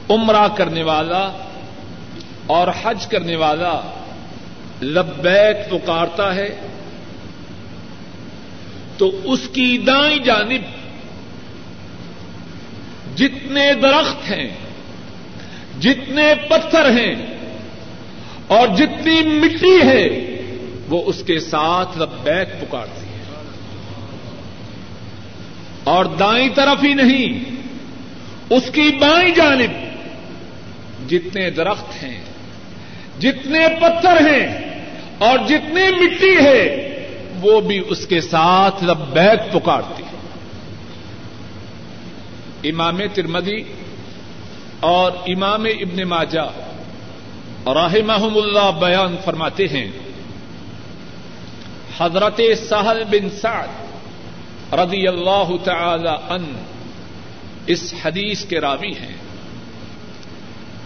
[0.10, 1.32] عمرہ کرنے والا
[2.48, 3.82] اور حج کرنے والا
[4.82, 6.60] لبیک پکارتا ہے
[8.98, 10.81] تو اس کی دائیں جانب
[13.16, 14.50] جتنے درخت ہیں،
[15.80, 17.16] جتنے پتھر ہیں
[18.48, 20.08] اور جتنی مٹی ہے،
[20.90, 23.22] وہ اس کے ساتھ لبیک پکارتی ہے۔
[25.84, 27.56] اور دائیں طرف ہی نہیں،
[28.50, 29.92] اس کی بائیں جانب
[31.10, 32.22] جتنے درخت ہیں،
[33.20, 34.76] جتنے پتھر ہیں
[35.18, 36.88] اور جتنی مٹی ہے،
[37.42, 40.11] وہ بھی اس کے ساتھ لبیک پکارتی ہے۔
[42.64, 43.64] امام ترمدی
[44.80, 46.52] اور امام ابن ماجہ
[47.68, 49.92] رحمہم اللہ بیان فرماتے ہیں۔
[51.98, 53.68] حضرت سہل بن سعد
[54.74, 56.54] رضی اللہ تعالی ان
[57.68, 59.16] اس حدیث کے راوی ہیں۔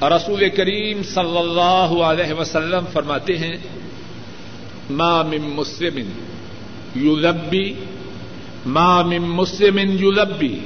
[0.02, 3.58] رسول کریم صلی اللہ علیہ وسلم فرماتے ہیں،
[4.90, 5.98] ما من مسلم
[6.96, 7.74] یلبی،
[8.66, 10.60] ما من مسلم یلبی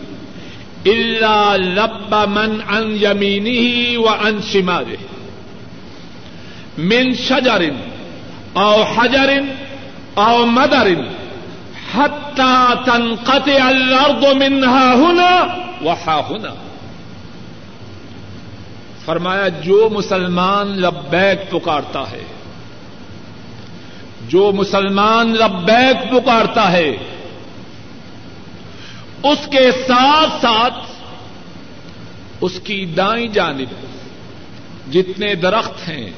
[0.85, 4.97] الا لب من ان یمینه وعن شماله.
[6.77, 7.73] من شجر
[8.57, 9.43] او حجر
[10.18, 10.95] او مدر
[11.93, 15.47] حتى تنقطع الارض منها هنا
[15.84, 16.53] وها هنا.
[19.06, 22.23] فرمایا، جو مسلمان لبیک پکارتا ہے،
[24.27, 26.97] جو مسلمان لبیک پکارتا ہے
[29.23, 30.77] اس کے ساتھ ساتھ
[32.41, 33.73] اس کی دائیں جانب
[34.93, 36.09] جتنے درخت ہیں،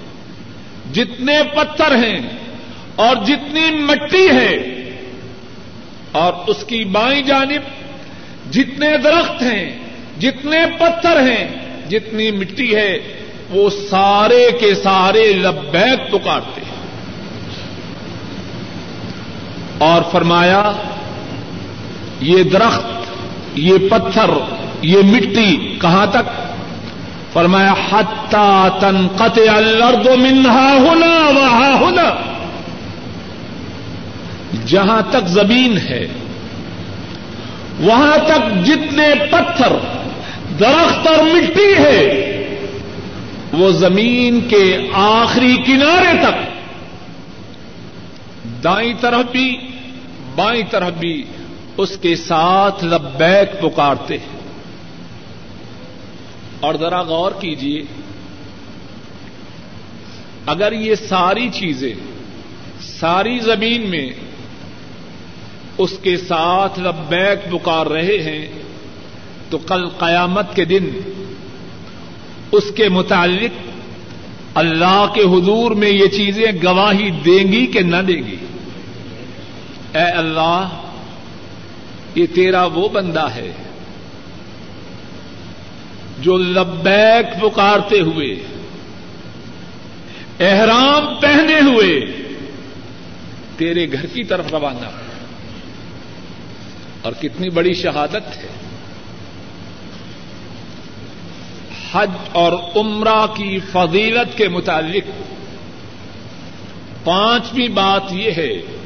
[0.94, 2.20] جتنے پتھر ہیں
[2.96, 4.56] اور جتنی مٹی ہے،
[6.12, 7.70] اور اس کی بائیں جانب
[8.54, 9.80] جتنے درخت ہیں،
[10.20, 11.48] جتنے پتھر ہیں،
[11.90, 12.98] جتنی مٹی ہے،
[13.50, 16.80] وہ سارے کے سارے لبیک پکارتے ہیں۔
[19.78, 20.72] اور فرمایا
[22.22, 22.86] یہ درخت،
[23.56, 24.30] یہ پتھر،
[24.82, 26.42] یہ مٹی کہاں تک؟
[27.34, 32.04] فرمایا حتا تنقت الارض منها ہونا وہاں ہونا
[34.66, 36.08] جہاں تک زمین ہے،
[37.80, 39.74] وہاں تک جتنے پتھر،
[40.60, 42.28] درخت اور مٹی ہے،
[43.54, 46.52] وہ زمین کے آخری کنارے تک۔
[48.64, 49.58] دائیں طرف بھی،
[50.36, 51.24] بائیں طرف بھی
[51.78, 54.40] اس کے ساتھ لبیک پکارتے ہیں۔
[56.60, 57.84] اور ذرا غور کیجیے
[60.46, 61.94] اگر یہ ساری چیزیں
[62.82, 64.10] ساری زمین میں
[65.78, 68.48] اس کے ساتھ لبیک پکار رہے ہیں،
[69.50, 70.90] تو کل قیامت کے دن
[72.52, 73.70] اس کے متعلق
[74.56, 78.38] اللہ کے حضور میں یہ چیزیں گواہی دیں گی کہ نہ دیں گی۔
[79.94, 80.68] اے اللہ
[82.16, 83.52] یہ تیرا وہ بندہ ہے
[86.20, 88.36] جو لبیک پکارتے ہوئے،
[90.40, 92.00] احرام پہنے ہوئے
[93.58, 94.90] تیرے گھر کی طرف روانہ
[97.02, 98.48] اور کتنی بڑی شہادت ہے۔
[101.92, 105.10] حج اور عمرہ کی فضیلت کے متعلق
[107.04, 108.81] پانچویں بات یہ ہے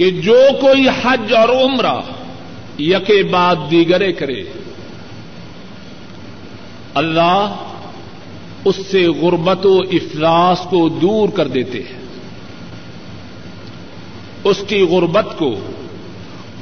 [0.00, 1.96] کہ جو کوئی حج اور عمرہ
[2.80, 4.42] یکے بعد دیگرے کرے،
[6.94, 7.56] اللہ
[8.64, 12.00] اس سے غربت و افلاس کو دور کر دیتے ہیں۔
[14.44, 15.54] اس کی غربت کو،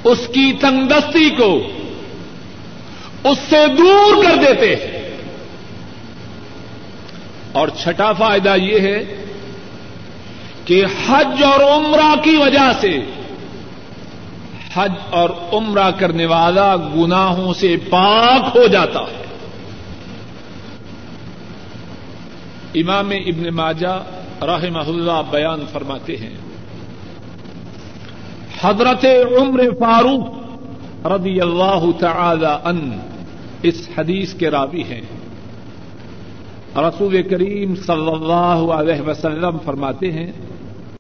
[0.05, 1.62] اس کی تنگستی کو،
[3.24, 5.16] اس سے دور کر دیتے ہیں۔
[7.52, 9.24] اور چھٹا فائدہ یہ ہے
[10.65, 12.98] کہ حج اور عمرہ کی وجہ سے
[14.78, 19.24] حج اور عمرہ کرنے والا گناہوں سے پاک ہو جاتا ہے۔
[22.74, 24.02] امام ابن ماجہ
[24.42, 26.36] رحمہ اللہ بیان فرماتے ہیں۔
[28.60, 29.05] حضرت
[29.40, 32.98] عمر فاروق رضی اللہ تعالی ان
[33.62, 35.00] اس حدیث کے راوی ہیں۔
[36.76, 40.32] رسول کریم صلی اللہ علیہ وسلم فرماتے ہیں